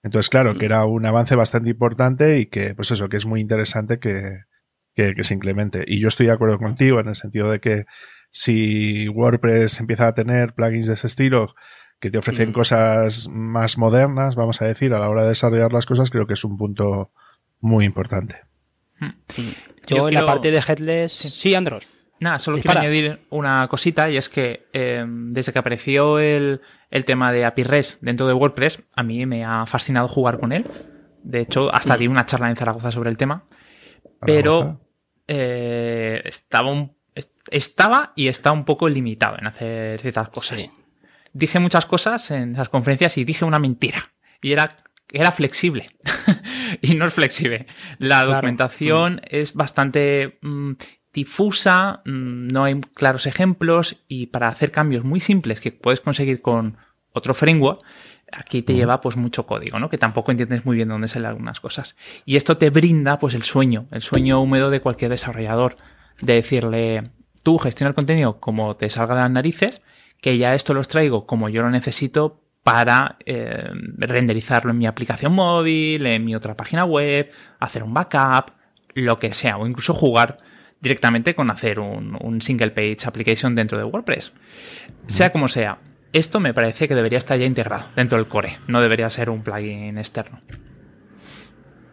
Entonces, 0.03 0.29
claro, 0.29 0.55
que 0.55 0.65
mm. 0.65 0.73
era 0.73 0.85
un 0.85 1.07
avance 1.07 1.37
bastante 1.37 1.71
importante 1.71 2.39
y 2.39 2.47
que, 2.47 2.75
pues 2.75 2.91
eso, 2.91 3.09
que 3.09 3.17
es 3.17 3.27
muy 3.27 3.41
interesante 3.41 3.99
que, 3.99 4.41
que, 4.95 5.15
que, 5.15 5.25
se 5.25 5.35
implemente. 5.35 5.85
Y 5.87 6.01
yo 6.01 6.09
estoy 6.09 6.27
de 6.27 6.33
acuerdo 6.33 6.59
contigo 6.59 7.01
en 7.01 7.09
el 7.09 7.15
sentido 7.15 7.51
de 7.51 7.61
que 7.61 7.85
si 8.31 9.09
WordPress 9.09 9.79
empieza 9.81 10.09
a 10.09 10.15
tener 10.15 10.55
plugins 10.55 10.87
de 10.87 10.95
ese 10.95 11.07
estilo 11.07 11.55
que 12.01 12.11
te 12.11 12.19
ofrecen 12.19 12.51
mm. 12.51 12.53
cosas 12.53 13.29
más 13.31 13.79
modernas, 13.79 14.35
vamos 14.35 14.61
a 14.61 14.67
decir, 14.67 14.93
a 14.93 14.99
la 14.99 15.09
hora 15.09 15.23
de 15.23 15.29
desarrollar 15.29 15.73
las 15.73 15.87
cosas, 15.87 16.11
creo 16.11 16.27
que 16.27 16.35
es 16.35 16.45
un 16.45 16.57
punto 16.57 17.13
muy 17.61 17.85
importante. 17.85 18.41
Mm. 18.99 19.51
Yo, 19.87 20.09
en 20.09 20.15
la 20.15 20.27
parte 20.27 20.51
de 20.51 20.59
headless, 20.59 21.13
sí, 21.13 21.55
Andros. 21.55 21.87
Nada, 22.23 22.39
solo 22.39 22.59
quiero 22.59 22.79
añadir 22.79 23.27
una 23.31 23.67
cosita 23.67 24.09
y 24.09 24.17
es 24.17 24.29
que 24.29 24.69
eh, 24.73 25.05
desde 25.07 25.53
que 25.53 25.59
apareció 25.59 26.21
el, 26.21 26.61
el 26.89 27.05
tema 27.05 27.33
de 27.33 27.45
API 27.45 27.65
REST 27.65 28.01
dentro 28.01 28.29
de 28.29 28.33
WordPress, 28.33 28.81
a 28.95 29.03
mí 29.03 29.27
me 29.27 29.45
ha 29.45 29.67
fascinado 29.67 30.07
jugar 30.07 30.39
con 30.39 30.53
él. 30.53 30.65
De 31.25 31.41
hecho, 31.41 31.75
hasta 31.75 31.97
di 31.97 32.07
una 32.07 32.25
charla 32.25 32.49
en 32.49 32.55
Zaragoza 32.55 32.93
sobre 32.93 33.11
el 33.11 33.17
tema. 33.17 33.43
Pero 34.21 34.81
eh, 35.27 36.23
estaba, 36.25 36.71
un, 36.71 36.93
estaba 37.51 38.13
y 38.15 38.29
está 38.29 38.53
un 38.53 38.65
poco 38.65 38.89
limitado 38.89 39.37
en 39.41 39.49
hacer 39.49 40.01
ciertas 40.01 40.29
cosas. 40.29 40.71
Dije 41.33 41.59
muchas 41.59 41.87
cosas 41.87 42.31
en 42.31 42.53
esas 42.53 42.69
conferencias 42.69 43.19
y 43.19 43.25
dije 43.25 43.45
una 43.45 43.59
mentira. 43.59 44.13
Y 44.41 44.53
era 44.53 44.77
era 45.13 45.31
flexible 45.31 45.91
y 46.83 46.95
no 46.95 47.07
es 47.07 47.13
flexible. 47.13 47.67
La 47.99 48.25
documentación 48.25 49.21
es 49.25 49.55
bastante 49.55 50.39
mm, 50.41 50.73
difusa, 51.13 52.03
mm, 52.05 52.49
no 52.49 52.65
hay 52.65 52.81
claros 52.95 53.27
ejemplos 53.27 54.03
y 54.09 54.27
para 54.27 54.49
hacer 54.49 54.71
cambios 54.71 55.05
muy 55.05 55.21
simples 55.21 55.61
que 55.61 55.73
puedes 55.73 56.01
conseguir 56.01 56.41
con 56.41 56.79
otro 57.13 57.35
framework, 57.35 57.83
aquí 58.33 58.63
te 58.63 58.75
lleva 58.75 59.01
pues 59.01 59.17
mucho 59.17 59.47
código, 59.47 59.79
¿no? 59.79 59.91
Que 59.91 59.99
tampoco 59.99 60.31
entiendes 60.31 60.65
muy 60.65 60.77
bien 60.77 60.89
dónde 60.89 61.09
salen 61.09 61.29
algunas 61.29 61.61
cosas. 61.61 61.97
Y 62.25 62.37
esto 62.37 62.57
te 62.57 62.71
brinda 62.71 63.19
pues 63.19 63.35
el 63.35 63.43
sueño, 63.43 63.87
el 63.91 64.03
sueño 64.03 64.41
húmedo 64.41 64.71
de 64.71 64.81
cualquier 64.81 65.11
desarrollador, 65.11 65.77
de 66.21 66.35
decirle, 66.35 67.11
tú 67.43 67.59
gestiona 67.59 67.89
el 67.89 67.95
contenido 67.95 68.41
como 68.41 68.77
te 68.77 68.89
salga 68.89 69.15
de 69.15 69.21
las 69.21 69.31
narices, 69.31 69.83
que 70.21 70.39
ya 70.39 70.55
esto 70.55 70.73
los 70.73 70.89
traigo 70.89 71.27
como 71.27 71.49
yo 71.49 71.63
lo 71.63 71.71
necesito 71.71 72.41
para 72.63 73.17
eh, 73.27 73.71
renderizarlo 73.99 74.71
en 74.71 74.79
mi 74.79 74.87
aplicación 74.87 75.35
móvil, 75.35 76.07
en 76.07 76.25
mi 76.25 76.35
otra 76.35 76.57
página 76.57 76.85
web, 76.85 77.31
hacer 77.59 77.83
un 77.83 77.93
backup, 77.93 78.53
lo 78.95 79.19
que 79.19 79.33
sea, 79.33 79.59
o 79.59 79.67
incluso 79.67 79.95
jugar 79.95 80.39
directamente 80.83 81.35
con 81.35 81.51
hacer 81.51 81.79
un, 81.79 82.41
single 82.43 82.73
page 82.73 83.07
application 83.07 83.55
dentro 83.55 83.79
de 83.79 83.85
WordPress. 83.85 84.33
Sea 85.07 85.31
como 85.31 85.49
sea, 85.49 85.79
esto 86.13 86.41
me 86.41 86.53
parece 86.53 86.89
que 86.89 86.95
debería 86.95 87.19
estar 87.19 87.39
ya 87.39 87.47
integrado 87.47 87.87
dentro 87.97 88.19
del 88.19 88.29
core, 88.29 88.59
no 88.67 88.81
debería 88.81 89.09
ser 89.09 89.31
un 89.31 89.43
plugin 89.43 89.97
externo. 89.97 90.41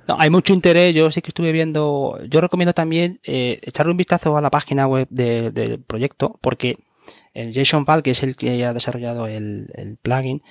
No, 0.07 0.17
hay 0.19 0.31
mucho 0.31 0.53
interés, 0.53 0.95
yo 0.95 1.11
sí 1.11 1.21
que 1.21 1.29
estuve 1.29 1.51
viendo, 1.51 2.19
yo 2.27 2.41
recomiendo 2.41 2.73
también 2.73 3.19
eh, 3.23 3.59
echarle 3.61 3.91
un 3.91 3.97
vistazo 3.97 4.35
a 4.35 4.41
la 4.41 4.49
página 4.49 4.87
web 4.87 5.07
del 5.09 5.83
proyecto, 5.85 6.39
porque 6.41 6.77
el 7.35 7.53
Jason 7.53 7.85
que 8.03 8.11
es 8.11 8.23
el 8.23 8.35
que 8.35 8.65
ha 8.65 8.73
desarrollado 8.73 9.27
el 9.27 9.97
plugin, 10.01 10.41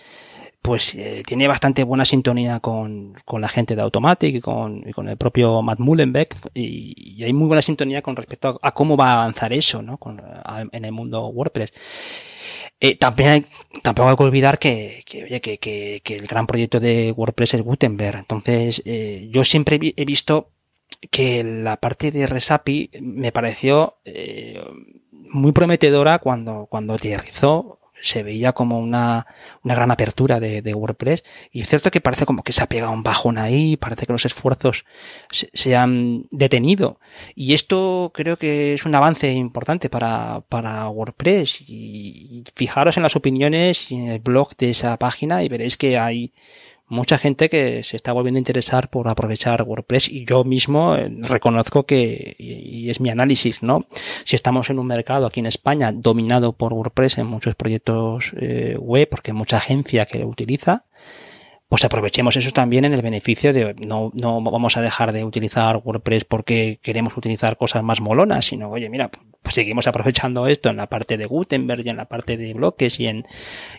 pues 0.69 0.95
eh, 0.97 1.23
tiene 1.27 1.49
bastante 1.49 1.83
buena 1.83 2.05
sintonía 2.05 2.61
con, 2.61 3.15
con, 3.25 3.41
la 3.41 3.49
gente 3.49 3.75
de 3.75 3.81
Automatic 3.81 4.35
y 4.35 4.41
con, 4.43 4.83
con 4.93 5.09
el 5.09 5.17
propio 5.17 5.63
Matt 5.63 5.79
Mullenbeck 5.79 6.51
y, 6.53 7.25
hay 7.25 7.33
muy 7.33 7.47
buena 7.47 7.63
sintonía 7.63 8.03
con 8.03 8.17
respecto 8.17 8.59
a, 8.61 8.73
cómo 8.73 8.95
va 8.95 9.13
a 9.13 9.23
avanzar 9.23 9.55
eso 9.55 9.81
¿no? 9.81 9.97
Con, 9.97 10.21
en 10.73 10.85
el 10.85 10.93
mundo 10.93 11.27
WordPress. 11.29 11.73
Eh, 12.81 12.97
también 12.97 13.47
tampoco 13.83 14.11
hay 14.11 14.17
que 14.17 14.23
olvidar 14.25 14.59
que, 14.59 15.03
que, 15.07 15.59
que, 15.59 16.17
el 16.17 16.27
gran 16.27 16.47
proyecto 16.47 16.81
de 16.81 17.13
WordPress 17.13 17.55
es 17.55 17.63
Gutenberg. 17.63 18.19
Entonces, 18.19 18.83
eh, 18.85 19.31
yo 19.33 19.45
siempre 19.45 19.79
he 19.97 20.05
visto 20.05 20.51
que 21.11 21.43
la 21.45 21.79
parte 21.79 22.11
de 22.11 22.27
Resapi 22.27 22.91
me 23.01 23.33
pareció 23.33 23.97
muy 25.31 25.53
prometedora 25.53 26.19
cuando, 26.19 26.67
cuando 26.67 26.93
aterrizó 26.93 27.78
se 28.01 28.23
veía 28.23 28.53
como 28.53 28.79
una, 28.79 29.27
una 29.63 29.75
gran 29.75 29.91
apertura 29.91 30.41
de, 30.41 30.75
WordPress. 30.75 31.25
Y 31.51 31.63
es 31.63 31.69
cierto 31.69 31.91
que 31.91 32.01
parece 32.01 32.27
como 32.27 32.43
que 32.43 32.53
se 32.53 32.63
ha 32.63 32.69
pegado 32.69 32.93
un 32.93 33.03
bajón 33.03 33.39
ahí, 33.39 33.77
parece 33.77 34.07
que 34.07 34.13
los 34.13 34.25
esfuerzos 34.25 34.85
se, 35.31 35.77
han 35.77 36.27
detenido. 36.31 37.01
Y 37.35 37.55
esto 37.55 38.13
creo 38.15 38.37
que 38.37 38.75
es 38.75 38.85
un 38.85 38.95
avance 38.95 39.31
importante 39.33 39.89
para, 39.89 40.43
para 40.49 40.89
WordPress. 40.89 41.63
Y 41.67 42.45
fijaros 42.55 42.97
en 42.97 43.03
las 43.03 43.17
opiniones 43.17 43.91
y 43.91 43.97
en 43.97 44.09
el 44.09 44.21
blog 44.21 44.57
de 44.57 44.71
esa 44.71 44.97
página 44.99 45.43
y 45.43 45.49
veréis 45.49 45.77
que 45.77 45.99
hay 45.99 46.33
mucha 46.89 47.19
gente 47.19 47.49
que 47.49 47.83
se 47.85 47.97
está 47.97 48.13
volviendo 48.13 48.39
a 48.39 48.41
interesar 48.41 48.91
por 48.91 49.09
aprovechar 49.09 49.63
WordPress 49.63 50.09
y 50.09 50.25
yo 50.25 50.45
mismo 50.45 50.97
eh, 50.97 51.11
reconozco 51.21 51.85
que, 51.85 52.35
y 52.39 52.91
es 52.91 53.01
mi 53.01 53.11
análisis, 53.11 53.63
¿no? 53.63 53.87
Si 54.25 54.37
estamos 54.37 54.71
en 54.71 54.79
un 54.79 54.87
mercado 54.87 55.27
aquí 55.27 55.41
en 55.41 55.47
España 55.47 55.93
dominado 55.93 56.55
por 56.55 56.73
WordPress 56.73 57.19
en 57.19 57.27
muchos 57.27 57.55
proyectos 57.55 58.33
eh, 58.41 58.77
web, 58.79 59.09
porque 59.11 59.33
mucha 59.33 59.59
agencia 59.59 60.07
que 60.07 60.19
lo 60.19 60.27
utiliza, 60.27 60.87
pues 61.69 61.85
aprovechemos 61.85 62.35
eso 62.37 62.51
también 62.51 62.87
en 62.87 62.95
el 62.95 63.03
beneficio 63.03 63.53
de 63.53 63.75
no, 63.75 64.11
no 64.15 64.41
vamos 64.41 64.77
a 64.77 64.81
dejar 64.81 65.13
de 65.13 65.25
utilizar 65.25 65.81
WordPress 65.85 66.25
porque 66.25 66.81
queremos 66.83 67.17
utilizar 67.17 67.59
cosas 67.59 67.83
más 67.83 68.01
molonas, 68.01 68.47
sino, 68.47 68.71
oye, 68.71 68.89
mira, 68.89 69.11
pues 69.43 69.55
seguimos 69.55 69.87
aprovechando 69.87 70.47
esto 70.47 70.69
en 70.69 70.77
la 70.77 70.89
parte 70.89 71.17
de 71.17 71.27
Gutenberg 71.27 71.87
y 71.87 71.91
en 71.91 71.97
la 71.97 72.07
parte 72.07 72.37
de 72.37 72.55
bloques 72.55 73.01
y 73.01 73.07
en, 73.07 73.27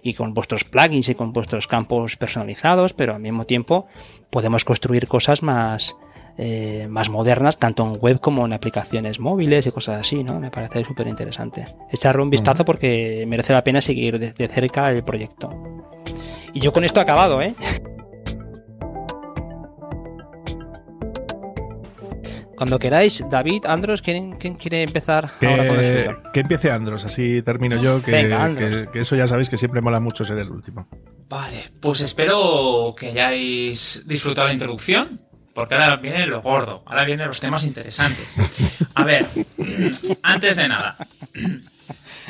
y 0.02 0.14
con 0.14 0.34
vuestros 0.34 0.64
plugins 0.64 1.10
y 1.10 1.16
con 1.16 1.34
vuestros 1.34 1.68
campos 1.68 2.16
personalizados, 2.16 2.94
pero 2.94 3.16
al 3.16 3.22
mismo 3.22 3.46
tiempo 3.46 3.88
podemos 4.30 4.66
construir 4.66 5.08
cosas 5.08 5.44
más, 5.44 5.98
eh, 6.38 6.88
más 6.90 7.10
modernas, 7.10 7.58
tanto 7.58 7.86
en 7.86 8.00
web 8.00 8.20
como 8.20 8.46
en 8.46 8.54
aplicaciones 8.54 9.20
móviles 9.20 9.68
y 9.68 9.72
cosas 9.72 10.02
así, 10.02 10.24
¿no? 10.24 10.40
Me 10.40 10.50
parece 10.50 10.84
súper 10.86 11.08
interesante. 11.08 11.66
Echarle 11.92 12.24
un 12.24 12.30
vistazo 12.30 12.66
porque 12.66 13.26
merece 13.28 13.54
la 13.54 13.64
pena 13.64 13.82
seguir 13.82 14.18
de 14.18 14.48
cerca 14.48 14.90
el 14.92 15.04
proyecto. 15.04 15.52
Y 16.54 16.62
yo 16.62 16.74
con 16.74 16.84
esto 16.84 17.00
acabado, 17.00 17.42
¿eh? 17.42 17.54
Cuando 22.60 22.78
queráis, 22.78 23.24
David, 23.30 23.66
Andros, 23.68 24.02
¿quién, 24.02 24.34
quiere 24.36 24.84
empezar 24.84 25.32
ahora 25.42 25.66
con 25.66 25.80
el 25.80 26.10
Que 26.34 26.42
empiece 26.42 26.70
Andros, 26.70 27.06
así 27.06 27.42
termino 27.42 27.82
yo, 27.82 28.04
que, 28.04 28.90
eso 28.96 29.16
ya 29.16 29.30
sabéis 29.30 29.50
que 29.50 29.56
siempre 29.56 29.80
mola 29.80 30.02
mucho 30.02 30.26
ser 30.26 30.40
el 30.40 30.50
último. 30.50 30.86
Vale, 31.30 31.72
pues 31.80 32.02
espero 32.02 32.94
que 33.00 33.12
hayáis 33.12 34.04
disfrutado 34.06 34.48
la 34.48 34.54
introducción, 34.54 35.22
porque 35.54 35.76
ahora 35.76 35.96
viene 35.96 36.28
lo 36.28 36.42
gordo, 36.42 36.84
ahora 36.86 37.06
vienen 37.06 37.30
los 37.30 37.40
temas 37.40 37.64
interesantes. 37.64 38.36
A 38.94 39.06
ver, 39.06 39.26
antes 40.22 40.58
de 40.58 40.68
nada, 40.68 40.98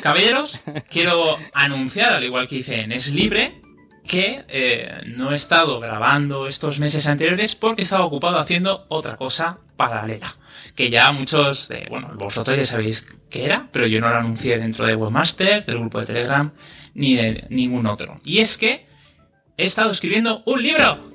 caballeros, 0.00 0.60
quiero 0.88 1.38
anunciar, 1.52 2.12
al 2.12 2.22
igual 2.22 2.46
que 2.46 2.58
hice 2.58 2.82
en 2.82 2.92
Es 2.92 3.12
Libre, 3.12 3.62
que 4.10 4.44
eh, 4.48 5.02
no 5.06 5.30
he 5.30 5.36
estado 5.36 5.78
grabando 5.78 6.48
estos 6.48 6.80
meses 6.80 7.06
anteriores 7.06 7.54
porque 7.54 7.82
estaba 7.82 8.04
ocupado 8.04 8.40
haciendo 8.40 8.84
otra 8.88 9.16
cosa 9.16 9.60
paralela. 9.76 10.34
Que 10.74 10.90
ya 10.90 11.12
muchos 11.12 11.68
de, 11.68 11.86
bueno, 11.88 12.10
vosotros 12.16 12.56
ya 12.56 12.64
sabéis 12.64 13.06
qué 13.30 13.44
era, 13.44 13.68
pero 13.70 13.86
yo 13.86 14.00
no 14.00 14.08
lo 14.08 14.16
anuncié 14.16 14.58
dentro 14.58 14.84
de 14.84 14.96
Webmaster, 14.96 15.64
del 15.64 15.78
grupo 15.78 16.00
de 16.00 16.06
Telegram, 16.06 16.50
ni 16.92 17.14
de 17.14 17.44
ningún 17.50 17.86
otro. 17.86 18.16
Y 18.24 18.40
es 18.40 18.58
que 18.58 18.84
he 19.56 19.64
estado 19.64 19.92
escribiendo 19.92 20.42
un 20.44 20.60
libro. 20.60 21.12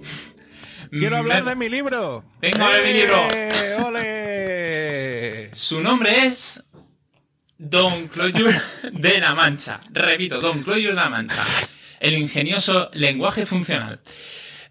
Quiero 0.89 1.17
hablar 1.17 1.43
de 1.43 1.55
mi 1.57 1.67
libro. 1.67 2.23
Vengo 2.39 2.63
a 2.63 2.69
ver 2.69 2.83
mi 2.85 2.93
libro. 2.93 3.27
¡Eh, 3.35 3.75
¡Ole! 3.85 5.49
Su 5.53 5.83
nombre 5.83 6.27
es 6.27 6.63
Don 7.57 8.07
Clojure 8.07 8.57
de 8.93 9.19
la 9.19 9.35
Mancha. 9.35 9.81
Repito, 9.91 10.39
Don 10.39 10.63
Clojure 10.63 10.91
de 10.91 10.93
la 10.93 11.09
Mancha 11.09 11.43
el 12.06 12.18
ingenioso 12.20 12.89
lenguaje 12.93 13.45
funcional. 13.45 13.99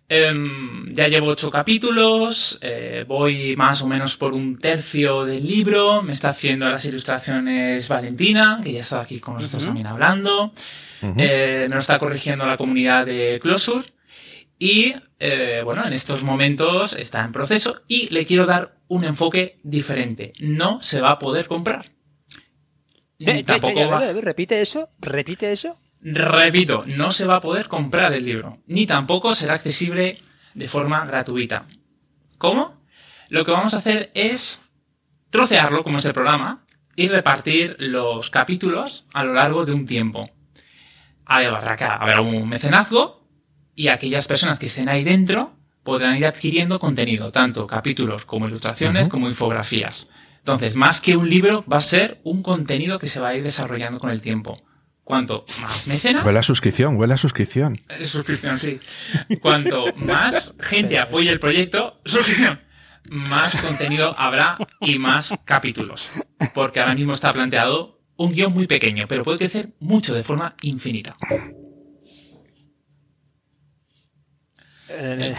Em, 0.09 0.95
ya 0.95 1.09
llevo 1.09 1.29
ocho 1.29 1.51
capítulos, 1.51 2.59
eh, 2.63 3.05
voy 3.09 3.57
más 3.57 3.83
o 3.83 3.87
menos 3.87 4.17
por 4.17 4.35
un 4.35 4.59
tercio 4.59 5.25
del 5.25 5.47
libro, 5.47 6.03
me 6.03 6.13
está 6.13 6.29
haciendo 6.29 6.69
las 6.69 6.85
ilustraciones 6.85 7.89
Valentina, 7.89 8.61
que 8.63 8.73
ya 8.73 8.83
estado 8.83 9.03
aquí 9.03 9.19
con 9.19 9.35
nosotros 9.35 9.65
también 9.65 9.87
hablando, 9.87 10.53
eh, 11.03 11.67
me 11.69 11.75
lo 11.75 11.81
está 11.81 11.99
corrigiendo 11.99 12.47
la 12.47 12.57
comunidad 12.57 13.07
de 13.07 13.41
Closure 13.43 13.87
y 14.59 14.95
eh, 15.19 15.63
bueno, 15.65 15.87
en 15.87 15.93
estos 15.93 16.23
momentos 16.23 16.93
está 16.93 17.25
en 17.25 17.33
proceso 17.33 17.83
y 17.89 18.09
le 18.11 18.27
quiero 18.27 18.47
dar 18.47 18.77
un 18.89 19.05
enfoque 19.05 19.59
diferente. 19.65 20.35
No 20.39 20.81
se 20.83 21.01
va 21.01 21.13
a 21.13 21.19
poder 21.19 21.47
comprar. 21.47 21.87
repite 24.21 24.61
eso, 24.61 24.91
repite 25.01 25.51
eso. 25.51 25.79
Repito, 26.07 26.85
no 26.95 27.13
se 27.13 27.25
va 27.25 27.37
a 27.37 27.41
poder 27.41 27.67
comprar 27.67 28.13
el 28.13 28.27
libro, 28.27 28.59
ni 28.67 28.87
tampoco 28.87 29.33
será 29.33 29.55
accesible 29.55 30.19
de 30.53 30.69
forma 30.69 31.03
gratuita. 31.07 31.67
¿Cómo? 32.37 32.85
Lo 33.31 33.47
que 33.47 33.53
vamos 33.53 33.73
a 33.73 33.79
hacer 33.79 34.11
es 34.13 34.63
trocearlo, 35.31 35.83
como 35.83 35.97
este 35.97 36.13
programa, 36.13 36.67
y 36.95 37.09
repartir 37.09 37.77
los 37.79 38.29
capítulos 38.29 39.07
a 39.15 39.25
lo 39.25 39.33
largo 39.33 39.65
de 39.65 39.73
un 39.73 39.87
tiempo. 39.87 40.29
Habrá, 41.25 42.21
un 42.21 42.51
mecenazgo 42.51 43.27
y 43.75 43.89
aquellas 43.89 44.29
personas 44.29 44.59
que 44.59 44.67
estén 44.67 44.91
ahí 44.91 45.05
dentro 45.05 45.57
podrán 45.83 46.19
ir 46.19 46.27
adquiriendo 46.27 46.79
contenido, 46.79 47.33
tanto 47.33 47.67
capítulos 47.67 48.27
como 48.27 48.47
ilustraciones, 48.47 49.09
como 49.09 49.27
infografías. 49.27 50.11
Entonces, 50.37 50.75
más 50.75 51.01
que 51.01 51.17
un 51.17 51.31
libro, 51.31 51.65
va 51.65 51.79
a 51.79 51.81
ser 51.81 52.21
un 52.25 52.43
contenido 52.43 52.99
que 52.99 53.09
se 53.09 53.21
va 53.21 53.29
a 53.29 53.35
ir 53.35 53.43
desarrollando 53.43 53.99
con 53.99 54.11
el 54.11 54.21
tiempo. 54.21 54.63
Cuanto 55.05 55.45
más 55.61 55.87
mecenas. 55.87 56.25
Huele 56.25 56.39
a 56.39 56.43
suscripción, 56.43 56.97
huele 56.97 57.13
a 57.15 57.17
suscripción. 57.19 57.79
Eh, 57.91 58.05
suscripción, 58.07 58.59
sí. 58.59 58.81
Cuanto 59.43 59.93
más 59.97 60.57
gente 60.61 60.99
apoye 60.99 61.31
el 61.31 61.39
proyecto, 61.39 62.01
suscripción. 62.07 62.61
más 63.11 63.55
contenido 63.61 64.15
habrá 64.19 64.57
y 64.81 64.99
más 64.99 65.35
capítulos. 65.45 66.09
Porque 66.55 66.81
ahora 66.81 66.95
mismo 66.95 67.13
está 67.13 67.33
planteado 67.35 68.01
un 68.17 68.33
guion 68.33 68.53
muy 68.55 68.67
pequeño, 68.67 69.07
pero 69.07 69.25
puede 69.25 69.37
crecer 69.39 69.75
mucho 69.79 70.15
de 70.15 70.23
forma 70.23 70.57
infinita. 70.63 71.15
El, 74.89 75.23
el 75.23 75.35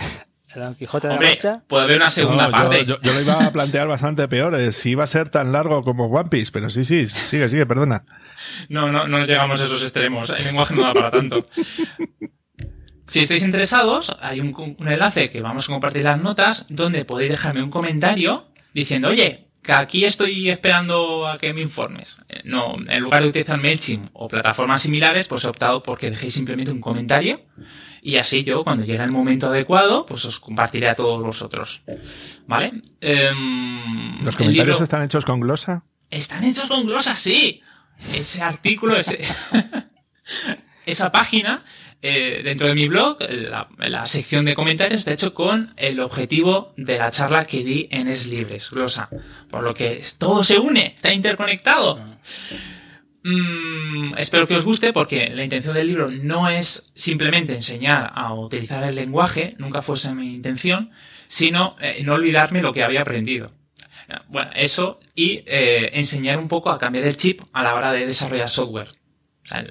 Don 0.56 0.76
Quijote 0.76 1.08
de 1.08 1.14
Hombre, 1.14 1.28
la 1.42 1.50
Mancha. 1.52 1.64
puede 1.68 1.84
haber 1.86 1.98
una 1.98 2.10
segunda 2.10 2.46
No, 2.48 2.52
parte. 2.52 2.86
yo, 2.86 2.96
yo- 2.96 3.02
yo 3.02 3.14
lo 3.14 3.22
iba 3.22 3.46
a 3.46 3.52
plantear 3.52 3.88
bastante 3.88 4.28
peor, 4.28 4.56
eh, 4.56 4.72
si 4.72 4.92
iba 4.92 5.04
a 5.04 5.08
ser 5.08 5.30
tan 5.30 5.52
largo 5.52 5.84
como 5.84 6.06
One 6.06 6.30
Piece, 6.30 6.52
pero 6.52 6.70
sí, 6.70 6.84
sí, 6.84 7.08
sigue, 7.08 7.48
sigue, 7.50 7.66
perdona. 7.66 8.06
No, 8.70 8.92
no, 8.92 9.08
no 9.08 9.26
llegamos 9.26 9.62
a 9.62 9.66
esos 9.66 9.82
extremos. 9.84 10.30
El 10.30 10.44
lenguaje 10.46 10.76
no 10.76 10.82
da 10.84 10.94
para 10.94 11.12
tanto. 11.12 11.48
Si 13.08 13.20
estáis 13.20 13.44
interesados, 13.44 14.16
hay 14.20 14.40
un, 14.40 14.76
un 14.80 14.88
enlace 14.88 15.30
que 15.30 15.42
vamos 15.42 15.66
a 15.70 15.72
compartir 15.74 16.04
las 16.04 16.20
notas 16.20 16.66
donde 16.70 17.06
podéis 17.06 17.32
dejarme 17.32 17.62
un 17.62 17.70
comentario 17.70 18.48
diciendo, 18.74 19.10
oye, 19.10 19.48
que 19.62 19.74
aquí 19.74 20.06
estoy 20.06 20.50
esperando 20.50 21.28
a 21.28 21.38
que 21.38 21.54
me 21.54 21.62
informes. 21.62 22.18
Eh, 22.30 22.42
No, 22.46 22.76
en 22.88 23.02
lugar 23.04 23.22
de 23.24 23.30
utilizar 23.30 23.60
MailChimp 23.62 24.10
o 24.14 24.28
plataformas 24.28 24.82
similares, 24.82 25.28
pues 25.28 25.44
he 25.44 25.48
optado 25.48 25.84
porque 25.84 26.10
dejéis 26.10 26.34
simplemente 26.34 26.72
un 26.72 26.82
comentario 26.82 27.42
y 28.02 28.18
así 28.18 28.44
yo, 28.44 28.64
cuando 28.64 28.86
llegue 28.86 29.04
el 29.04 29.12
momento 29.12 29.48
adecuado, 29.48 30.06
pues 30.06 30.26
os 30.26 30.40
compartiré 30.40 30.88
a 30.90 30.96
todos 30.96 31.24
vosotros. 31.24 31.82
¿Vale? 32.48 32.74
Em, 33.02 34.18
¿Los 34.24 34.36
comentarios 34.36 34.68
libro- 34.78 34.84
están 34.84 35.04
hechos 35.04 35.26
con 35.26 35.40
glosa? 35.40 35.84
están 36.12 36.44
hechos 36.44 36.68
con 36.68 36.86
glosa, 36.86 37.16
sí. 37.16 37.62
Ese 38.14 38.42
artículo, 38.42 38.98
ese- 38.98 39.20
esa 40.86 41.12
página, 41.12 41.64
eh, 42.02 42.42
dentro 42.44 42.68
de 42.68 42.76
mi 42.76 42.88
blog, 42.88 43.18
la, 43.80 44.06
sección 44.06 44.46
de 44.46 44.54
comentarios 44.54 45.00
está 45.02 45.14
hecho 45.14 45.34
con 45.34 45.74
el 45.78 46.00
objetivo 46.00 46.74
de 46.78 46.98
la 46.98 47.10
charla 47.12 47.46
que 47.46 47.64
di 47.64 47.88
en 47.90 48.08
Es 48.08 48.28
Libres, 48.28 48.70
glosa. 48.70 49.10
Por 49.50 49.64
lo 49.64 49.74
que 49.74 50.02
todo 50.18 50.44
se 50.44 50.60
une, 50.60 50.94
está 50.96 51.12
interconectado. 51.14 52.00
Mm, 53.24 54.14
espero 54.20 54.46
que 54.46 54.56
os 54.56 54.64
guste 54.66 54.94
porque 54.94 55.32
la 55.34 55.44
intención 55.44 55.74
del 55.74 55.88
libro 55.88 56.12
no 56.12 56.48
es 56.48 56.92
simplemente 56.94 57.56
enseñar 57.56 58.12
a 58.14 58.34
utilizar 58.36 58.84
el 58.84 58.94
lenguaje, 58.94 59.56
nunca 59.58 59.82
fuese 59.82 60.14
mi 60.14 60.32
intención, 60.32 60.92
sino 61.28 61.76
eh, 61.82 62.04
no 62.06 62.14
olvidarme 62.14 62.62
lo 62.62 62.72
que 62.72 62.84
había 62.84 63.02
aprendido. 63.02 63.52
Bueno, 64.28 64.52
eso 64.56 65.00
y 65.16 65.44
eh, 65.48 65.90
enseñar 65.94 66.38
un 66.40 66.48
poco 66.48 66.70
a 66.70 66.78
cambiar 66.78 67.06
el 67.06 67.18
chip 67.18 67.42
a 67.54 67.64
la 67.64 67.74
hora 67.76 67.92
de 67.92 68.06
desarrollar 68.06 68.50
software. 68.50 68.90
O 68.90 69.48
sea, 69.48 69.66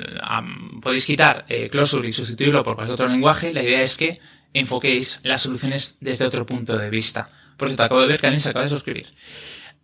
podéis 0.82 1.05
quitar 1.07 1.45
eh, 1.49 1.68
Closure 1.70 2.09
y 2.09 2.12
sustituirlo 2.12 2.62
por 2.62 2.74
cualquier 2.76 2.95
otro 2.95 3.09
lenguaje. 3.09 3.53
La 3.53 3.62
idea 3.62 3.82
es 3.82 3.97
que 3.97 4.20
enfoquéis 4.53 5.20
las 5.24 5.43
soluciones 5.43 5.97
desde 6.01 6.24
otro 6.24 6.47
punto 6.47 6.76
de 6.78 6.91
vista. 6.91 7.28
Por 7.57 7.68
cierto, 7.68 7.82
acabo 7.85 8.01
de 8.01 8.07
ver 8.09 8.20
que 8.20 8.26
alguien 8.26 8.41
se 8.41 8.51
acaba 8.51 8.64
de 8.64 8.68
suscribir. 8.70 9.07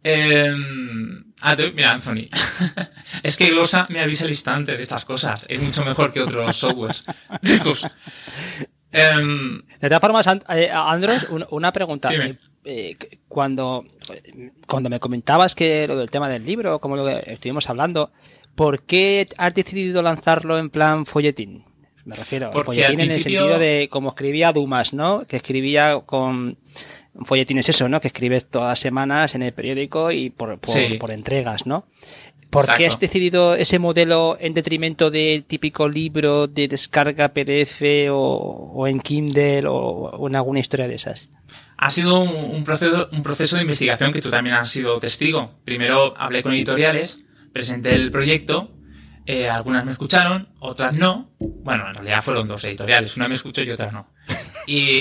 Eh, 0.02 0.54
ah, 1.40 1.56
te- 1.56 1.72
mira, 1.72 1.90
Anthony. 1.92 2.28
es 3.22 3.36
que 3.36 3.50
Glosa 3.50 3.86
me 3.90 4.00
avisa 4.00 4.24
al 4.24 4.30
instante 4.30 4.76
de 4.76 4.80
estas 4.82 5.04
cosas. 5.04 5.44
Es 5.48 5.60
mucho 5.62 5.84
mejor 5.84 6.12
que 6.12 6.20
otros 6.20 6.56
softwares. 6.56 7.04
Chicos. 7.44 7.86
Em, 8.92 9.62
De 9.80 9.88
todas 9.88 10.00
formas, 10.00 10.26
eh, 10.50 10.70
Andros, 10.72 11.26
un- 11.30 11.46
una 11.50 11.72
pregunta. 11.72 12.08
Dime. 12.10 12.38
Eh, 12.64 12.96
cuando, 13.28 13.84
cuando 14.66 14.90
me 14.90 15.00
comentabas 15.00 15.54
que 15.54 15.86
lo 15.88 15.96
del 15.96 16.10
tema 16.10 16.28
del 16.28 16.44
libro, 16.44 16.78
como 16.78 16.96
lo 16.96 17.06
que 17.06 17.32
estuvimos 17.32 17.68
hablando, 17.70 18.10
¿por 18.54 18.82
qué 18.82 19.26
has 19.38 19.54
decidido 19.54 20.02
lanzarlo 20.02 20.58
en 20.58 20.68
plan 20.70 21.06
folletín? 21.06 21.64
Me 22.04 22.16
refiero, 22.16 22.50
Porque 22.50 22.66
folletín 22.66 23.00
en 23.00 23.10
el 23.12 23.20
sentido 23.20 23.58
de 23.58 23.88
como 23.90 24.10
escribía 24.10 24.52
Dumas, 24.52 24.92
¿no? 24.92 25.26
Que 25.26 25.36
escribía 25.36 26.00
con 26.04 26.58
un 27.14 27.24
folletín 27.26 27.58
es 27.58 27.68
eso, 27.68 27.88
¿no? 27.88 28.00
Que 28.00 28.08
escribes 28.08 28.46
todas 28.46 28.68
las 28.68 28.78
semanas 28.80 29.34
en 29.34 29.42
el 29.42 29.52
periódico 29.52 30.10
y 30.10 30.30
por, 30.30 30.58
por, 30.58 30.70
Sí. 30.74 30.96
por 30.98 31.10
entregas, 31.12 31.66
¿no? 31.66 31.86
¿Por 32.50 32.66
qué 32.74 32.86
has 32.86 32.98
decidido 32.98 33.54
ese 33.54 33.78
modelo 33.78 34.36
en 34.40 34.54
detrimento 34.54 35.10
del 35.12 35.44
típico 35.44 35.88
libro 35.88 36.48
de 36.48 36.66
descarga 36.66 37.28
PDF 37.28 37.80
o, 38.10 38.72
o 38.74 38.86
en 38.88 38.98
Kindle 38.98 39.66
o, 39.68 39.76
o 39.76 40.26
en 40.26 40.34
alguna 40.34 40.58
historia 40.58 40.88
de 40.88 40.94
esas? 40.96 41.30
Ha 41.82 41.90
sido 41.90 42.20
un, 42.20 42.56
un 42.56 42.62
proceso, 42.64 43.08
un 43.10 43.22
proceso 43.22 43.56
de 43.56 43.62
investigación 43.62 44.12
que 44.12 44.20
tú 44.20 44.28
también 44.28 44.56
has 44.56 44.68
sido 44.68 45.00
testigo. 45.00 45.58
Primero 45.64 46.14
hablé 46.16 46.42
con 46.42 46.52
editoriales, 46.52 47.24
presenté 47.52 47.94
el 47.94 48.10
proyecto, 48.10 48.70
eh, 49.26 49.48
algunas 49.48 49.84
me 49.84 49.92
escucharon, 49.92 50.48
otras 50.58 50.92
no. 50.92 51.30
Bueno, 51.38 51.86
en 51.88 51.94
realidad 51.94 52.22
fueron 52.22 52.48
dos 52.48 52.64
editoriales, 52.64 53.16
una 53.16 53.28
me 53.28 53.36
escuchó 53.36 53.62
y 53.62 53.70
otra 53.70 53.92
no. 53.92 54.12
Y, 54.66 55.00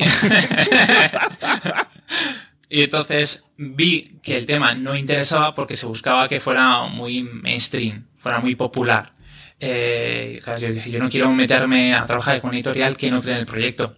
entonces 2.70 3.46
vi 3.58 4.20
que 4.22 4.38
el 4.38 4.46
tema 4.46 4.76
no 4.76 4.96
interesaba 4.96 5.56
porque 5.56 5.76
se 5.76 5.86
buscaba 5.86 6.30
que 6.30 6.40
fuera 6.40 6.84
muy 6.84 7.24
mainstream, 7.24 8.08
fuera 8.18 8.40
muy 8.40 8.56
popular. 8.56 9.12
Eh, 9.60 10.42
yo 10.60 10.72
dije, 10.72 10.92
yo 10.92 11.00
no 11.00 11.10
quiero 11.10 11.32
meterme 11.34 11.94
a 11.94 12.06
trabajar 12.06 12.40
con 12.40 12.50
una 12.50 12.58
editorial 12.58 12.96
que 12.98 13.12
no 13.12 13.22
cree 13.22 13.34
en 13.36 13.42
el 13.42 13.46
proyecto. 13.46 13.98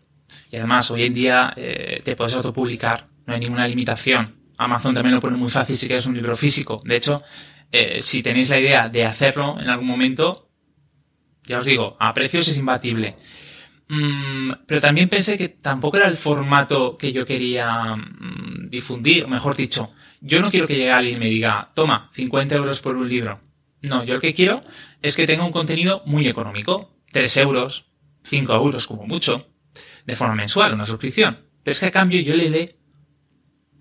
Y 0.52 0.58
además, 0.58 0.92
hoy 0.92 1.04
en 1.04 1.14
día 1.14 1.54
eh, 1.56 2.02
te 2.04 2.16
puedes 2.16 2.36
autopublicar, 2.36 3.08
no 3.26 3.34
hay 3.34 3.40
ninguna 3.40 3.68
limitación. 3.68 4.36
Amazon 4.58 4.94
también 4.94 5.16
lo 5.16 5.22
pone 5.22 5.38
muy 5.38 5.50
fácil 5.50 5.78
si 5.78 5.88
quieres 5.88 6.06
un 6.06 6.14
libro 6.14 6.36
físico. 6.36 6.82
De 6.84 6.98
hecho, 6.98 7.24
eh, 7.72 8.00
si 8.02 8.22
tenéis 8.22 8.50
la 8.50 8.60
idea 8.60 8.90
de 8.90 9.06
hacerlo 9.06 9.58
en 9.60 9.70
algún 9.70 9.88
momento, 9.88 10.50
ya 11.44 11.60
os 11.60 11.66
digo, 11.66 11.96
a 12.00 12.14
precios 12.14 12.50
es 12.50 12.58
imbatible. 12.58 13.16
Mm, 13.88 14.52
pero 14.68 14.82
también 14.82 15.08
pensé 15.08 15.38
que 15.38 15.50
tampoco 15.50 15.98
era 15.98 16.08
el 16.08 16.18
formato 16.18 16.98
que 16.98 17.14
yo 17.14 17.26
quería 17.26 17.96
mm, 17.96 18.70
difundir, 18.70 19.24
o 19.24 19.28
mejor 19.30 19.56
dicho, 19.56 19.94
yo 20.20 20.42
no 20.42 20.52
quiero 20.52 20.68
que 20.68 20.76
llegue 20.76 20.92
alguien 20.92 21.18
y 21.18 21.20
me 21.20 21.30
diga, 21.30 21.72
toma, 21.74 22.10
50 22.14 22.56
euros 22.56 22.82
por 22.82 22.98
un 22.98 23.08
libro. 23.08 23.40
No, 23.82 24.04
yo 24.04 24.16
lo 24.16 24.22
que 24.22 24.34
quiero 24.34 24.64
es 25.02 25.16
que 25.16 25.26
tenga 25.26 25.46
un 25.46 25.52
contenido 25.52 26.04
muy 26.06 26.28
económico, 26.28 26.94
3 27.12 27.38
euros, 27.38 27.86
5 28.24 28.54
euros 28.54 28.86
como 28.86 29.08
mucho, 29.08 29.51
de 30.06 30.16
forma 30.16 30.36
mensual, 30.36 30.74
una 30.74 30.86
suscripción. 30.86 31.40
Pero 31.64 31.72
es 31.72 31.80
que 31.80 31.88
a 31.88 31.92
cambio 31.92 32.22
yo 32.22 32.36
le 32.36 32.50
dé 32.50 32.76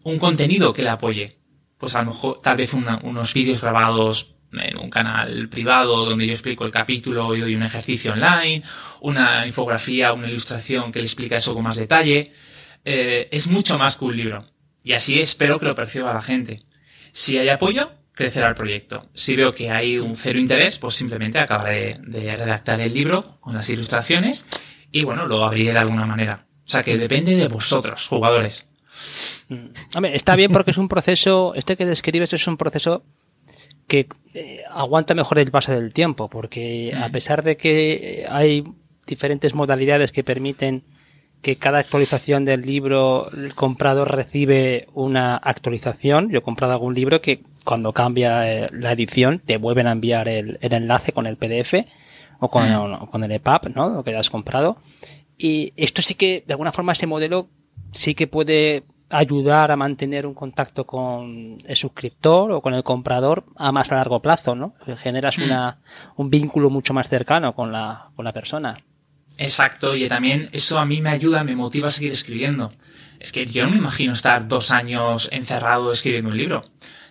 un 0.04 0.18
contenido 0.18 0.72
que 0.72 0.82
le 0.82 0.88
apoye. 0.88 1.38
Pues 1.78 1.94
a 1.94 2.02
lo 2.02 2.10
mejor, 2.10 2.40
tal 2.40 2.56
vez 2.56 2.74
unos 2.74 3.34
vídeos 3.34 3.60
grabados 3.60 4.36
en 4.52 4.76
un 4.78 4.90
canal 4.90 5.48
privado 5.48 6.04
donde 6.04 6.26
yo 6.26 6.32
explico 6.32 6.64
el 6.64 6.72
capítulo 6.72 7.34
y 7.34 7.40
doy 7.40 7.54
un 7.54 7.62
ejercicio 7.62 8.12
online, 8.12 8.62
una 9.00 9.46
infografía, 9.46 10.12
una 10.12 10.28
ilustración 10.28 10.92
que 10.92 10.98
le 10.98 11.06
explica 11.06 11.36
eso 11.36 11.54
con 11.54 11.62
más 11.62 11.76
detalle. 11.76 12.32
Eh, 12.84 13.28
es 13.30 13.46
mucho 13.46 13.78
más 13.78 13.96
que 13.96 14.04
un 14.04 14.16
libro. 14.16 14.46
Y 14.82 14.92
así 14.92 15.20
espero 15.20 15.58
que 15.58 15.66
lo 15.66 15.74
perciba 15.74 16.12
la 16.12 16.22
gente. 16.22 16.62
Si 17.12 17.38
hay 17.38 17.48
apoyo, 17.48 17.92
crecerá 18.12 18.48
el 18.48 18.54
proyecto. 18.54 19.08
Si 19.14 19.36
veo 19.36 19.54
que 19.54 19.70
hay 19.70 19.98
un 19.98 20.16
cero 20.16 20.38
interés, 20.38 20.78
pues 20.78 20.94
simplemente 20.94 21.38
acabaré 21.38 21.98
de 22.02 22.36
redactar 22.36 22.80
el 22.80 22.92
libro 22.92 23.38
con 23.40 23.54
las 23.54 23.68
ilustraciones 23.70 24.46
y 24.92 25.04
bueno, 25.04 25.26
lo 25.26 25.44
abriré 25.44 25.72
de 25.72 25.78
alguna 25.78 26.06
manera. 26.06 26.46
O 26.66 26.70
sea 26.70 26.82
que 26.82 26.96
depende 26.96 27.34
de 27.34 27.48
vosotros, 27.48 28.06
jugadores. 28.06 28.66
Hombre, 29.94 30.14
está 30.14 30.36
bien 30.36 30.52
porque 30.52 30.70
es 30.70 30.78
un 30.78 30.88
proceso, 30.88 31.52
este 31.56 31.76
que 31.76 31.86
describes 31.86 32.32
es 32.32 32.46
un 32.46 32.56
proceso 32.56 33.02
que 33.88 34.06
eh, 34.34 34.62
aguanta 34.70 35.14
mejor 35.14 35.40
el 35.40 35.50
paso 35.50 35.72
del 35.72 35.92
tiempo, 35.92 36.28
porque 36.28 36.94
a 36.96 37.08
pesar 37.08 37.42
de 37.42 37.56
que 37.56 38.24
hay 38.28 38.62
diferentes 39.06 39.54
modalidades 39.54 40.12
que 40.12 40.22
permiten 40.22 40.84
que 41.42 41.56
cada 41.56 41.78
actualización 41.78 42.44
del 42.44 42.62
libro 42.62 43.30
el 43.32 43.54
comprador 43.54 44.14
recibe 44.14 44.86
una 44.94 45.36
actualización. 45.36 46.30
Yo 46.30 46.38
he 46.38 46.42
comprado 46.42 46.74
algún 46.74 46.94
libro 46.94 47.20
que 47.20 47.42
cuando 47.64 47.92
cambia 47.92 48.52
eh, 48.52 48.68
la 48.72 48.92
edición 48.92 49.40
te 49.44 49.56
vuelven 49.56 49.88
a 49.88 49.92
enviar 49.92 50.28
el, 50.28 50.58
el 50.60 50.72
enlace 50.72 51.12
con 51.12 51.26
el 51.26 51.36
PDF 51.36 51.74
o 52.40 52.48
con, 52.50 52.70
o 52.72 53.10
con 53.10 53.22
el 53.24 53.32
EPUB, 53.32 53.74
¿no? 53.74 53.88
Lo 53.90 54.02
que 54.04 54.16
has 54.16 54.30
comprado. 54.30 54.78
Y 55.38 55.72
esto 55.76 56.02
sí 56.02 56.14
que, 56.14 56.44
de 56.46 56.52
alguna 56.54 56.72
forma, 56.72 56.92
ese 56.92 57.06
modelo 57.06 57.48
sí 57.92 58.14
que 58.14 58.26
puede 58.26 58.84
ayudar 59.08 59.70
a 59.72 59.76
mantener 59.76 60.24
un 60.26 60.34
contacto 60.34 60.86
con 60.86 61.58
el 61.66 61.76
suscriptor 61.76 62.52
o 62.52 62.60
con 62.62 62.74
el 62.74 62.84
comprador 62.84 63.44
a 63.56 63.72
más 63.72 63.90
a 63.90 63.96
largo 63.96 64.20
plazo, 64.22 64.54
¿no? 64.54 64.74
Generas 64.98 65.38
una, 65.38 65.78
un 66.16 66.30
vínculo 66.30 66.70
mucho 66.70 66.94
más 66.94 67.08
cercano 67.08 67.54
con 67.54 67.72
la, 67.72 68.10
con 68.14 68.24
la 68.24 68.32
persona. 68.32 68.78
Exacto, 69.36 69.96
y 69.96 70.06
también 70.08 70.48
eso 70.52 70.78
a 70.78 70.84
mí 70.84 71.00
me 71.00 71.10
ayuda, 71.10 71.42
me 71.44 71.56
motiva 71.56 71.88
a 71.88 71.90
seguir 71.90 72.12
escribiendo. 72.12 72.72
Es 73.18 73.32
que 73.32 73.46
yo 73.46 73.64
no 73.64 73.70
me 73.72 73.78
imagino 73.78 74.12
estar 74.12 74.46
dos 74.46 74.70
años 74.70 75.28
encerrado 75.32 75.90
escribiendo 75.92 76.30
un 76.30 76.36
libro. 76.36 76.62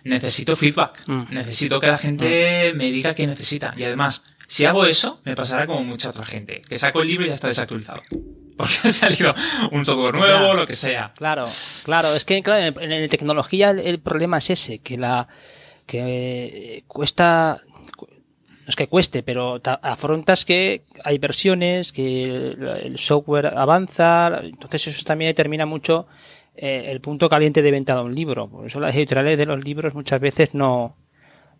Necesito 0.04 0.56
feedback, 0.56 1.06
Mm. 1.06 1.24
necesito 1.30 1.78
que 1.80 1.86
la 1.88 1.98
gente 1.98 2.72
me 2.74 2.90
diga 2.90 3.14
qué 3.14 3.26
necesita. 3.26 3.74
Y 3.76 3.84
además, 3.84 4.22
si 4.50 4.64
hago 4.64 4.84
eso, 4.84 5.20
me 5.24 5.34
pasará 5.36 5.66
como 5.66 5.84
mucha 5.84 6.10
otra 6.10 6.24
gente, 6.24 6.60
que 6.68 6.76
saco 6.76 7.02
el 7.02 7.08
libro 7.08 7.24
y 7.24 7.28
ya 7.28 7.34
está 7.34 7.46
desactualizado. 7.48 8.02
Porque 8.56 8.74
ha 8.84 8.90
salido 8.90 9.32
un 9.72 9.84
software 9.86 10.14
nuevo, 10.14 10.54
lo 10.54 10.66
que 10.66 10.74
sea. 10.74 11.14
Claro, 11.16 11.46
claro, 11.84 12.14
es 12.14 12.24
que 12.24 12.42
claro, 12.42 12.78
en, 12.80 12.92
en 12.92 13.08
tecnología 13.08 13.70
el, 13.70 13.78
el 13.78 14.00
problema 14.00 14.38
es 14.38 14.50
ese, 14.50 14.80
que 14.80 14.98
la 14.98 15.28
que 15.86 15.98
eh, 16.78 16.84
cuesta 16.86 17.58
cu- 17.96 18.08
no 18.10 18.68
es 18.68 18.76
que 18.76 18.86
cueste, 18.88 19.22
pero 19.22 19.60
ta- 19.60 19.80
afrontas 19.82 20.44
que 20.44 20.82
hay 21.04 21.16
versiones, 21.18 21.90
que 21.92 22.24
el, 22.24 22.68
el 22.84 22.98
software 22.98 23.46
avanza, 23.56 24.40
entonces 24.42 24.88
eso 24.88 25.04
también 25.04 25.30
determina 25.30 25.64
mucho 25.64 26.06
eh, 26.54 26.84
el 26.88 27.00
punto 27.00 27.28
caliente 27.30 27.62
de 27.62 27.70
venta 27.70 27.94
de 27.94 28.02
un 28.02 28.14
libro. 28.14 28.48
Por 28.50 28.66
eso 28.66 28.78
las 28.78 28.94
editoriales 28.94 29.38
de 29.38 29.46
los 29.46 29.64
libros 29.64 29.94
muchas 29.94 30.20
veces 30.20 30.52
no, 30.52 30.96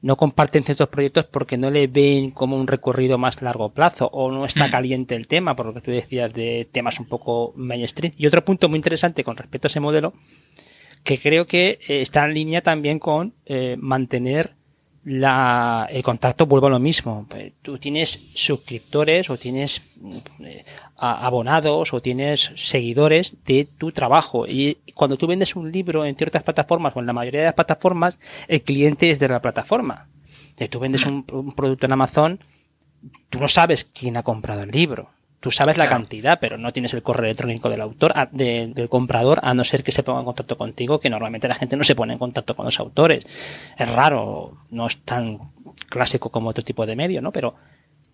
no 0.03 0.17
comparten 0.17 0.65
ciertos 0.65 0.89
proyectos 0.89 1.27
porque 1.27 1.59
no 1.59 1.71
le 1.71 1.87
ven 1.87 2.31
como 2.31 2.57
un 2.57 2.67
recorrido 2.67 3.19
más 3.19 3.43
largo 3.43 3.71
plazo 3.71 4.07
o 4.13 4.31
no 4.31 4.45
está 4.45 4.71
caliente 4.71 5.15
el 5.15 5.27
tema, 5.27 5.55
por 5.57 5.67
lo 5.67 5.75
que 5.75 5.81
tú 5.81 5.91
decías 5.91 6.33
de 6.33 6.69
temas 6.71 6.99
un 7.01 7.07
poco 7.07 7.53
mainstream. 7.57 8.15
Y 8.17 8.27
otro 8.27 8.45
punto 8.45 8.69
muy 8.69 8.77
interesante 8.77 9.25
con 9.25 9.37
respecto 9.37 9.67
a 9.67 9.71
ese 9.71 9.81
modelo, 9.81 10.15
que 11.05 11.19
creo 11.19 11.47
que 11.47 11.79
eh, 11.87 12.01
está 12.01 12.25
en 12.25 12.35
línea 12.35 12.63
también 12.63 12.99
con 12.99 13.35
eh, 13.47 13.77
mantener 13.79 14.55
la, 15.05 15.89
el 15.91 16.03
contacto, 16.03 16.47
vuelvo 16.47 16.67
a 16.67 16.71
lo 16.71 16.79
mismo. 16.79 17.27
Pues, 17.29 17.53
tú 17.63 17.79
tienes 17.79 18.21
suscriptores 18.35 19.29
o 19.31 19.37
tienes 19.37 19.83
eh, 20.41 20.65
abonados 21.01 21.95
o 21.95 22.03
tienes 22.03 22.53
seguidores 22.57 23.37
de 23.45 23.67
tu 23.79 23.91
trabajo. 23.91 24.47
Y 24.47 24.79
cuando 24.95 25.17
tú 25.17 25.27
vendes 25.27 25.57
un 25.57 25.73
libro 25.73 26.05
en 26.05 26.17
ciertas 26.17 26.43
plataformas 26.43 26.95
o 26.95 27.01
en 27.01 27.07
la 27.07 27.13
mayoría 27.13 27.41
de 27.41 27.47
las 27.47 27.55
plataformas, 27.55 28.19
el 28.49 28.63
cliente 28.63 29.11
es 29.11 29.19
de 29.19 29.29
la 29.29 29.41
plataforma. 29.41 30.09
Si 30.57 30.69
tú 30.69 30.79
vendes 30.79 31.07
un, 31.07 31.25
un 31.33 31.55
producto 31.55 31.87
en 31.87 31.93
Amazon, 31.93 32.41
tú 33.31 33.39
no 33.39 33.49
sabes 33.49 33.85
quién 33.85 34.17
ha 34.17 34.23
comprado 34.23 34.63
el 34.63 34.71
libro. 34.71 35.11
Tú 35.41 35.51
sabes 35.51 35.79
la 35.79 35.89
cantidad, 35.89 36.39
pero 36.39 36.59
no 36.59 36.71
tienes 36.71 36.93
el 36.93 37.03
correo 37.03 37.25
electrónico 37.25 37.71
del 37.71 37.81
autor, 37.81 38.13
del 38.31 38.89
comprador, 38.91 39.41
a 39.43 39.55
no 39.55 39.65
ser 39.65 39.83
que 39.83 39.91
se 39.91 40.03
ponga 40.03 40.21
en 40.21 40.27
contacto 40.27 40.59
contigo, 40.59 41.01
que 41.01 41.09
normalmente 41.09 41.49
la 41.49 41.55
gente 41.55 41.79
no 41.79 41.85
se 41.85 41.95
pone 41.95 42.13
en 42.13 42.19
contacto 42.19 42.55
con 42.55 42.67
los 42.67 42.79
autores. 42.79 43.25
Es 43.79 43.89
raro, 43.89 44.59
no 44.71 44.87
es 44.87 44.99
tan 44.99 45.39
clásico 45.89 46.29
como 46.29 46.51
otro 46.51 46.63
tipo 46.63 46.85
de 46.85 46.95
medio, 46.95 47.23
¿no? 47.23 47.33
Pero 47.33 47.55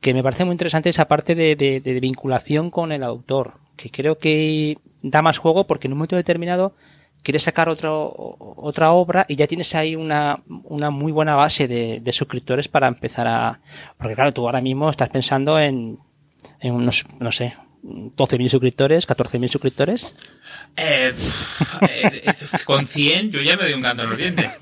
que 0.00 0.14
me 0.14 0.22
parece 0.22 0.44
muy 0.44 0.52
interesante 0.52 0.90
esa 0.90 1.08
parte 1.08 1.34
de, 1.34 1.56
de 1.56 2.00
vinculación 2.00 2.70
con 2.70 2.92
el 2.92 3.02
autor, 3.02 3.54
que 3.76 3.90
creo 3.90 4.18
que 4.18 4.78
da 5.02 5.22
más 5.22 5.38
juego 5.38 5.66
porque 5.66 5.86
en 5.88 5.92
un 5.92 5.98
momento 5.98 6.16
determinado 6.16 6.74
quieres 7.22 7.42
sacar 7.42 7.68
otro, 7.68 8.36
otra 8.38 8.92
obra 8.92 9.26
y 9.28 9.34
ya 9.34 9.46
tienes 9.48 9.74
ahí 9.74 9.96
una, 9.96 10.42
una 10.64 10.90
muy 10.90 11.10
buena 11.10 11.34
base 11.34 11.66
de, 11.66 12.00
de 12.00 12.12
suscriptores 12.12 12.68
para 12.68 12.86
empezar 12.86 13.26
a... 13.26 13.60
Porque 13.98 14.14
claro, 14.14 14.32
tú 14.32 14.46
ahora 14.46 14.60
mismo 14.60 14.88
estás 14.88 15.08
pensando 15.08 15.58
en 15.58 15.98
en 16.60 16.74
unos, 16.74 17.04
no 17.18 17.32
sé, 17.32 17.54
12.000 17.82 18.48
suscriptores, 18.48 19.06
14.000 19.06 19.48
suscriptores. 19.48 20.16
Eh, 20.76 21.12
eh, 21.88 22.34
con 22.64 22.86
100 22.86 23.30
yo 23.30 23.42
ya 23.42 23.56
me 23.56 23.64
doy 23.64 23.72
un 23.74 23.82
canto 23.82 24.04
en 24.04 24.10
los 24.10 24.18
dientes. 24.18 24.52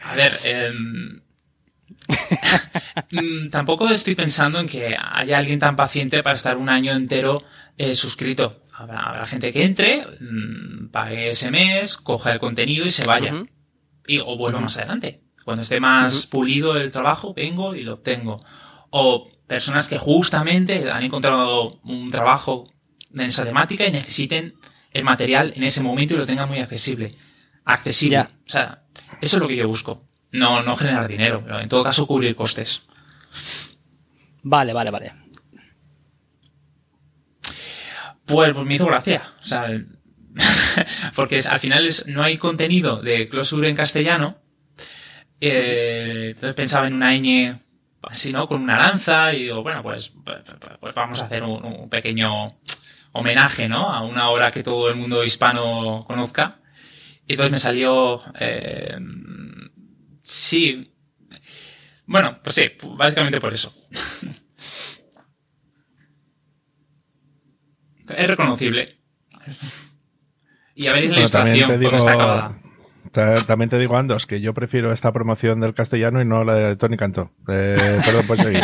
a 0.00 0.14
ver, 0.14 0.72
mm, 0.72 1.20
tampoco 3.50 3.88
estoy 3.88 4.14
pensando 4.14 4.58
en 4.58 4.66
que 4.66 4.96
haya 4.98 5.38
alguien 5.38 5.58
tan 5.58 5.76
paciente 5.76 6.22
para 6.22 6.34
estar 6.34 6.56
un 6.56 6.68
año 6.68 6.92
entero 6.92 7.42
eh, 7.76 7.94
suscrito. 7.94 8.62
Habrá, 8.72 9.26
gente 9.26 9.52
que 9.52 9.64
entre, 9.64 10.04
mm, 10.20 10.90
pague 10.90 11.30
ese 11.30 11.50
mes, 11.50 11.96
coja 11.96 12.32
el 12.32 12.38
contenido 12.38 12.86
y 12.86 12.90
se 12.90 13.06
vaya. 13.06 13.44
y, 14.06 14.20
o 14.20 14.36
vuelva 14.36 14.60
más 14.60 14.76
adelante. 14.76 15.24
Cuando 15.44 15.62
esté 15.62 15.80
más 15.80 16.26
pulido 16.26 16.76
el 16.76 16.92
trabajo, 16.92 17.34
vengo 17.34 17.74
y 17.74 17.82
lo 17.82 17.94
obtengo. 17.94 18.44
O 18.90 19.28
personas 19.46 19.88
que 19.88 19.98
justamente 19.98 20.90
han 20.90 21.02
encontrado 21.02 21.80
un 21.82 22.10
trabajo 22.10 22.72
en 23.12 23.22
esa 23.22 23.44
temática 23.44 23.86
y 23.86 23.90
necesiten 23.90 24.54
el 24.92 25.04
material 25.04 25.52
en 25.56 25.64
ese 25.64 25.82
momento 25.82 26.14
y 26.14 26.18
lo 26.18 26.26
tengan 26.26 26.48
muy 26.48 26.58
accesible. 26.58 27.14
Accesible. 27.64 28.20
O 28.20 28.50
sea, 28.50 28.84
eso 29.20 29.36
es 29.36 29.42
lo 29.42 29.48
que 29.48 29.56
yo 29.56 29.66
busco. 29.66 30.07
No, 30.32 30.62
no 30.62 30.76
generar 30.76 31.08
dinero, 31.08 31.42
pero 31.44 31.60
en 31.60 31.68
todo 31.68 31.84
caso 31.84 32.06
cubrir 32.06 32.36
costes. 32.36 32.86
Vale, 34.42 34.72
vale, 34.72 34.90
vale. 34.90 35.12
Pues, 38.26 38.52
pues 38.52 38.66
me 38.66 38.74
hizo 38.74 38.86
gracia. 38.86 39.22
O 39.40 39.42
sea, 39.42 39.68
porque 41.14 41.38
al 41.38 41.58
final 41.58 41.88
no 42.06 42.22
hay 42.22 42.36
contenido 42.36 43.00
de 43.00 43.28
Closure 43.28 43.68
en 43.68 43.76
castellano. 43.76 44.38
Eh, 45.40 46.28
entonces 46.30 46.54
pensaba 46.54 46.88
en 46.88 46.94
una 46.94 47.12
ñ 47.14 47.58
así, 48.02 48.32
¿no? 48.32 48.46
Con 48.46 48.62
una 48.62 48.78
lanza 48.78 49.32
y 49.32 49.44
digo, 49.44 49.62
bueno, 49.62 49.82
pues, 49.82 50.12
pues, 50.24 50.40
pues 50.80 50.94
vamos 50.94 51.20
a 51.20 51.24
hacer 51.24 51.42
un, 51.42 51.88
pequeño 51.88 52.58
homenaje, 53.12 53.68
¿no? 53.68 53.92
A 53.92 54.02
una 54.02 54.28
obra 54.30 54.50
que 54.50 54.62
todo 54.62 54.88
el 54.88 54.96
mundo 54.96 55.24
hispano 55.24 56.04
conozca. 56.06 56.60
Y 57.26 57.32
entonces 57.32 57.52
me 57.52 57.58
salió, 57.58 58.22
eh, 58.38 58.96
sí, 60.28 60.92
bueno, 62.06 62.38
pues 62.42 62.56
sí, 62.56 62.70
básicamente 62.96 63.40
por 63.40 63.52
eso. 63.52 63.74
es 68.16 68.26
reconocible. 68.26 68.98
Y 70.74 70.86
a 70.86 70.92
veréis 70.92 71.10
la 71.10 71.18
ilustración 71.18 71.68
cuando 71.68 71.96
está 71.96 72.12
acabada. 72.12 72.58
También 73.46 73.68
te 73.68 73.78
digo, 73.78 73.96
Andos, 73.96 74.26
que 74.26 74.40
yo 74.40 74.54
prefiero 74.54 74.92
esta 74.92 75.12
promoción 75.12 75.60
del 75.60 75.74
castellano 75.74 76.22
y 76.22 76.24
no 76.24 76.44
la 76.44 76.54
de 76.54 76.76
Tony 76.76 76.96
Cantó. 76.96 77.30
Eh, 77.48 78.00
perdón, 78.04 78.26
pues 78.26 78.40
seguir. 78.40 78.62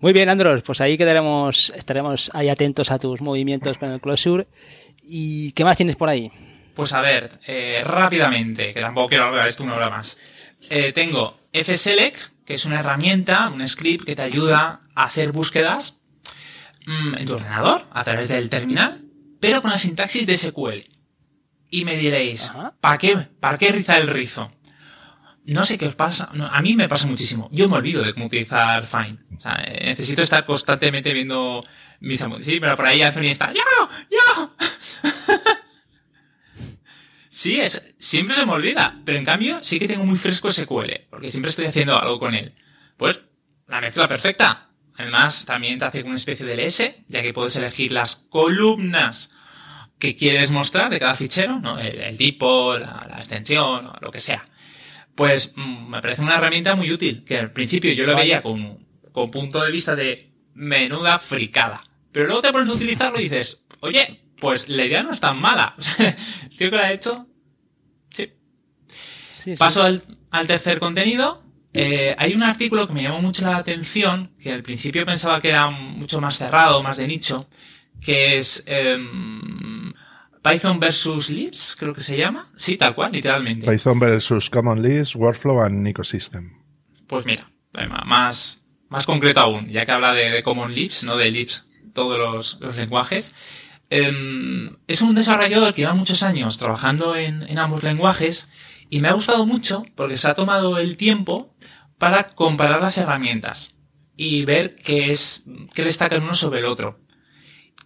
Muy 0.00 0.12
bien, 0.12 0.28
Andros, 0.28 0.62
pues 0.62 0.80
ahí 0.80 0.96
quedaremos, 0.96 1.72
estaremos 1.74 2.30
ahí 2.32 2.48
atentos 2.48 2.90
a 2.90 2.98
tus 2.98 3.20
movimientos 3.20 3.76
con 3.78 3.90
el 3.90 4.00
Closure. 4.00 4.46
¿Y 5.06 5.52
qué 5.52 5.64
más 5.64 5.76
tienes 5.76 5.96
por 5.96 6.08
ahí? 6.08 6.30
Pues 6.74 6.92
a 6.92 7.00
ver, 7.00 7.38
eh, 7.46 7.82
rápidamente, 7.84 8.74
que 8.74 8.80
tampoco 8.80 9.08
quiero 9.08 9.24
hablar 9.24 9.46
esto 9.46 9.64
una 9.64 9.76
hora 9.76 9.88
más. 9.88 10.18
Eh, 10.68 10.92
tengo 10.92 11.38
FSelect, 11.52 12.44
que 12.44 12.54
es 12.54 12.64
una 12.64 12.80
herramienta, 12.80 13.48
un 13.48 13.66
script 13.66 14.04
que 14.04 14.16
te 14.16 14.22
ayuda 14.22 14.82
a 14.94 15.04
hacer 15.04 15.32
búsquedas 15.32 16.02
mm, 16.86 17.14
en 17.18 17.26
tu 17.26 17.34
ordenador 17.34 17.86
a 17.92 18.04
través 18.04 18.28
del 18.28 18.50
terminal 18.50 19.06
pero 19.40 19.62
con 19.62 19.70
la 19.70 19.76
sintaxis 19.76 20.26
de 20.26 20.36
SQL. 20.36 20.90
Y 21.70 21.84
me 21.84 21.96
diréis, 21.96 22.50
¿para 22.80 22.98
qué, 22.98 23.16
¿para 23.16 23.58
qué 23.58 23.72
rizar 23.72 24.00
el 24.00 24.08
rizo? 24.08 24.52
No 25.44 25.62
sé 25.64 25.78
qué 25.78 25.86
os 25.86 25.94
pasa, 25.94 26.30
a 26.50 26.62
mí 26.62 26.74
me 26.74 26.88
pasa 26.88 27.06
muchísimo. 27.06 27.48
Yo 27.52 27.68
me 27.68 27.76
olvido 27.76 28.02
de 28.02 28.12
cómo 28.12 28.26
utilizar 28.26 28.84
Find. 28.84 29.20
O 29.38 29.40
sea, 29.40 29.64
necesito 29.84 30.22
estar 30.22 30.44
constantemente 30.44 31.12
viendo 31.12 31.64
mis 32.00 32.24
Sí, 32.40 32.60
pero 32.60 32.76
por 32.76 32.86
ahí 32.86 33.02
Anthony 33.02 33.26
está, 33.26 33.52
¡Yo! 33.52 33.88
¡Yo! 34.10 34.54
sí, 37.28 37.60
es, 37.60 37.94
siempre 37.98 38.36
se 38.36 38.46
me 38.46 38.52
olvida. 38.52 39.00
Pero 39.04 39.18
en 39.18 39.24
cambio, 39.24 39.58
sí 39.62 39.78
que 39.78 39.88
tengo 39.88 40.04
muy 40.04 40.18
fresco 40.18 40.50
SQL, 40.50 41.06
porque 41.10 41.30
siempre 41.30 41.50
estoy 41.50 41.66
haciendo 41.66 42.00
algo 42.00 42.18
con 42.18 42.34
él. 42.34 42.54
Pues, 42.96 43.22
la 43.66 43.80
mezcla 43.80 44.08
perfecta. 44.08 44.70
Además, 44.96 45.44
también 45.44 45.78
te 45.78 45.84
hace 45.84 46.02
una 46.02 46.16
especie 46.16 46.46
de 46.46 46.54
LS, 46.54 47.04
ya 47.08 47.22
que 47.22 47.34
puedes 47.34 47.56
elegir 47.56 47.92
las 47.92 48.16
columnas 48.16 49.30
que 49.98 50.16
quieres 50.16 50.50
mostrar 50.50 50.90
de 50.90 50.98
cada 50.98 51.14
fichero, 51.14 51.58
¿no? 51.58 51.78
El, 51.78 52.16
tipo, 52.16 52.78
la, 52.78 53.14
extensión, 53.16 53.86
o 53.86 53.96
lo 54.00 54.10
que 54.10 54.20
sea. 54.20 54.44
Pues 55.14 55.52
mm, 55.56 55.90
me 55.90 56.02
parece 56.02 56.22
una 56.22 56.36
herramienta 56.36 56.76
muy 56.76 56.92
útil, 56.92 57.24
que 57.24 57.38
al 57.38 57.52
principio 57.52 57.92
yo 57.92 58.06
lo 58.06 58.14
veía 58.14 58.42
con, 58.42 58.86
con 59.12 59.30
punto 59.30 59.62
de 59.62 59.70
vista 59.70 59.96
de 59.96 60.35
menuda 60.56 61.18
fricada. 61.18 61.84
Pero 62.10 62.26
luego 62.26 62.42
te 62.42 62.52
pones 62.52 62.68
a 62.68 62.72
utilizarlo 62.72 63.20
y 63.20 63.24
dices, 63.28 63.62
oye, 63.80 64.20
pues 64.40 64.68
la 64.68 64.84
idea 64.84 65.02
no 65.02 65.12
es 65.12 65.20
tan 65.20 65.38
mala. 65.38 65.74
¿Qué 66.58 66.70
que 66.70 66.70
lo 66.70 66.78
ha 66.78 66.92
hecho? 66.92 67.26
Sí. 68.10 69.54
Paso 69.56 69.82
al, 69.82 70.02
al 70.30 70.46
tercer 70.48 70.80
contenido, 70.80 71.46
eh, 71.78 72.14
hay 72.18 72.32
un 72.34 72.42
artículo 72.42 72.86
que 72.86 72.94
me 72.94 73.02
llamó 73.02 73.20
mucho 73.20 73.44
la 73.44 73.58
atención, 73.58 74.32
que 74.40 74.50
al 74.50 74.62
principio 74.62 75.04
pensaba 75.04 75.40
que 75.42 75.50
era 75.50 75.68
mucho 75.68 76.22
más 76.22 76.38
cerrado, 76.38 76.82
más 76.82 76.96
de 76.96 77.06
nicho, 77.06 77.48
que 78.00 78.38
es 78.38 78.64
em, 78.66 79.92
Python 80.42 80.80
versus 80.80 81.28
Libs, 81.28 81.76
creo 81.78 81.92
que 81.92 82.00
se 82.00 82.16
llama. 82.16 82.50
Sí, 82.56 82.78
tal 82.78 82.94
cual, 82.94 83.12
literalmente. 83.12 83.70
Python 83.70 83.98
versus 83.98 84.48
Common 84.48 84.80
Lisp, 84.80 85.16
Workflow 85.16 85.62
and 85.62 85.86
Ecosystem. 85.86 86.50
Pues 87.06 87.26
mira, 87.26 87.46
más, 88.06 88.65
más 88.88 89.06
concreto 89.06 89.40
aún, 89.40 89.68
ya 89.68 89.84
que 89.86 89.92
habla 89.92 90.12
de, 90.12 90.42
Common 90.42 90.74
Lisp, 90.74 91.04
no 91.04 91.16
de 91.16 91.30
Libs, 91.30 91.66
todos 91.92 92.58
los, 92.60 92.76
lenguajes. 92.76 93.34
Em, 93.90 94.76
es 94.86 95.00
un 95.00 95.14
desarrollador 95.14 95.72
que 95.72 95.82
lleva 95.82 95.94
muchos 95.94 96.22
años 96.22 96.58
trabajando 96.58 97.16
en, 97.16 97.58
ambos 97.58 97.82
lenguajes 97.82 98.48
y 98.90 99.00
me 99.00 99.08
ha 99.08 99.12
gustado 99.12 99.46
mucho 99.46 99.84
porque 99.94 100.16
se 100.16 100.28
ha 100.28 100.34
tomado 100.34 100.78
el 100.78 100.96
tiempo 100.96 101.54
para 101.98 102.34
comparar 102.34 102.80
las 102.80 102.98
herramientas 102.98 103.74
y 104.16 104.44
ver 104.44 104.74
qué 104.74 105.10
es, 105.10 105.44
qué 105.74 105.84
destaca 105.84 106.18
uno 106.18 106.34
sobre 106.34 106.60
el 106.60 106.66
otro. 106.66 107.00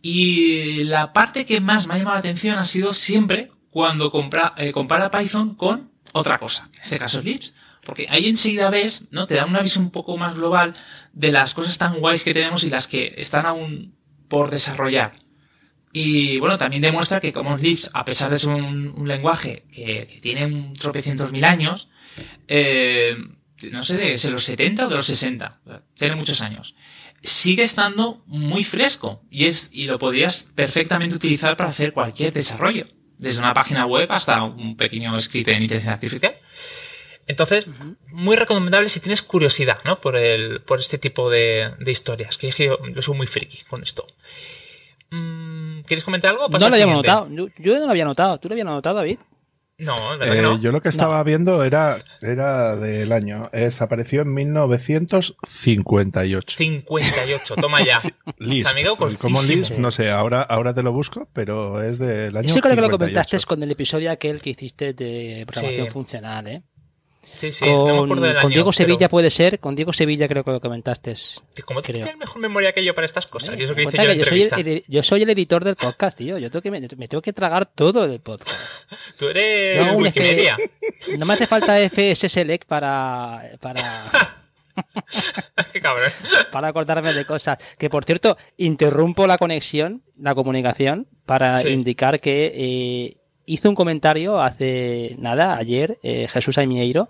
Y 0.03 0.85
la 0.85 1.13
parte 1.13 1.45
que 1.45 1.61
más 1.61 1.87
me 1.87 1.95
ha 1.95 1.99
llamado 1.99 2.17
la 2.17 2.21
atención 2.21 2.59
ha 2.59 2.65
sido 2.65 2.93
siempre 2.93 3.53
cuando 3.71 4.11
eh, 4.57 4.73
compara 4.73 5.11
Python 5.11 5.55
con 5.55 5.91
otra 6.13 6.39
cosa, 6.39 6.71
en 6.75 6.81
este 6.83 6.99
caso 6.99 7.21
Lisp, 7.23 7.55
porque 7.91 8.07
ahí 8.09 8.29
enseguida 8.29 8.71
ves, 8.71 9.09
¿no? 9.11 9.27
Te 9.27 9.35
da 9.35 9.47
una 9.47 9.63
visión 9.63 9.83
un 9.83 9.91
poco 9.91 10.17
más 10.17 10.37
global 10.37 10.77
de 11.13 11.33
las 11.33 11.55
cosas 11.55 11.77
tan 11.77 11.99
guays 11.99 12.23
que 12.23 12.33
tenemos 12.33 12.63
y 12.63 12.71
las 12.71 12.87
que 12.87 13.15
están 13.17 13.47
aún 13.47 13.97
por 14.29 14.49
desarrollar. 14.49 15.15
Y 15.93 16.39
bueno, 16.39 16.57
también 16.57 16.83
demuestra 16.83 17.21
que 17.21 17.33
como 17.33 17.57
Lisp, 17.57 17.91
a 17.93 18.05
pesar 18.05 18.31
de 18.31 18.39
ser 18.39 18.51
un, 18.51 19.09
lenguaje 19.09 19.65
que, 19.73 20.21
tiene 20.23 20.47
un 20.47 20.73
tropecientos 20.75 21.33
mil 21.33 21.45
años, 21.45 21.89
eh, 22.47 23.17
no 23.73 23.83
sé, 23.83 23.97
de, 23.97 24.31
los 24.31 24.45
70 24.45 24.87
o 24.87 24.89
de 24.89 24.95
los 24.95 25.07
60, 25.07 25.61
tiene 25.95 26.15
muchos 26.15 26.43
años. 26.43 26.77
sigue 27.25 27.65
estando 27.65 28.23
muy 28.29 28.63
fresco 28.63 29.25
y 29.33 29.47
es 29.47 29.69
y 29.73 29.87
lo 29.87 29.99
podrías 29.99 30.45
perfectamente 30.45 31.17
utilizar 31.17 31.57
para 31.57 31.71
hacer 31.71 31.93
cualquier 31.93 32.33
desarrollo, 32.33 32.87
desde 33.19 33.41
una 33.41 33.53
página 33.53 33.85
web 33.85 34.07
hasta 34.13 34.45
un 34.45 34.77
pequeño 34.77 35.21
script 35.21 35.49
en 35.49 35.65
inteligencia 35.65 35.95
artificial. 35.95 36.37
Entonces, 37.31 37.69
muy 38.09 38.35
recomendable 38.35 38.89
si 38.89 38.99
tienes 38.99 39.23
curiosidad, 39.23 39.79
¿no? 39.85 40.01
Por 40.01 40.17
el, 40.17 40.63
por 40.63 40.81
este 40.81 40.99
tipo 40.99 41.31
de, 41.31 41.71
de 41.79 41.93
historias. 41.93 42.37
Que 42.37 42.51
yo, 42.51 42.77
yo 42.93 43.03
soy 43.03 43.17
muy 43.17 43.29
friki 43.29 43.63
con 43.69 43.85
esto. 43.85 44.05
Mm, 45.13 45.83
¿Quieres 45.83 46.03
comentar 46.03 46.33
algo? 46.33 46.49
No 46.49 46.59
lo 46.59 46.67
había 46.75 46.87
notado. 46.87 47.29
Yo, 47.31 47.47
yo, 47.57 47.79
no 47.79 47.85
lo 47.87 47.93
había 47.93 48.05
notado. 48.05 48.39
¿Tú 48.39 48.49
lo 48.49 48.55
habías 48.55 48.67
notado, 48.67 48.97
David? 48.97 49.21
No, 49.79 50.13
es 50.13 50.19
verdad 50.19 50.35
eh, 50.35 50.39
que 50.39 50.43
no. 50.43 50.61
Yo 50.61 50.73
lo 50.73 50.83
que 50.83 50.89
estaba 50.89 51.19
no. 51.19 51.25
viendo 51.25 51.63
era, 51.63 51.99
era 52.21 52.75
del 52.75 53.13
año. 53.13 53.49
Es, 53.53 53.81
apareció 53.81 54.23
en 54.23 54.35
1958. 54.35 56.57
58, 56.59 57.55
toma 57.55 57.85
ya. 57.85 58.01
Lisp. 58.39 58.71
Amigo, 58.73 58.97
como 58.97 59.41
Lisp, 59.41 59.79
no 59.79 59.93
sé, 59.93 60.11
ahora, 60.11 60.43
ahora 60.43 60.75
te 60.75 60.83
lo 60.83 60.93
busco, 60.93 61.29
pero 61.33 61.81
es 61.81 62.01
del 62.01 62.37
año 62.37 62.49
Eso 62.49 62.61
creo 62.61 62.75
que 62.75 62.83
lo 62.83 62.91
comentaste 62.91 63.39
con 63.47 63.63
el 63.63 63.71
episodio 63.71 64.11
aquel 64.11 64.43
que 64.43 64.51
hiciste 64.51 64.95
de 64.95 65.45
programación 65.47 65.87
sí. 65.87 65.93
funcional, 65.93 66.49
¿eh? 66.49 66.65
Sí, 67.41 67.53
sí, 67.53 67.65
con, 67.65 68.09
no 68.09 68.15
me 68.17 68.35
con 68.35 68.39
año, 68.39 68.49
Diego 68.51 68.73
Sevilla 68.73 68.99
pero- 68.99 69.09
puede 69.11 69.31
ser, 69.31 69.59
con 69.61 69.75
Diego 69.75 69.93
Sevilla 69.95 70.29
creo 70.29 70.45
que 70.45 70.51
lo 70.51 70.61
comentaste. 70.61 71.15
Como 71.65 71.81
tú 71.81 71.93
tienes 71.93 72.17
mejor 72.19 72.41
memoria 72.41 72.73
que 72.73 72.85
yo 72.85 72.95
para 72.95 73.07
estas 73.07 73.27
cosas, 73.27 73.59
y 73.59 73.63
eso 73.63 73.75
que 73.75 73.83
hice 73.83 73.93
Cuenta 73.97 74.05
yo 74.05 74.11
en 74.11 74.19
que 74.19 74.25
yo, 74.25 74.31
soy 74.31 74.41
entrevista. 74.43 74.57
el, 74.71 74.77
el- 74.77 74.85
yo 74.89 75.03
soy 75.03 75.23
el 75.23 75.31
editor 75.31 75.65
del 75.65 75.77
podcast, 75.77 76.19
tío. 76.19 76.37
Yo 76.39 76.51
tengo 76.51 76.63
que, 76.63 76.71
me, 76.71 76.81
me 76.81 77.09
tengo 77.09 77.23
que 77.23 77.33
tragar 77.33 77.65
todo 77.67 78.07
del 78.07 78.21
podcast. 78.21 78.91
Tú 79.19 79.29
eres 79.29 79.85
No, 79.87 79.95
Wikimedia. 79.95 80.59
No 81.19 81.25
me 81.25 81.33
hace 81.33 81.47
falta 81.47 81.79
FS 81.81 82.29
Select 82.29 82.67
para, 82.67 83.53
para, 83.61 83.81
Qué 85.73 85.81
cabrón. 85.81 86.11
para 86.53 86.69
acordarme 86.69 87.13
de 87.13 87.25
cosas. 87.25 87.59
Que 87.79 87.89
por 87.89 88.05
cierto, 88.05 88.37
interrumpo 88.59 89.27
la 89.27 89.39
conexión, 89.39 90.03
la 90.19 90.35
comunicación, 90.35 91.07
para 91.27 91.57
Sí. 91.57 91.69
indicar 91.69 92.21
que 92.21 92.53
eh, 92.55 93.17
hizo 93.53 93.69
un 93.69 93.75
comentario 93.75 94.41
hace 94.41 95.17
nada, 95.19 95.57
ayer, 95.57 95.99
eh, 96.03 96.29
Jesús 96.29 96.59
Aimieiro, 96.59 97.09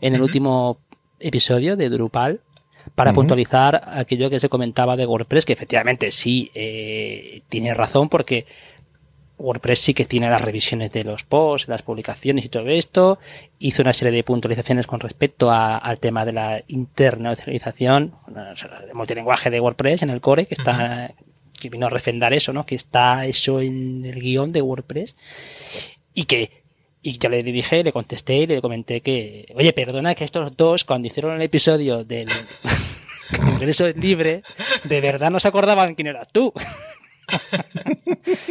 en 0.00 0.14
el 0.14 0.22
último 0.22 0.78
episodio 1.20 1.76
de 1.76 1.88
Drupal, 1.88 2.40
para 2.94 3.10
puntualizar 3.14 3.82
aquello 3.86 4.30
que 4.30 4.40
se 4.40 4.48
comentaba 4.48 4.96
de 4.96 5.06
WordPress, 5.06 5.44
que 5.44 5.52
efectivamente 5.52 6.10
sí 6.10 6.50
eh, 6.54 7.42
tiene 7.48 7.74
razón, 7.74 8.08
porque 8.08 8.46
WordPress 9.38 9.78
sí 9.80 9.94
que 9.94 10.04
tiene 10.04 10.28
las 10.30 10.40
revisiones 10.42 10.90
de 10.90 11.04
los 11.04 11.22
posts, 11.22 11.68
las 11.68 11.82
publicaciones 11.82 12.44
y 12.44 12.48
todo 12.48 12.66
esto. 12.68 13.18
Hizo 13.60 13.82
una 13.82 13.92
serie 13.92 14.12
de 14.12 14.24
puntualizaciones 14.24 14.86
con 14.88 14.98
respecto 15.00 15.50
a- 15.50 15.76
al 15.78 15.98
tema 16.00 16.24
de 16.24 16.32
la 16.32 16.62
internacionalización, 16.66 18.14
el 18.88 18.94
multilenguaje 18.94 19.50
de 19.50 19.60
WordPress 19.60 20.02
en 20.02 20.10
el 20.10 20.20
core, 20.20 20.46
que 20.46 20.54
está, 20.56 21.12
que 21.58 21.68
vino 21.70 21.86
a 21.86 21.90
refrendar 21.90 22.32
eso, 22.32 22.52
¿no? 22.52 22.64
Que 22.66 22.74
está 22.74 23.26
eso 23.26 23.60
en 23.60 24.04
el 24.04 24.20
guion 24.20 24.52
de 24.52 24.62
WordPress. 24.62 25.16
Y 26.14 26.24
que, 26.24 26.62
y 27.02 27.18
ya 27.18 27.28
le 27.28 27.42
dije, 27.42 27.84
le 27.84 27.92
contesté 27.92 28.36
y 28.36 28.46
le 28.46 28.60
comenté 28.60 29.00
que, 29.00 29.52
oye, 29.54 29.72
perdona 29.72 30.14
que 30.14 30.24
estos 30.24 30.56
dos, 30.56 30.84
cuando 30.84 31.08
hicieron 31.08 31.34
el 31.36 31.42
episodio 31.42 32.04
del 32.04 32.28
Congreso 33.36 33.86
Libre, 33.88 34.42
de 34.84 35.00
verdad 35.00 35.30
no 35.30 35.40
se 35.40 35.48
acordaban 35.48 35.94
quién 35.94 36.08
eras 36.08 36.28
tú. 36.32 36.52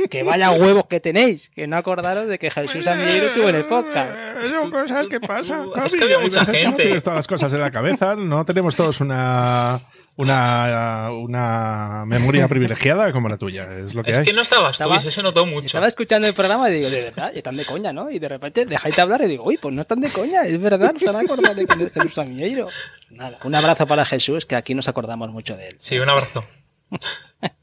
que 0.10 0.24
vaya 0.24 0.52
huevos 0.52 0.86
que 0.86 1.00
tenéis, 1.00 1.50
que 1.56 1.66
no 1.66 1.78
acordaros 1.78 2.28
de 2.28 2.38
que 2.38 2.52
Jesús 2.52 2.86
Amiguero 2.88 3.28
estuvo 3.28 3.50
en 3.50 3.56
el 3.56 3.66
podcast. 3.66 4.12
Eh, 4.12 4.50
Son 4.50 4.70
cosas 4.70 5.08
que 5.08 5.20
pasan. 5.20 5.70
Es 5.84 5.96
que 5.96 6.04
había 6.04 6.20
mucha 6.20 6.44
no 6.44 6.54
gente. 6.54 6.84
tienes 6.84 7.04
todas 7.04 7.18
las 7.18 7.28
cosas 7.28 7.52
en 7.54 7.62
la 7.62 7.72
cabeza, 7.72 8.16
no 8.16 8.46
tenemos 8.46 8.76
todos 8.76 9.02
una, 9.02 9.80
una, 10.18 11.12
una 11.12 12.04
memoria 12.06 12.48
privilegiada 12.48 13.12
como 13.14 13.30
la 13.30 13.38
tuya. 13.38 13.68
Es 13.78 13.94
lo 13.94 14.04
que 14.04 14.12
Es 14.12 14.18
hay. 14.18 14.26
que 14.26 14.34
no 14.34 14.42
estabas 14.42 14.78
tú, 14.78 14.92
y 14.92 14.98
eso 14.98 15.12
se 15.12 15.24
notó 15.24 15.46
mucho. 15.46 15.68
Estaba 15.68 15.88
escuchando 15.88 16.28
el 16.28 16.34
programa 16.34 16.70
y 16.70 16.74
digo, 16.74 16.90
de 16.90 17.04
verdad, 17.04 17.32
están 17.36 17.56
de 17.56 17.66
coña, 17.66 17.94
¿no? 17.94 18.10
Y 18.10 18.18
de 18.20 18.28
repente 18.28 18.66
dejáis 18.66 18.96
de 18.96 19.02
hablar 19.02 19.22
y 19.22 19.28
digo, 19.28 19.44
uy, 19.46 19.58
pues 19.58 19.74
no 19.74 19.84
están 19.84 20.02
de 20.02 20.10
coña, 20.10 20.42
es 20.44 20.60
verdad, 20.60 20.92
no 20.94 20.98
están 20.98 21.16
acordando 21.16 21.54
de 21.54 21.86
es 21.86 21.94
Jesús 21.94 22.18
Amigueiro. 22.18 22.68
Nada, 23.12 23.38
un 23.44 23.56
abrazo 23.56 23.86
para 23.86 24.06
Jesús, 24.06 24.46
que 24.46 24.56
aquí 24.56 24.74
nos 24.74 24.88
acordamos 24.88 25.30
mucho 25.32 25.56
de 25.56 25.70
él. 25.70 25.76
Sí, 25.80 26.00
un 26.00 26.10
abrazo. 26.10 26.44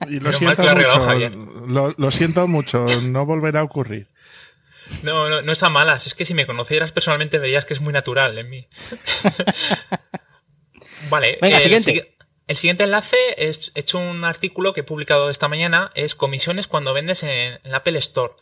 Y 0.08 0.20
lo 0.20 0.32
siento 0.32 0.62
que 0.62 0.74
mucho. 0.74 1.04
Javier. 1.04 1.34
Lo, 1.34 1.92
lo 1.96 2.10
siento 2.10 2.46
mucho. 2.46 2.86
No 3.08 3.26
volverá 3.26 3.60
a 3.60 3.64
ocurrir. 3.64 4.08
No, 5.02 5.28
no, 5.28 5.42
no 5.42 5.52
es 5.52 5.62
a 5.62 5.70
malas. 5.70 6.06
Es 6.06 6.14
que 6.14 6.24
si 6.24 6.34
me 6.34 6.46
conocieras 6.46 6.92
personalmente 6.92 7.38
verías 7.38 7.64
que 7.64 7.74
es 7.74 7.80
muy 7.80 7.92
natural 7.92 8.38
en 8.38 8.50
mí. 8.50 8.68
vale. 11.10 11.38
Venga, 11.40 11.56
el, 11.56 11.82
siguiente. 11.82 12.13
El 12.46 12.56
siguiente 12.56 12.84
enlace 12.84 13.16
es 13.38 13.72
he 13.74 13.80
hecho 13.80 13.98
un 13.98 14.24
artículo 14.24 14.72
que 14.72 14.80
he 14.80 14.84
publicado 14.84 15.30
esta 15.30 15.48
mañana. 15.48 15.90
Es 15.94 16.14
comisiones 16.14 16.66
cuando 16.66 16.92
vendes 16.92 17.22
en, 17.22 17.58
Apple 17.72 17.98
Store. 17.98 18.34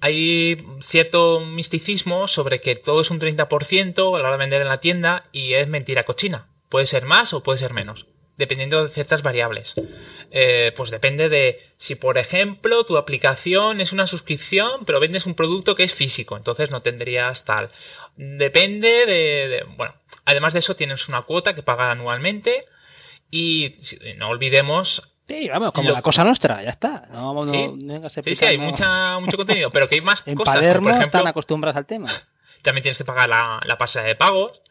Hay 0.00 0.64
cierto 0.80 1.40
misticismo 1.40 2.28
sobre 2.28 2.60
que 2.60 2.76
todo 2.76 3.00
es 3.00 3.10
un 3.10 3.18
30% 3.20 3.98
a 4.16 4.18
la 4.22 4.28
hora 4.28 4.32
de 4.32 4.36
vender 4.36 4.62
en 4.62 4.68
la 4.68 4.80
tienda 4.80 5.24
y 5.32 5.54
es 5.54 5.66
mentira 5.66 6.04
cochina. 6.04 6.48
Puede 6.68 6.86
ser 6.86 7.04
más 7.04 7.32
o 7.32 7.42
puede 7.42 7.58
ser 7.58 7.72
menos, 7.72 8.06
dependiendo 8.36 8.84
de 8.84 8.90
ciertas 8.90 9.22
variables. 9.22 9.74
Eh, 10.30 10.72
pues 10.76 10.90
depende 10.90 11.28
de 11.28 11.60
si, 11.78 11.94
por 11.96 12.16
ejemplo, 12.18 12.84
tu 12.84 12.96
aplicación 12.96 13.80
es 13.80 13.92
una 13.92 14.06
suscripción, 14.06 14.84
pero 14.84 15.00
vendes 15.00 15.26
un 15.26 15.34
producto 15.34 15.74
que 15.74 15.84
es 15.84 15.94
físico, 15.94 16.36
entonces 16.36 16.70
no 16.70 16.82
tendrías 16.82 17.44
tal. 17.44 17.70
Depende 18.16 19.06
de, 19.06 19.48
de- 19.48 19.64
bueno, 19.76 19.94
además 20.26 20.52
de 20.52 20.58
eso 20.60 20.76
tienes 20.76 21.08
una 21.08 21.22
cuota 21.22 21.54
que 21.56 21.62
pagar 21.64 21.90
anualmente 21.90 22.66
y 23.30 23.76
si- 23.80 23.98
no 24.16 24.28
olvidemos 24.28 25.14
Sí, 25.28 25.46
vamos, 25.46 25.72
como 25.72 25.90
Lo- 25.90 25.94
la 25.94 26.00
cosa 26.00 26.24
nuestra, 26.24 26.62
ya 26.62 26.70
está. 26.70 27.06
No, 27.12 27.34
no, 27.34 27.46
Sí, 27.46 27.68
no 27.82 27.92
vengas 27.94 28.14
sí, 28.14 28.34
sí, 28.34 28.44
hay 28.46 28.56
mucha, 28.56 29.18
mucho 29.18 29.36
contenido, 29.36 29.70
pero 29.70 29.86
que 29.86 29.96
hay 29.96 30.00
más 30.00 30.22
En 30.26 30.34
cosas. 30.34 30.54
Palermo 30.54 30.84
por 30.84 30.92
ejemplo, 30.92 31.18
están 31.18 31.26
acostumbrados 31.26 31.76
al 31.76 31.84
tema. 31.84 32.08
también 32.62 32.82
tienes 32.82 32.96
que 32.96 33.04
pagar 33.04 33.28
la, 33.28 33.60
la 33.66 33.76
pasada 33.76 34.06
de 34.06 34.14
pagos 34.14 34.62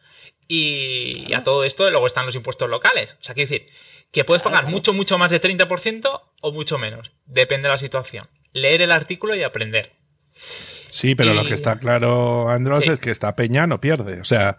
y 0.48 1.32
a 1.32 1.42
todo 1.44 1.62
esto 1.64 1.88
luego 1.90 2.06
están 2.08 2.26
los 2.26 2.34
impuestos 2.34 2.68
locales. 2.68 3.16
O 3.20 3.24
sea, 3.24 3.34
quiero 3.36 3.50
decir, 3.50 3.66
que 4.10 4.24
puedes 4.24 4.42
pagar 4.42 4.66
mucho, 4.66 4.92
mucho 4.92 5.16
más 5.18 5.30
de 5.30 5.40
30% 5.40 6.22
o 6.40 6.52
mucho 6.52 6.76
menos. 6.78 7.12
Depende 7.26 7.68
de 7.68 7.72
la 7.74 7.78
situación. 7.78 8.26
Leer 8.52 8.82
el 8.82 8.90
artículo 8.90 9.36
y 9.36 9.42
aprender. 9.44 9.92
Sí, 10.32 11.14
pero 11.14 11.32
Y- 11.32 11.34
lo 11.36 11.44
que 11.44 11.54
está 11.54 11.78
claro, 11.78 12.48
Andros, 12.50 12.84
Sí. 12.84 12.90
es 12.90 12.98
que 12.98 13.10
esta 13.10 13.36
peña 13.36 13.66
no 13.66 13.80
pierde. 13.80 14.20
O 14.20 14.24
sea, 14.24 14.58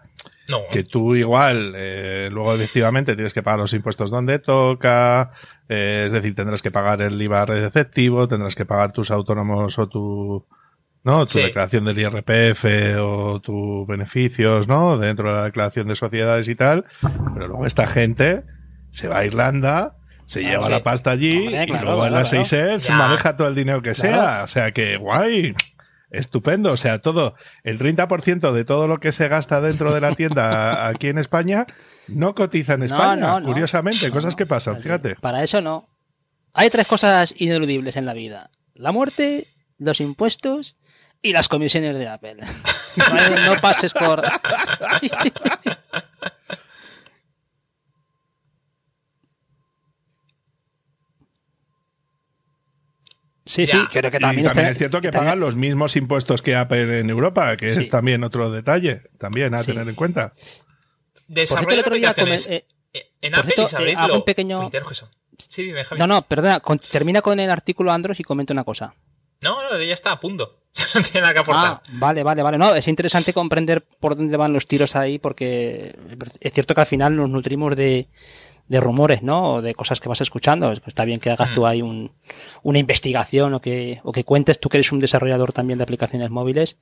No, 0.50 0.58
que 0.70 0.84
tú 0.84 1.14
igual, 1.14 1.72
eh, 1.76 2.28
luego 2.30 2.54
efectivamente 2.54 3.14
tienes 3.14 3.32
que 3.34 3.42
pagar 3.42 3.60
los 3.60 3.72
impuestos 3.72 4.10
donde 4.10 4.38
toca, 4.38 5.32
eh, 5.68 6.04
es 6.06 6.12
decir, 6.12 6.34
tendrás 6.34 6.62
que 6.62 6.70
pagar 6.70 7.02
el 7.02 7.20
IVA 7.20 7.44
receptivo, 7.46 8.26
tendrás 8.28 8.54
que 8.54 8.64
pagar 8.64 8.92
tus 8.92 9.10
autónomos 9.10 9.78
o 9.78 9.88
tu, 9.88 10.46
¿no? 11.04 11.20
Tu 11.26 11.32
Sí. 11.32 11.42
declaración 11.42 11.84
del 11.84 11.98
IRPF 11.98 12.64
o 13.00 13.40
tus 13.40 13.86
beneficios, 13.86 14.68
¿no? 14.68 14.98
Dentro 14.98 15.28
de 15.30 15.34
la 15.36 15.44
declaración 15.44 15.86
de 15.88 15.94
sociedades 15.96 16.48
y 16.48 16.54
tal. 16.54 16.84
Pero 17.34 17.48
luego 17.48 17.66
esta 17.66 17.86
gente 17.86 18.42
se 18.90 19.08
va 19.08 19.18
a 19.18 19.24
Irlanda, 19.24 19.96
se 20.26 20.40
Ah, 20.46 20.50
lleva 20.50 20.60
sí. 20.62 20.70
la 20.70 20.82
pasta 20.82 21.10
allí 21.10 21.46
Hombre, 21.46 21.62
y 21.62 21.66
claro, 21.66 21.84
luego 21.86 22.02
en 22.04 22.08
claro, 22.10 22.20
las 22.22 22.30
claro. 22.30 22.44
6 22.44 22.86
Ya. 22.88 22.96
maneja 22.96 23.36
todo 23.36 23.48
el 23.48 23.54
dinero 23.54 23.82
que 23.82 23.92
Claro. 23.92 24.12
sea. 24.16 24.44
O 24.44 24.48
sea 24.48 24.72
que 24.72 24.96
guay. 24.96 25.54
Estupendo, 26.10 26.72
o 26.72 26.76
sea, 26.76 26.98
todo, 26.98 27.34
el 27.62 27.78
30% 27.78 28.52
de 28.52 28.64
todo 28.64 28.88
lo 28.88 28.98
que 28.98 29.12
se 29.12 29.28
gasta 29.28 29.60
dentro 29.60 29.94
de 29.94 30.00
la 30.00 30.14
tienda 30.14 30.88
aquí 30.88 31.08
en 31.08 31.18
España 31.18 31.66
no 32.08 32.34
cotiza 32.34 32.74
en 32.74 32.82
España, 32.84 33.16
no, 33.16 33.40
no. 33.40 33.46
curiosamente, 33.46 34.08
No, 34.08 34.14
cosas 34.14 34.34
que 34.34 34.46
pasan, 34.46 34.80
fíjate. 34.80 35.16
Para 35.16 35.42
eso 35.44 35.60
no. 35.60 35.88
Hay 36.52 36.68
tres 36.70 36.86
cosas 36.86 37.32
ineludibles 37.36 37.96
en 37.96 38.06
la 38.06 38.12
vida. 38.12 38.50
La 38.74 38.90
muerte, 38.92 39.46
los 39.78 40.00
impuestos 40.00 40.76
y 41.22 41.32
las 41.32 41.48
comisiones 41.48 41.96
de 41.96 42.08
Apple. 42.08 42.36
No 43.46 43.60
pases 43.60 43.92
por... 43.92 44.20
Sí, 53.50 53.66
sí, 53.66 53.78
creo 53.90 54.10
que 54.10 54.18
Y 54.18 54.20
también, 54.20 54.46
también 54.46 54.66
está- 54.66 54.70
es 54.70 54.78
cierto 54.78 55.00
que 55.00 55.10
pagan 55.10 55.40
los 55.40 55.56
mismos 55.56 55.96
impuestos 55.96 56.40
que 56.40 56.54
Apple 56.54 57.00
en 57.00 57.10
Europa, 57.10 57.56
que 57.56 57.74
Sí. 57.74 57.80
es 57.80 57.88
también 57.88 58.22
otro 58.22 58.50
detalle, 58.50 59.02
también 59.18 59.54
a 59.54 59.60
Sí. 59.62 59.72
tener 59.72 59.88
en 59.88 59.94
cuenta. 59.96 60.34
Por 60.34 60.42
cierto, 60.44 61.24
desarrollo 61.26 61.74
el 61.74 61.80
otro 61.80 61.94
día 61.96 62.14
come- 62.14 62.36
eh, 62.48 62.64
en 63.20 63.34
Apple 63.34 63.52
cierto, 63.54 63.86
y 63.86 63.90
eh, 63.90 63.94
hago 63.96 64.14
un 64.16 64.24
pequeño-. 64.24 64.70
Sí, 65.48 65.64
dime, 65.64 65.82
Javi. 65.84 65.98
No, 65.98 66.06
no, 66.06 66.22
perdona, 66.22 66.60
con- 66.60 66.78
termina 66.78 67.22
con 67.22 67.40
el 67.40 67.50
artículo 67.50 67.90
Andros 67.92 68.20
y 68.20 68.22
comenta 68.24 68.52
una 68.52 68.62
cosa. 68.64 68.94
No, 69.42 69.58
no, 69.62 69.82
ya 69.82 69.94
está 69.94 70.12
a 70.12 70.20
punto. 70.20 70.58
no 70.94 71.02
tiene 71.02 71.22
nada 71.22 71.32
que 71.32 71.40
aportar. 71.40 71.64
Ah, 71.66 71.82
vale, 71.94 72.22
vale, 72.22 72.42
vale. 72.42 72.56
No, 72.58 72.74
es 72.74 72.86
interesante 72.86 73.32
comprender 73.32 73.84
por 73.98 74.14
dónde 74.16 74.36
van 74.36 74.52
los 74.52 74.66
tiros 74.68 74.94
ahí, 74.94 75.18
porque 75.18 75.96
es 76.40 76.52
cierto 76.52 76.74
que 76.74 76.80
al 76.82 76.86
final 76.86 77.16
nos 77.16 77.28
nutrimos 77.30 77.74
de, 77.74 78.08
de 78.70 78.78
rumores, 78.78 79.20
¿no? 79.22 79.54
O 79.54 79.62
de 79.62 79.74
cosas 79.74 79.98
que 80.00 80.08
vas 80.08 80.20
escuchando. 80.20 80.68
Pues 80.68 80.80
está 80.86 81.04
bien 81.04 81.18
que 81.18 81.30
hagas 81.30 81.50
Mm. 81.50 81.54
tú 81.54 81.66
ahí 81.66 81.82
un, 81.82 82.12
una 82.62 82.78
investigación 82.78 83.52
o 83.52 83.60
que, 83.60 84.00
o 84.04 84.12
que 84.12 84.22
cuentes 84.22 84.60
tú 84.60 84.68
que 84.68 84.76
eres 84.76 84.92
un 84.92 85.00
desarrollador 85.00 85.52
también 85.52 85.78
de 85.78 85.82
aplicaciones 85.82 86.30
móviles, 86.30 86.76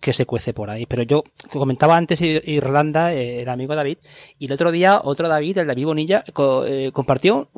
que 0.00 0.12
se 0.12 0.26
cuece 0.26 0.52
por 0.52 0.68
ahí. 0.68 0.84
Pero 0.84 1.02
yo 1.02 1.24
comentaba 1.50 1.96
antes 1.96 2.20
Irlanda, 2.20 3.14
eh, 3.14 3.40
el 3.40 3.48
amigo 3.48 3.74
David, 3.74 3.98
y 4.38 4.46
el 4.46 4.52
otro 4.52 4.70
día 4.70 5.00
otro 5.02 5.28
David, 5.28 5.56
el 5.56 5.66
David 5.66 5.86
Bonilla, 5.86 6.24
eh, 6.66 6.90
compartió, 6.92 7.48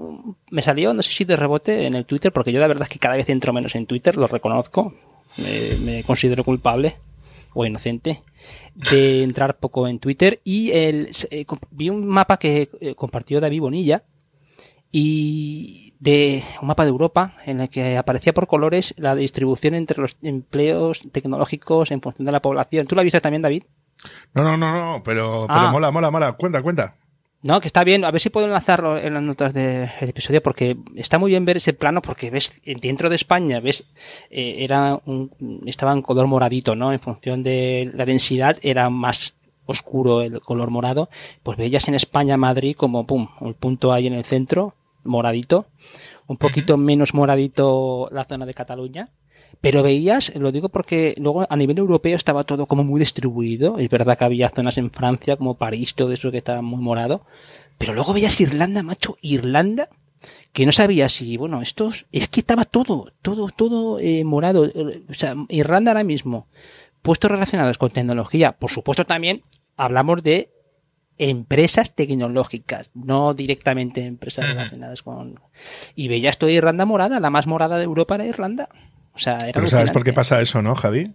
me 0.52 0.62
salió, 0.62 0.94
no 0.94 1.02
sé 1.02 1.10
si 1.10 1.24
de 1.24 1.34
rebote 1.34 1.86
en 1.86 1.96
el 1.96 2.06
Twitter, 2.06 2.32
porque 2.32 2.52
yo 2.52 2.60
la 2.60 2.68
verdad 2.68 2.84
es 2.84 2.88
que 2.88 3.00
cada 3.00 3.16
vez 3.16 3.28
entro 3.28 3.52
menos 3.52 3.74
en 3.74 3.86
Twitter, 3.86 4.16
lo 4.16 4.28
reconozco, 4.28 4.94
me, 5.82 6.04
considero 6.04 6.44
culpable 6.44 6.96
o 7.52 7.66
inocente 7.66 8.22
de 8.74 9.22
entrar 9.22 9.58
poco 9.58 9.88
en 9.88 9.98
Twitter 9.98 10.40
y 10.44 10.72
el, 10.72 11.10
eh, 11.30 11.46
vi 11.70 11.90
un 11.90 12.06
mapa 12.06 12.38
que 12.38 12.94
compartió 12.96 13.40
David 13.40 13.60
Bonilla 13.60 14.04
y 14.92 15.94
de 15.98 16.42
un 16.60 16.68
mapa 16.68 16.84
de 16.84 16.90
Europa 16.90 17.34
en 17.44 17.60
el 17.60 17.68
que 17.68 17.96
aparecía 17.96 18.34
por 18.34 18.46
colores 18.46 18.94
la 18.96 19.14
distribución 19.14 19.74
entre 19.74 20.00
los 20.00 20.16
empleos 20.22 21.00
tecnológicos 21.12 21.90
en 21.90 22.00
función 22.00 22.26
de 22.26 22.32
la 22.32 22.42
población. 22.42 22.86
¿Tú 22.86 22.94
lo 22.94 23.02
viste 23.02 23.20
también, 23.20 23.42
David? 23.42 23.64
No, 24.34 24.42
no, 24.42 24.56
no, 24.56 24.72
no, 24.72 25.02
pero, 25.02 25.46
pero 25.48 25.60
ah. 25.60 25.72
mola, 25.72 25.90
mola, 25.90 26.10
mola. 26.10 26.32
Cuenta, 26.32 26.62
cuenta. 26.62 26.94
No, 27.46 27.60
que 27.60 27.68
está 27.68 27.84
bien. 27.84 28.04
A 28.04 28.10
ver 28.10 28.20
si 28.20 28.30
puedo 28.30 28.46
enlazarlo 28.46 28.98
en 28.98 29.14
las 29.14 29.22
notas 29.22 29.54
del 29.54 29.88
episodio 30.00 30.42
porque 30.42 30.76
está 30.96 31.18
muy 31.18 31.30
bien 31.30 31.44
ver 31.44 31.58
ese 31.58 31.72
plano 31.72 32.02
porque 32.02 32.30
ves 32.30 32.52
dentro 32.64 33.08
de 33.08 33.16
España, 33.16 33.60
ves, 33.60 33.92
eh, 34.30 34.56
era 34.60 35.00
un, 35.04 35.30
estaba 35.66 35.92
en 35.92 36.02
color 36.02 36.26
moradito, 36.26 36.74
¿no? 36.74 36.92
En 36.92 37.00
función 37.00 37.42
de 37.42 37.90
la 37.94 38.04
densidad 38.04 38.58
era 38.62 38.90
más 38.90 39.34
oscuro 39.64 40.22
el 40.22 40.40
color 40.40 40.70
morado. 40.70 41.08
Pues 41.42 41.56
veías 41.56 41.86
en 41.88 41.94
España, 41.94 42.36
Madrid, 42.36 42.74
como 42.76 43.06
pum, 43.06 43.28
el 43.40 43.54
punto 43.54 43.92
ahí 43.92 44.06
en 44.06 44.14
el 44.14 44.24
centro 44.24 44.74
moradito, 45.04 45.66
un 46.26 46.36
poquito 46.36 46.76
menos 46.76 47.14
moradito 47.14 48.08
la 48.10 48.24
zona 48.24 48.44
de 48.44 48.54
Cataluña. 48.54 49.10
Pero 49.60 49.82
veías, 49.82 50.32
lo 50.36 50.52
digo 50.52 50.68
porque 50.68 51.14
luego 51.18 51.46
a 51.48 51.56
nivel 51.56 51.78
europeo 51.78 52.16
estaba 52.16 52.44
todo 52.44 52.66
como 52.66 52.84
muy 52.84 53.00
distribuido. 53.00 53.78
Es 53.78 53.88
verdad 53.88 54.16
que 54.16 54.24
había 54.24 54.48
zonas 54.48 54.78
en 54.78 54.90
Francia, 54.90 55.36
como 55.36 55.56
París, 55.56 55.94
todo 55.94 56.12
eso 56.12 56.30
que 56.30 56.38
estaba 56.38 56.62
muy 56.62 56.82
morado. 56.82 57.24
Pero 57.78 57.94
luego 57.94 58.12
veías 58.12 58.40
Irlanda, 58.40 58.82
macho, 58.82 59.16
Irlanda, 59.22 59.88
que 60.52 60.66
no 60.66 60.72
sabía 60.72 61.08
si, 61.08 61.36
bueno, 61.36 61.62
estos, 61.62 62.06
es 62.12 62.28
que 62.28 62.40
estaba 62.40 62.64
todo, 62.64 63.12
todo, 63.22 63.48
todo 63.48 63.98
eh, 63.98 64.24
morado. 64.24 64.70
O 65.08 65.14
sea, 65.14 65.34
Irlanda 65.48 65.90
ahora 65.90 66.04
mismo, 66.04 66.46
puestos 67.02 67.30
relacionados 67.30 67.78
con 67.78 67.90
tecnología, 67.90 68.52
por 68.52 68.70
supuesto 68.70 69.04
también 69.04 69.42
hablamos 69.76 70.22
de 70.22 70.50
empresas 71.18 71.94
tecnológicas, 71.94 72.90
no 72.94 73.34
directamente 73.34 74.04
empresas 74.04 74.46
relacionadas 74.46 75.02
con... 75.02 75.40
Y 75.94 76.08
veía 76.08 76.30
esto 76.30 76.46
de 76.46 76.52
Irlanda 76.52 76.84
morada, 76.84 77.20
la 77.20 77.30
más 77.30 77.46
morada 77.46 77.78
de 77.78 77.84
Europa 77.84 78.16
era 78.16 78.26
Irlanda. 78.26 78.68
O 79.16 79.18
sea, 79.18 79.38
era 79.38 79.52
Pero 79.54 79.66
¿sabes 79.66 79.90
por 79.90 80.04
qué 80.04 80.12
pasa 80.12 80.40
eso, 80.40 80.62
no, 80.62 80.74
Javi? 80.74 81.14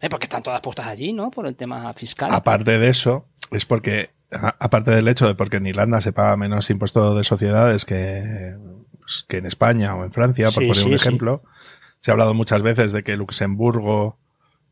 Eh, 0.00 0.08
porque 0.08 0.24
están 0.24 0.42
todas 0.42 0.60
puestas 0.60 0.86
allí, 0.86 1.12
¿no? 1.12 1.30
Por 1.30 1.46
el 1.46 1.56
tema 1.56 1.92
fiscal. 1.92 2.32
Aparte 2.32 2.78
de 2.78 2.88
eso, 2.88 3.26
es 3.50 3.66
porque, 3.66 4.10
aparte 4.30 4.92
del 4.92 5.08
hecho 5.08 5.26
de 5.26 5.34
porque 5.34 5.58
en 5.58 5.66
Irlanda 5.66 6.00
se 6.00 6.12
paga 6.12 6.36
menos 6.36 6.70
impuesto 6.70 7.14
de 7.14 7.24
sociedades 7.24 7.84
que, 7.84 8.56
pues, 8.98 9.26
que 9.28 9.38
en 9.38 9.46
España 9.46 9.94
o 9.96 10.04
en 10.04 10.12
Francia, 10.12 10.50
por 10.52 10.66
poner 10.66 10.86
un 10.86 10.94
ejemplo, 10.94 11.42
se 12.00 12.10
ha 12.10 12.12
hablado 12.12 12.32
muchas 12.32 12.62
veces 12.62 12.92
de 12.92 13.02
que 13.02 13.16
Luxemburgo 13.16 14.18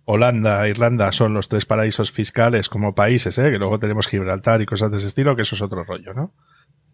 Holanda, 0.05 0.67
Irlanda 0.67 1.13
son 1.13 1.35
los 1.35 1.49
tres 1.49 1.67
paraísos 1.67 2.11
fiscales 2.11 2.71
como 2.71 2.95
países, 2.95 3.37
¿eh? 3.37 3.51
que 3.51 3.59
luego 3.59 3.79
tenemos 3.79 4.09
Gibraltar 4.09 4.63
y 4.63 4.67
cosas 4.67 4.91
de 4.91 4.97
ese 4.97 5.09
estilo, 5.09 5.37
que 5.37 5.43
eso 5.43 5.55
es 5.55 5.61
otro 5.61 5.83
rollo, 5.85 6.15
¿no? 6.15 6.33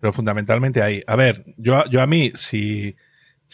Pero 0.00 0.12
fundamentalmente 0.12 0.82
ahí. 0.82 1.04
A 1.06 1.14
ver, 1.14 1.44
yo, 1.56 1.84
yo 1.90 2.02
a 2.02 2.08
mí, 2.08 2.32
si, 2.34 2.96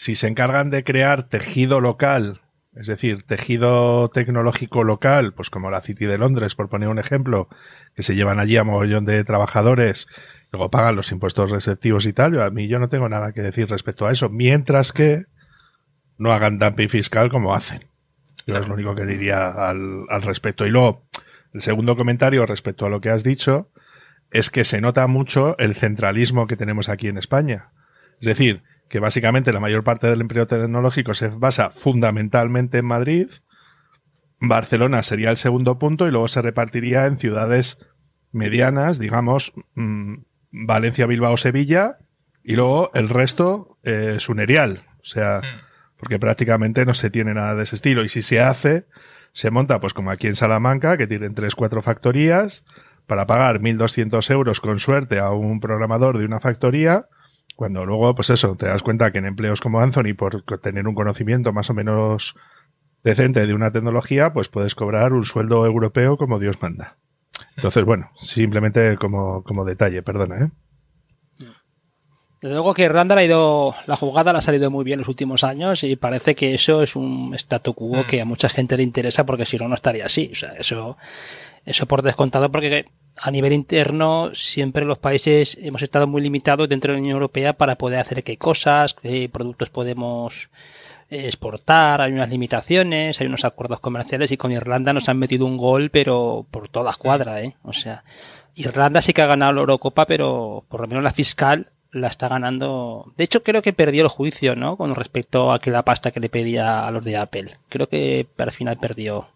si 0.01 0.15
se 0.15 0.27
encargan 0.27 0.71
de 0.71 0.83
crear 0.83 1.29
tejido 1.29 1.79
local, 1.79 2.41
es 2.75 2.87
decir, 2.87 3.21
tejido 3.21 4.09
tecnológico 4.09 4.83
local, 4.83 5.35
pues 5.35 5.51
como 5.51 5.69
la 5.69 5.79
City 5.81 6.07
de 6.07 6.17
Londres, 6.17 6.55
por 6.55 6.69
poner 6.69 6.89
un 6.89 6.97
ejemplo, 6.97 7.49
que 7.93 8.01
se 8.01 8.15
llevan 8.15 8.39
allí 8.39 8.57
a 8.57 8.63
mogollón 8.63 9.05
de 9.05 9.23
trabajadores, 9.23 10.07
luego 10.51 10.71
pagan 10.71 10.95
los 10.95 11.11
impuestos 11.11 11.51
receptivos 11.51 12.07
y 12.07 12.13
tal, 12.13 12.33
yo, 12.33 12.43
a 12.43 12.49
mí 12.49 12.67
yo 12.67 12.79
no 12.79 12.89
tengo 12.89 13.09
nada 13.09 13.31
que 13.31 13.43
decir 13.43 13.69
respecto 13.69 14.07
a 14.07 14.11
eso, 14.11 14.27
mientras 14.29 14.91
que 14.91 15.25
no 16.17 16.31
hagan 16.31 16.57
dumping 16.57 16.89
fiscal 16.89 17.29
como 17.29 17.53
hacen. 17.53 17.85
Yo 18.47 18.57
es 18.57 18.67
lo 18.67 18.73
único 18.73 18.95
que 18.95 19.05
diría 19.05 19.51
al, 19.51 20.05
al 20.09 20.23
respecto. 20.23 20.65
Y 20.65 20.71
luego, 20.71 21.05
el 21.53 21.61
segundo 21.61 21.95
comentario 21.95 22.47
respecto 22.47 22.87
a 22.87 22.89
lo 22.89 23.01
que 23.01 23.11
has 23.11 23.23
dicho 23.23 23.69
es 24.31 24.49
que 24.49 24.65
se 24.65 24.81
nota 24.81 25.05
mucho 25.05 25.55
el 25.59 25.75
centralismo 25.75 26.47
que 26.47 26.57
tenemos 26.57 26.89
aquí 26.89 27.07
en 27.07 27.19
España. 27.19 27.69
Es 28.19 28.25
decir, 28.25 28.63
que 28.91 28.99
básicamente 28.99 29.53
la 29.53 29.59
mayor 29.59 29.83
parte 29.83 30.05
del 30.05 30.21
empleo 30.21 30.45
tecnológico 30.45 31.15
se 31.15 31.29
basa 31.29 31.71
fundamentalmente 31.71 32.77
en 32.77 32.85
Madrid. 32.85 33.29
Barcelona 34.39 35.01
sería 35.01 35.31
el 35.31 35.37
segundo 35.37 35.79
punto 35.79 36.07
y 36.07 36.11
luego 36.11 36.27
se 36.27 36.43
repartiría 36.43 37.07
en 37.07 37.17
ciudades 37.17 37.79
medianas, 38.31 38.99
digamos, 38.99 39.53
mm, 39.73 40.17
Valencia, 40.51 41.07
Bilbao, 41.07 41.37
Sevilla, 41.37 41.97
y 42.43 42.55
luego 42.55 42.91
el 42.93 43.09
resto 43.09 43.79
es 43.81 44.29
un 44.29 44.39
erial. 44.39 44.83
O 44.99 45.05
sea, 45.05 45.39
hmm 45.39 45.71
porque 46.01 46.17
prácticamente 46.17 46.83
no 46.83 46.95
se 46.95 47.11
tiene 47.11 47.35
nada 47.35 47.53
de 47.53 47.63
ese 47.63 47.75
estilo. 47.75 48.03
Y 48.03 48.09
si 48.09 48.23
se 48.23 48.41
hace, 48.41 48.87
se 49.33 49.51
monta 49.51 49.79
pues 49.79 49.93
como 49.93 50.09
aquí 50.09 50.25
en 50.25 50.35
Salamanca, 50.35 50.97
que 50.97 51.05
tienen 51.05 51.35
tres, 51.35 51.53
cuatro 51.53 51.83
factorías, 51.83 52.65
para 53.05 53.27
pagar 53.27 53.61
1.200 53.61 54.31
euros 54.31 54.61
con 54.61 54.79
suerte 54.79 55.19
a 55.19 55.29
un 55.29 55.59
programador 55.59 56.17
de 56.17 56.25
una 56.25 56.39
factoría, 56.39 57.05
cuando 57.55 57.85
luego, 57.85 58.15
pues 58.15 58.29
eso, 58.29 58.55
te 58.55 58.67
das 58.67 58.83
cuenta 58.83 59.11
que 59.11 59.19
en 59.19 59.25
empleos 59.25 59.61
como 59.61 59.79
Anthony, 59.79 60.13
por 60.17 60.43
tener 60.61 60.87
un 60.87 60.95
conocimiento 60.95 61.53
más 61.53 61.69
o 61.69 61.73
menos 61.73 62.35
decente 63.03 63.45
de 63.45 63.53
una 63.53 63.71
tecnología, 63.71 64.33
pues 64.33 64.49
puedes 64.49 64.75
cobrar 64.75 65.13
un 65.13 65.25
sueldo 65.25 65.65
europeo 65.65 66.17
como 66.17 66.39
Dios 66.39 66.61
manda. 66.61 66.97
Entonces, 67.55 67.83
bueno, 67.83 68.11
simplemente 68.19 68.97
como, 68.97 69.43
como 69.43 69.65
detalle, 69.65 70.01
perdona, 70.03 70.45
¿eh? 70.45 70.49
Desde 72.41 72.55
luego 72.55 72.73
que 72.73 72.85
Irlanda 72.85 73.15
ha 73.15 73.23
ido, 73.23 73.75
la 73.85 73.95
jugada 73.95 74.31
le 74.33 74.39
ha 74.39 74.41
salido 74.41 74.71
muy 74.71 74.83
bien 74.83 74.97
los 74.97 75.07
últimos 75.07 75.43
años 75.43 75.83
y 75.83 75.95
parece 75.95 76.33
que 76.33 76.55
eso 76.55 76.81
es 76.81 76.95
un 76.95 77.35
statu 77.35 77.75
quo 77.75 77.97
mm. 77.97 78.07
que 78.07 78.19
a 78.19 78.25
mucha 78.25 78.49
gente 78.49 78.77
le 78.77 78.83
interesa 78.83 79.27
porque 79.27 79.45
si 79.45 79.57
no, 79.57 79.67
no 79.67 79.75
estaría 79.75 80.07
así. 80.07 80.29
O 80.31 80.35
sea, 80.35 80.53
eso, 80.53 80.97
eso 81.65 81.85
por 81.85 82.01
descontado 82.01 82.51
porque 82.51 82.87
a 83.23 83.29
nivel 83.29 83.53
interno 83.53 84.31
siempre 84.33 84.83
los 84.83 84.97
países 84.97 85.55
hemos 85.61 85.83
estado 85.83 86.07
muy 86.07 86.21
limitados 86.21 86.67
dentro 86.67 86.91
de 86.91 86.97
la 86.97 87.01
Unión 87.01 87.13
Europea 87.13 87.53
para 87.53 87.77
poder 87.77 87.99
hacer 87.99 88.23
qué 88.23 88.37
cosas, 88.37 88.95
qué 88.95 89.29
productos 89.31 89.69
podemos 89.69 90.49
exportar, 91.09 92.01
hay 92.01 92.13
unas 92.13 92.29
limitaciones, 92.29 93.21
hay 93.21 93.27
unos 93.27 93.45
acuerdos 93.45 93.79
comerciales 93.79 94.31
y 94.31 94.37
con 94.37 94.51
Irlanda 94.51 94.91
nos 94.91 95.07
han 95.07 95.19
metido 95.19 95.45
un 95.45 95.57
gol 95.57 95.91
pero 95.91 96.47
por 96.49 96.67
todas 96.67 96.97
cuadras, 96.97 97.43
¿eh? 97.43 97.55
O 97.61 97.73
sea, 97.73 98.03
Irlanda 98.55 99.03
sí 99.03 99.13
que 99.13 99.21
ha 99.21 99.27
ganado 99.27 99.53
la 99.53 99.61
Eurocopa 99.61 100.07
pero 100.07 100.63
por 100.67 100.81
lo 100.81 100.87
menos 100.87 101.03
la 101.03 101.13
fiscal 101.13 101.67
la 101.91 102.07
está 102.07 102.27
ganando. 102.27 103.11
De 103.17 103.25
hecho, 103.25 103.43
creo 103.43 103.61
que 103.61 103.73
perdió 103.73 104.03
el 104.03 104.09
juicio, 104.09 104.55
¿no? 104.55 104.77
Con 104.77 104.95
respecto 104.95 105.51
a 105.51 105.59
que 105.59 105.71
la 105.71 105.83
pasta 105.83 106.11
que 106.11 106.21
le 106.21 106.29
pedía 106.29 106.87
a 106.87 106.91
los 106.91 107.03
de 107.03 107.17
Apple. 107.17 107.57
Creo 107.69 107.87
que 107.87 108.27
al 108.37 108.51
final 108.51 108.77
perdió. 108.77 109.27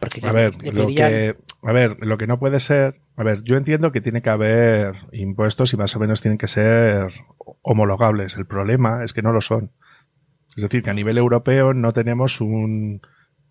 Porque 0.00 0.26
a 0.26 0.32
ver, 0.32 0.54
lo 0.72 0.86
que, 0.86 1.36
a 1.62 1.72
ver, 1.72 1.96
lo 2.00 2.16
que 2.16 2.26
no 2.26 2.38
puede 2.38 2.58
ser. 2.58 3.00
A 3.16 3.22
ver, 3.22 3.42
yo 3.44 3.56
entiendo 3.56 3.92
que 3.92 4.00
tiene 4.00 4.22
que 4.22 4.30
haber 4.30 4.94
impuestos 5.12 5.74
y 5.74 5.76
más 5.76 5.94
o 5.94 6.00
menos 6.00 6.22
tienen 6.22 6.38
que 6.38 6.48
ser 6.48 7.12
homologables. 7.62 8.36
El 8.36 8.46
problema 8.46 9.04
es 9.04 9.12
que 9.12 9.22
no 9.22 9.32
lo 9.32 9.42
son. 9.42 9.72
Es 10.56 10.62
decir, 10.62 10.82
que 10.82 10.90
a 10.90 10.94
nivel 10.94 11.18
europeo 11.18 11.74
no 11.74 11.92
tenemos 11.92 12.40
un, 12.40 13.02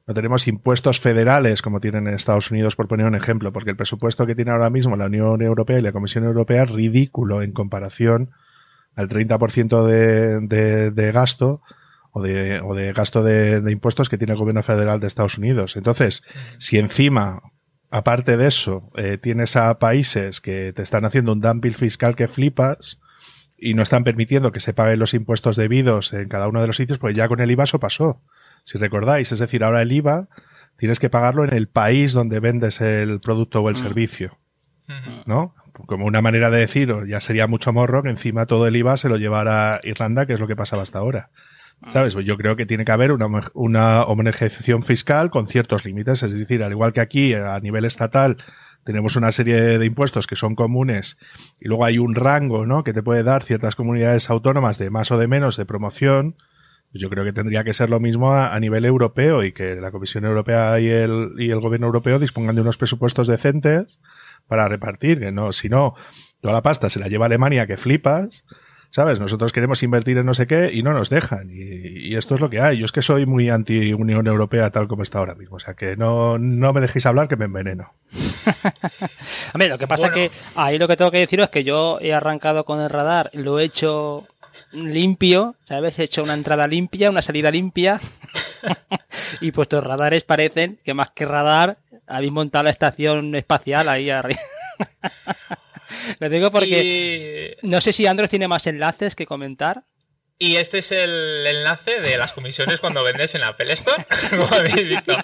no 0.08 0.14
tenemos 0.16 0.48
impuestos 0.48 1.00
federales 1.00 1.62
como 1.62 1.80
tienen 1.80 2.08
en 2.08 2.16
Estados 2.16 2.50
Unidos, 2.50 2.76
por 2.76 2.88
poner 2.88 3.06
un 3.06 3.16
ejemplo, 3.16 3.54
porque 3.54 3.70
el 3.70 3.78
presupuesto 3.78 4.26
que 4.26 4.34
tiene 4.34 4.50
ahora 4.50 4.72
mismo 4.72 4.96
la 4.96 5.06
Unión 5.06 5.44
Europea 5.44 5.78
y 5.78 5.84
la 5.84 5.92
Comisión 5.92 6.24
Europea 6.24 6.64
es 6.64 6.72
ridículo 6.72 7.44
en 7.44 7.52
comparación 7.52 8.32
al 8.96 9.08
30% 9.08 9.86
de, 9.86 10.40
de, 10.42 10.92
de 10.92 11.12
gasto 11.12 11.62
o 12.12 12.22
de, 12.22 12.62
o 12.62 12.76
de 12.76 12.94
gasto 12.94 13.24
de, 13.24 13.62
de, 13.62 13.72
impuestos 13.72 14.10
que 14.10 14.18
tiene 14.18 14.34
el 14.34 14.40
gobierno 14.40 14.64
federal 14.64 15.00
de 15.00 15.08
Estados 15.08 15.38
Unidos. 15.38 15.78
Entonces, 15.78 16.24
si 16.58 16.78
encima, 16.78 17.42
aparte 17.92 18.38
de 18.38 18.48
eso, 18.48 18.90
eh, 18.96 19.18
tienes 19.18 19.56
a 19.56 19.78
países 19.80 20.42
que 20.42 20.74
te 20.74 20.82
están 20.82 21.06
haciendo 21.06 21.34
un 21.34 21.42
dumping 21.42 21.74
fiscal 21.74 22.16
que 22.16 22.28
flipas 22.28 23.00
y 23.58 23.74
no 23.74 23.84
están 23.84 24.04
permitiendo 24.04 24.52
que 24.52 24.60
se 24.60 24.74
paguen 24.74 25.00
los 25.00 25.14
impuestos 25.14 25.56
debidos 25.56 26.14
en 26.14 26.30
cada 26.30 26.48
uno 26.48 26.62
de 26.62 26.68
los 26.68 26.78
sitios, 26.78 27.00
pues 27.00 27.16
ya 27.16 27.28
con 27.28 27.42
el 27.42 27.52
IVA 27.52 27.66
eso 27.66 27.80
pasó 27.80 28.22
si 28.70 28.78
recordáis. 28.78 29.32
Es 29.32 29.40
decir, 29.40 29.64
ahora 29.64 29.82
el 29.82 29.92
IVA 29.92 30.28
tienes 30.78 31.00
que 31.00 31.10
pagarlo 31.10 31.44
en 31.44 31.54
el 31.54 31.68
país 31.68 32.14
donde 32.14 32.40
vendes 32.40 32.82
el 32.82 33.20
producto 33.20 33.62
o 33.62 33.70
el 33.70 33.76
mm. 33.76 33.80
servicio. 33.80 34.38
¿No? 35.28 35.54
Como 35.86 36.08
una 36.08 36.22
manera 36.22 36.50
de 36.50 36.60
decir, 36.60 36.92
ya 37.08 37.20
sería 37.20 37.46
mucho 37.46 37.72
morro 37.72 38.02
que 38.02 38.10
encima 38.10 38.48
todo 38.48 38.66
el 38.66 38.76
IVA 38.76 38.98
se 38.98 39.08
lo 39.08 39.18
llevara 39.18 39.80
Irlanda, 39.84 40.26
que 40.26 40.34
es 40.34 40.40
lo 40.40 40.48
que 40.48 40.56
pasaba 40.56 40.82
hasta 40.82 40.98
ahora. 40.98 41.30
Ah. 41.82 41.92
¿Sabes? 41.94 42.14
Pues 42.14 42.26
yo 42.26 42.38
creo 42.38 42.56
que 42.56 42.66
tiene 42.66 42.86
que 42.86 42.92
haber 42.92 43.12
una, 43.12 43.28
una 43.54 44.04
homogeneización 44.04 44.84
fiscal 44.84 45.30
con 45.30 45.48
ciertos 45.48 45.86
límites. 45.86 46.24
Es 46.24 46.34
decir, 46.34 46.64
al 46.64 46.72
igual 46.72 46.94
que 46.94 47.02
aquí 47.02 47.34
a 47.34 47.60
nivel 47.60 47.86
estatal 47.86 48.38
tenemos 48.84 49.16
una 49.16 49.32
serie 49.32 49.78
de 49.78 49.86
impuestos 49.86 50.26
que 50.26 50.36
son 50.36 50.56
comunes 50.56 51.18
y 51.60 51.68
luego 51.68 51.86
hay 51.86 52.00
un 52.00 52.16
rango, 52.16 52.66
¿no? 52.66 52.84
Que 52.84 52.94
te 52.94 53.04
puede 53.04 53.24
dar 53.24 53.44
ciertas 53.44 53.76
comunidades 53.76 54.30
autónomas 54.30 54.78
de 54.78 54.90
más 54.90 55.12
o 55.12 55.18
de 55.18 55.28
menos 55.28 55.58
de 55.58 55.66
promoción 55.66 56.36
Yo 56.92 57.10
creo 57.10 57.24
que 57.24 57.34
tendría 57.34 57.64
que 57.64 57.74
ser 57.74 57.90
lo 57.90 58.00
mismo 58.00 58.32
a, 58.32 58.56
a 58.56 58.60
nivel 58.60 58.86
europeo 58.86 59.44
y 59.44 59.52
que 59.52 59.76
la 59.76 59.92
Comisión 59.92 60.26
Europea 60.26 60.80
y 60.80 60.88
el, 60.88 61.34
y 61.38 61.52
el 61.52 61.60
gobierno 61.60 61.88
europeo 61.88 62.20
dispongan 62.20 62.56
de 62.56 62.62
unos 62.62 62.78
presupuestos 62.78 63.28
decentes 63.28 64.00
para 64.48 64.68
repartir, 64.68 65.20
que 65.20 65.32
no, 65.32 65.54
si 65.54 65.70
no, 65.70 65.94
toda 66.42 66.56
la 66.56 66.64
pasta 66.64 66.90
se 66.90 67.00
la 67.00 67.08
lleva 67.08 67.28
Alemania 67.28 67.68
que 67.68 67.78
flipas, 67.78 68.44
¿sabes? 68.90 69.20
Nosotros 69.20 69.52
queremos 69.54 69.84
invertir 69.84 70.18
en 70.18 70.26
no 70.26 70.34
sé 70.34 70.48
qué 70.48 70.72
y 70.74 70.84
no 70.84 70.94
nos 70.94 71.10
dejan. 71.10 71.50
Y, 71.52 72.10
y 72.10 72.16
esto 72.16 72.36
es 72.36 72.42
lo 72.42 72.50
que 72.50 72.60
hay. 72.62 72.78
Yo 72.80 72.86
es 72.86 72.92
que 72.92 73.02
soy 73.02 73.26
muy 73.26 73.50
anti 73.50 73.94
Unión 73.94 74.28
Europea 74.28 74.70
tal 74.70 74.88
como 74.88 75.04
está 75.04 75.20
ahora 75.20 75.36
mismo. 75.36 75.58
O 75.58 75.60
sea 75.60 75.74
que 75.74 75.96
no, 75.96 76.38
no 76.40 76.74
me 76.74 76.82
dejéis 76.82 77.06
hablar 77.06 77.28
que 77.28 77.36
me 77.36 77.46
enveneno. 77.46 77.94
Hombre, 79.54 79.70
lo 79.70 79.78
que 79.78 79.88
pasa 79.88 80.10
Bueno. 80.10 80.24
es 80.24 80.32
que 80.32 80.38
ahí 80.56 80.78
lo 80.78 80.88
que 80.88 80.98
tengo 80.98 81.12
que 81.12 81.20
deciros 81.20 81.46
es 81.46 81.52
que 81.52 81.64
yo 81.64 82.00
he 82.02 82.14
arrancado 82.14 82.66
con 82.66 82.80
el 82.82 82.90
radar, 82.90 83.30
lo 83.34 83.60
he 83.60 83.66
hecho 83.66 84.28
limpio, 84.72 85.56
¿sabes? 85.66 85.98
He 86.00 86.04
hecho 86.04 86.24
una 86.24 86.34
entrada 86.34 86.68
limpia, 86.68 87.10
una 87.10 87.22
salida 87.22 87.52
limpia. 87.52 88.00
y 89.42 89.52
vuestros 89.52 89.84
radares 89.84 90.24
parecen 90.24 90.80
que 90.84 90.94
más 90.94 91.12
que 91.12 91.26
radar 91.26 91.78
habéis 92.08 92.32
montado 92.32 92.64
la 92.64 92.70
estación 92.72 93.36
espacial 93.36 93.88
ahí 93.88 94.10
arriba. 94.10 94.40
Lo 96.20 96.30
digo 96.30 96.52
porque 96.52 97.58
no 97.64 97.82
sé 97.82 97.94
si 97.94 98.06
Android 98.06 98.30
tiene 98.30 98.48
más 98.48 98.68
enlaces 98.68 99.16
que 99.16 99.26
comentar. 99.26 99.84
Y 100.42 100.56
este 100.56 100.78
es 100.80 100.92
el 100.94 101.46
enlace 101.46 102.00
de 102.00 102.18
las 102.18 102.32
comisiones 102.34 102.80
cuando 102.80 103.04
vendes 103.04 103.36
en 103.36 103.44
Apple 103.44 103.72
Store, 103.74 104.06
como 104.30 104.48
habéis 104.48 104.88
visto. 104.88 105.16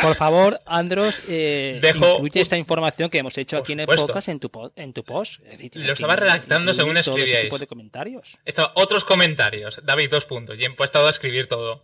Por 0.00 0.14
favor, 0.14 0.60
Andros, 0.66 1.20
eh, 1.28 1.78
Dejo 1.82 2.14
incluye 2.14 2.40
esta 2.40 2.56
información 2.56 3.10
que 3.10 3.18
hemos 3.18 3.36
hecho 3.36 3.58
aquí 3.58 3.72
en 3.72 3.80
el 3.80 3.84
supuesto. 3.86 4.06
podcast 4.06 4.28
en 4.28 4.40
tu, 4.40 4.50
en 4.76 4.92
tu 4.92 5.04
post. 5.04 5.40
Es 5.44 5.58
decir, 5.58 5.70
Lo 5.84 5.92
estaba 5.92 6.16
redactando 6.16 6.72
según 6.72 6.96
escribíais. 6.96 7.44
tipo 7.44 7.58
de 7.58 7.66
comentarios. 7.66 8.38
Esto, 8.44 8.70
otros 8.74 9.04
comentarios. 9.04 9.80
David, 9.84 10.10
dos 10.10 10.24
puntos. 10.24 10.58
Y 10.58 10.64
he 10.64 10.70
puesto 10.70 11.04
a 11.04 11.10
escribir 11.10 11.48
todo. 11.48 11.82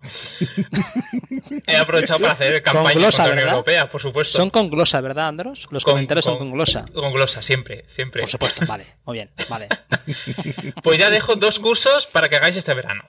He 1.67 1.77
aprovechado 1.77 2.21
para 2.21 2.33
hacer 2.35 2.63
campaña 2.63 2.93
glosa, 3.01 3.25
contra 3.25 3.45
la. 3.45 3.51
Europea, 3.53 3.89
por 3.89 4.01
supuesto. 4.01 4.39
Son 4.39 4.51
con 4.51 4.71
glosa, 4.71 5.01
¿verdad, 5.01 5.29
Andros? 5.29 5.67
Los 5.71 5.83
Con- 5.85 5.95
comentarios 5.95 6.25
son 6.25 6.35
con- 6.39 6.49
con 6.49 6.53
glosa. 6.57 6.85
Con 6.95 7.13
glosa, 7.13 7.43
siempre, 7.43 7.85
siempre. 7.89 8.23
Por 8.23 8.31
supuesto, 8.31 8.65
vale. 8.67 8.87
Muy 9.05 9.15
bien, 9.17 9.31
vale. 9.49 9.69
Pues 10.83 10.99
ya 10.99 11.11
dejo 11.11 11.32
dos 11.41 11.59
cursos 11.59 12.07
para 12.07 12.29
que 12.29 12.37
hagáis 12.37 12.57
este 12.57 12.75
verano. 12.75 13.03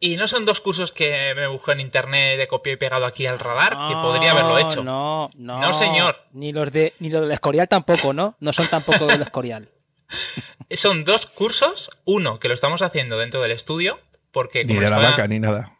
Y 0.00 0.16
no 0.16 0.28
son 0.28 0.44
dos 0.44 0.60
cursos 0.60 0.92
que 0.92 1.34
me 1.34 1.48
busco 1.48 1.72
en 1.72 1.80
internet 1.80 2.38
de 2.38 2.46
copia 2.46 2.72
y 2.72 2.76
pegado 2.76 3.04
aquí 3.04 3.26
al 3.26 3.38
radar, 3.40 3.76
que 3.88 3.94
podría 3.94 4.30
haberlo 4.30 4.56
hecho. 4.58 4.84
No, 4.84 5.28
no. 5.34 5.60
No, 5.60 5.72
señor. 5.72 6.24
Ni 6.32 6.52
los 6.52 6.72
de 6.72 6.94
ni 7.00 7.10
los 7.10 7.22
del 7.22 7.32
Escorial 7.32 7.66
tampoco, 7.68 8.12
¿no? 8.12 8.36
No 8.38 8.52
son 8.52 8.68
tampoco 8.68 9.06
del 9.06 9.22
Escorial. 9.22 9.68
Son 10.70 11.04
dos 11.04 11.26
cursos, 11.26 11.90
uno 12.04 12.38
que 12.38 12.48
lo 12.48 12.54
estamos 12.54 12.80
haciendo 12.82 13.18
dentro 13.18 13.40
del 13.42 13.50
estudio, 13.52 13.98
porque 14.32 14.64
Ni 14.64 14.74
como, 14.74 14.80
de 14.82 14.90
la 14.90 14.98
vaca, 14.98 15.26
ni 15.26 15.38
nada. 15.38 15.78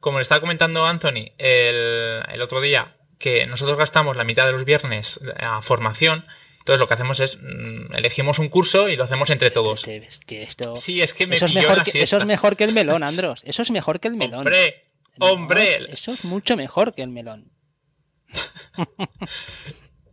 como 0.00 0.18
le 0.18 0.22
estaba 0.22 0.40
comentando 0.40 0.86
Anthony 0.86 1.32
el, 1.38 2.22
el 2.28 2.42
otro 2.42 2.60
día, 2.60 2.96
que 3.18 3.46
nosotros 3.46 3.78
gastamos 3.78 4.16
la 4.16 4.24
mitad 4.24 4.46
de 4.46 4.52
los 4.52 4.64
viernes 4.64 5.20
a 5.38 5.62
formación, 5.62 6.24
entonces 6.64 6.80
lo 6.80 6.88
que 6.88 6.94
hacemos 6.94 7.20
es 7.20 7.36
mm, 7.42 7.92
elegimos 7.94 8.38
un 8.38 8.48
curso 8.48 8.88
y 8.88 8.96
lo 8.96 9.04
hacemos 9.04 9.28
entre 9.28 9.50
todos. 9.50 9.86
Es 9.86 10.18
que 10.20 10.42
esto... 10.42 10.74
Sí, 10.76 11.02
es 11.02 11.12
que 11.12 11.26
me 11.26 11.36
eso, 11.36 11.44
es 11.44 11.52
mejor 11.54 11.82
que, 11.82 12.02
eso 12.02 12.16
es 12.16 12.24
mejor 12.24 12.56
que 12.56 12.64
el 12.64 12.72
melón, 12.72 13.02
Andros. 13.04 13.42
Eso 13.44 13.60
es 13.60 13.70
mejor 13.70 14.00
que 14.00 14.08
el 14.08 14.16
melón. 14.16 14.40
Hombre, 14.40 14.86
No, 15.18 15.26
hombre. 15.26 15.84
eso 15.92 16.12
es 16.12 16.24
mucho 16.24 16.56
mejor 16.56 16.94
que 16.94 17.02
el 17.02 17.10
melón. 17.10 17.52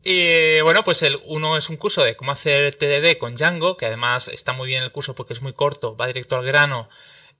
Y 0.03 0.59
bueno, 0.61 0.83
pues 0.83 1.03
el 1.03 1.19
uno 1.25 1.57
es 1.57 1.69
un 1.69 1.77
curso 1.77 2.03
de 2.03 2.15
cómo 2.15 2.31
hacer 2.31 2.75
TDD 2.75 3.19
con 3.19 3.35
Django, 3.35 3.77
que 3.77 3.85
además 3.85 4.29
está 4.29 4.51
muy 4.51 4.67
bien 4.67 4.81
el 4.81 4.91
curso 4.91 5.13
porque 5.13 5.33
es 5.33 5.43
muy 5.43 5.53
corto, 5.53 5.95
va 5.95 6.07
directo 6.07 6.35
al 6.37 6.45
grano. 6.45 6.89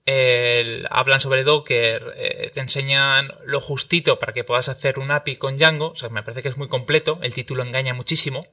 El- 0.06 0.88
hablan 0.92 1.22
sobre 1.22 1.44
Docker, 1.44 2.14
eh, 2.16 2.52
te 2.54 2.60
enseñan 2.60 3.34
lo 3.46 3.62
justito 3.62 4.20
para 4.20 4.34
que 4.34 4.44
puedas 4.44 4.70
hacer 4.70 5.00
un 5.00 5.10
API 5.10 5.38
con 5.38 5.58
Django, 5.58 5.88
o 5.88 5.96
sea, 5.96 6.10
me 6.10 6.22
parece 6.22 6.44
que 6.44 6.50
es 6.50 6.58
muy 6.58 6.68
completo, 6.68 7.20
el 7.24 7.34
título 7.34 7.64
engaña 7.64 7.96
muchísimo. 7.96 8.48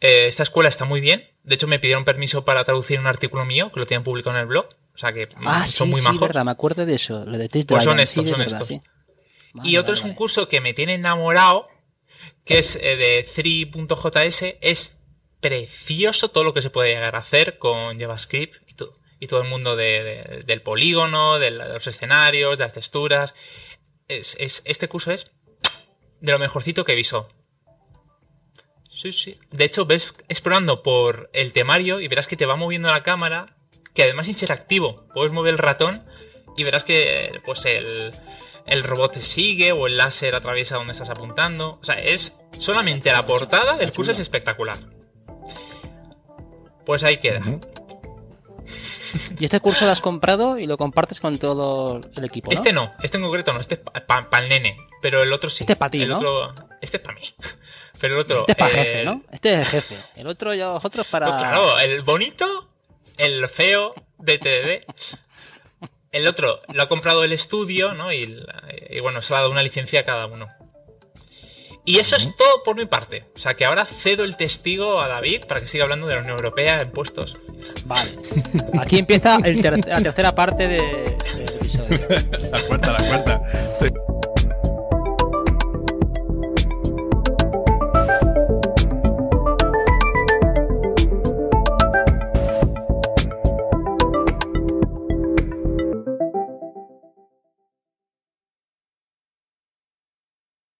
Eh, 0.00 0.26
esta 0.26 0.42
escuela 0.42 0.68
está 0.68 0.84
muy 0.84 1.00
bien, 1.00 1.28
de 1.42 1.54
hecho 1.54 1.66
me 1.66 1.78
pidieron 1.78 2.04
permiso 2.04 2.44
para 2.44 2.64
traducir 2.64 2.98
un 3.00 3.06
artículo 3.06 3.44
mío, 3.44 3.70
que 3.70 3.80
lo 3.80 3.86
tienen 3.86 4.04
publicado 4.04 4.36
en 4.36 4.42
el 4.42 4.46
blog, 4.46 4.66
o 4.94 4.98
sea 4.98 5.12
que 5.12 5.26
mm, 5.26 5.30
Ah, 5.48 5.66
son 5.66 5.86
sí, 5.88 5.90
muy 5.92 6.00
sí, 6.00 6.04
majos. 6.06 6.20
verdad, 6.20 6.44
me 6.44 6.50
acuerdo 6.50 6.84
de 6.84 6.94
eso. 6.94 7.24
Lo 7.24 7.38
de 7.38 7.48
Pues 7.48 7.84
son 7.84 7.98
estos, 8.00 8.24
sí, 8.24 8.30
son 8.30 8.38
verdad, 8.40 8.60
estos. 8.60 8.68
sí. 8.68 8.80
Y 9.64 9.78
otro 9.78 9.92
vale, 9.92 9.98
es 9.98 10.04
un 10.04 10.10
vale. 10.10 10.16
curso 10.18 10.48
que 10.48 10.60
me 10.60 10.74
tiene 10.74 10.94
enamorado, 10.94 11.68
que 12.44 12.58
es 12.58 12.76
eh, 12.76 12.96
de 12.96 13.24
3.js. 13.26 14.56
Es 14.60 14.98
precioso 15.40 16.28
todo 16.30 16.44
lo 16.44 16.52
que 16.52 16.60
se 16.62 16.68
puede 16.70 16.90
llegar 16.92 17.14
a 17.14 17.18
hacer 17.18 17.58
con 17.58 17.98
JavaScript 17.98 18.56
y, 18.70 18.74
to- 18.74 18.92
y 19.18 19.26
todo 19.28 19.40
el 19.42 19.48
mundo 19.48 19.76
de- 19.76 20.02
de- 20.02 20.42
del 20.42 20.60
polígono, 20.60 21.38
de, 21.38 21.52
la- 21.52 21.68
de 21.68 21.74
los 21.74 21.86
escenarios, 21.86 22.58
de 22.58 22.64
las 22.64 22.72
texturas. 22.74 23.34
Es, 24.08 24.36
es- 24.40 24.62
este 24.66 24.88
curso 24.88 25.10
es 25.12 25.30
de 26.20 26.32
lo 26.32 26.38
mejorcito 26.38 26.84
que 26.84 26.92
he 26.92 26.96
visto. 26.96 27.28
Sí, 28.96 29.12
sí. 29.12 29.38
De 29.50 29.64
hecho, 29.66 29.84
ves 29.84 30.14
explorando 30.28 30.82
por 30.82 31.28
el 31.34 31.52
temario 31.52 32.00
y 32.00 32.08
verás 32.08 32.26
que 32.26 32.36
te 32.36 32.46
va 32.46 32.56
moviendo 32.56 32.90
la 32.90 33.02
cámara, 33.02 33.54
que 33.92 34.02
además 34.02 34.26
es 34.26 34.36
interactivo. 34.36 35.06
Puedes 35.12 35.32
mover 35.32 35.52
el 35.52 35.58
ratón 35.58 36.02
y 36.56 36.64
verás 36.64 36.82
que 36.82 37.42
pues 37.44 37.66
el, 37.66 38.12
el 38.64 38.84
robot 38.84 39.12
te 39.12 39.20
sigue 39.20 39.72
o 39.72 39.86
el 39.86 39.98
láser 39.98 40.34
atraviesa 40.34 40.76
donde 40.76 40.92
estás 40.92 41.10
apuntando. 41.10 41.78
O 41.82 41.84
sea, 41.84 42.00
es 42.00 42.40
solamente 42.58 43.12
la 43.12 43.26
portada 43.26 43.76
del 43.76 43.92
curso 43.92 44.12
es 44.12 44.18
espectacular. 44.18 44.78
Pues 46.86 47.04
ahí 47.04 47.18
queda. 47.18 47.42
Y 49.38 49.44
este 49.44 49.60
curso 49.60 49.84
lo 49.84 49.90
has 49.90 50.00
comprado 50.00 50.58
y 50.58 50.66
lo 50.66 50.78
compartes 50.78 51.20
con 51.20 51.36
todo 51.38 52.00
el 52.16 52.24
equipo, 52.24 52.50
¿no? 52.50 52.54
Este 52.54 52.72
no, 52.72 52.94
este 53.02 53.18
en 53.18 53.24
concreto 53.24 53.52
no, 53.52 53.60
este 53.60 53.74
es 53.74 54.00
para 54.02 54.42
el 54.42 54.48
nene, 54.48 54.78
pero 55.02 55.22
el 55.22 55.32
otro 55.34 55.50
sí. 55.50 55.64
Este 55.64 55.74
es 55.74 55.78
pa' 55.78 55.90
ti, 55.90 56.02
el 56.02 56.08
¿no? 56.08 56.16
otro, 56.16 56.54
este 56.80 56.96
es 56.96 57.02
para 57.02 57.18
mí. 57.18 57.26
Pero 58.00 58.14
el 58.14 58.20
otro. 58.20 58.40
Este 58.48 58.52
es 58.52 58.58
para 58.58 58.70
eh, 58.70 58.74
jefe, 58.84 59.04
¿no? 59.04 59.22
Este 59.32 59.54
es 59.54 59.58
el 59.60 59.64
jefe. 59.66 59.96
El 60.16 60.26
otro 60.26 60.54
ya 60.54 60.66
los 60.66 60.84
otros 60.84 61.06
para... 61.06 61.26
Pues 61.26 61.38
claro, 61.38 61.78
el 61.80 62.02
bonito, 62.02 62.68
el 63.16 63.48
feo 63.48 63.94
de 64.18 64.38
TDD. 64.38 64.84
El 66.12 66.26
otro 66.26 66.60
lo 66.72 66.82
ha 66.82 66.88
comprado 66.88 67.24
el 67.24 67.32
estudio, 67.32 67.92
¿no? 67.94 68.12
Y, 68.12 68.26
la- 68.26 68.62
y 68.90 69.00
bueno, 69.00 69.20
se 69.22 69.32
le 69.32 69.36
ha 69.36 69.40
dado 69.40 69.50
una 69.52 69.62
licencia 69.62 70.00
a 70.00 70.04
cada 70.04 70.26
uno. 70.26 70.48
Y 71.84 71.98
eso 72.00 72.16
es 72.16 72.36
todo 72.36 72.62
por 72.64 72.74
mi 72.74 72.86
parte. 72.86 73.26
O 73.36 73.38
sea 73.38 73.54
que 73.54 73.64
ahora 73.64 73.84
cedo 73.86 74.24
el 74.24 74.36
testigo 74.36 75.00
a 75.00 75.06
David 75.08 75.44
para 75.46 75.60
que 75.60 75.68
siga 75.68 75.84
hablando 75.84 76.06
de 76.08 76.14
la 76.16 76.20
Unión 76.20 76.34
Europea 76.36 76.80
en 76.80 76.90
puestos. 76.90 77.36
Vale. 77.84 78.10
Aquí 78.80 78.98
empieza 78.98 79.38
el 79.44 79.60
ter- 79.62 79.86
la 79.86 80.00
tercera 80.02 80.34
parte 80.34 80.66
de- 80.66 81.16
del 81.36 81.48
episodio. 81.54 82.00
La 82.50 82.60
cuarta, 82.62 82.92
la 82.92 82.98
cuarta. 83.08 83.42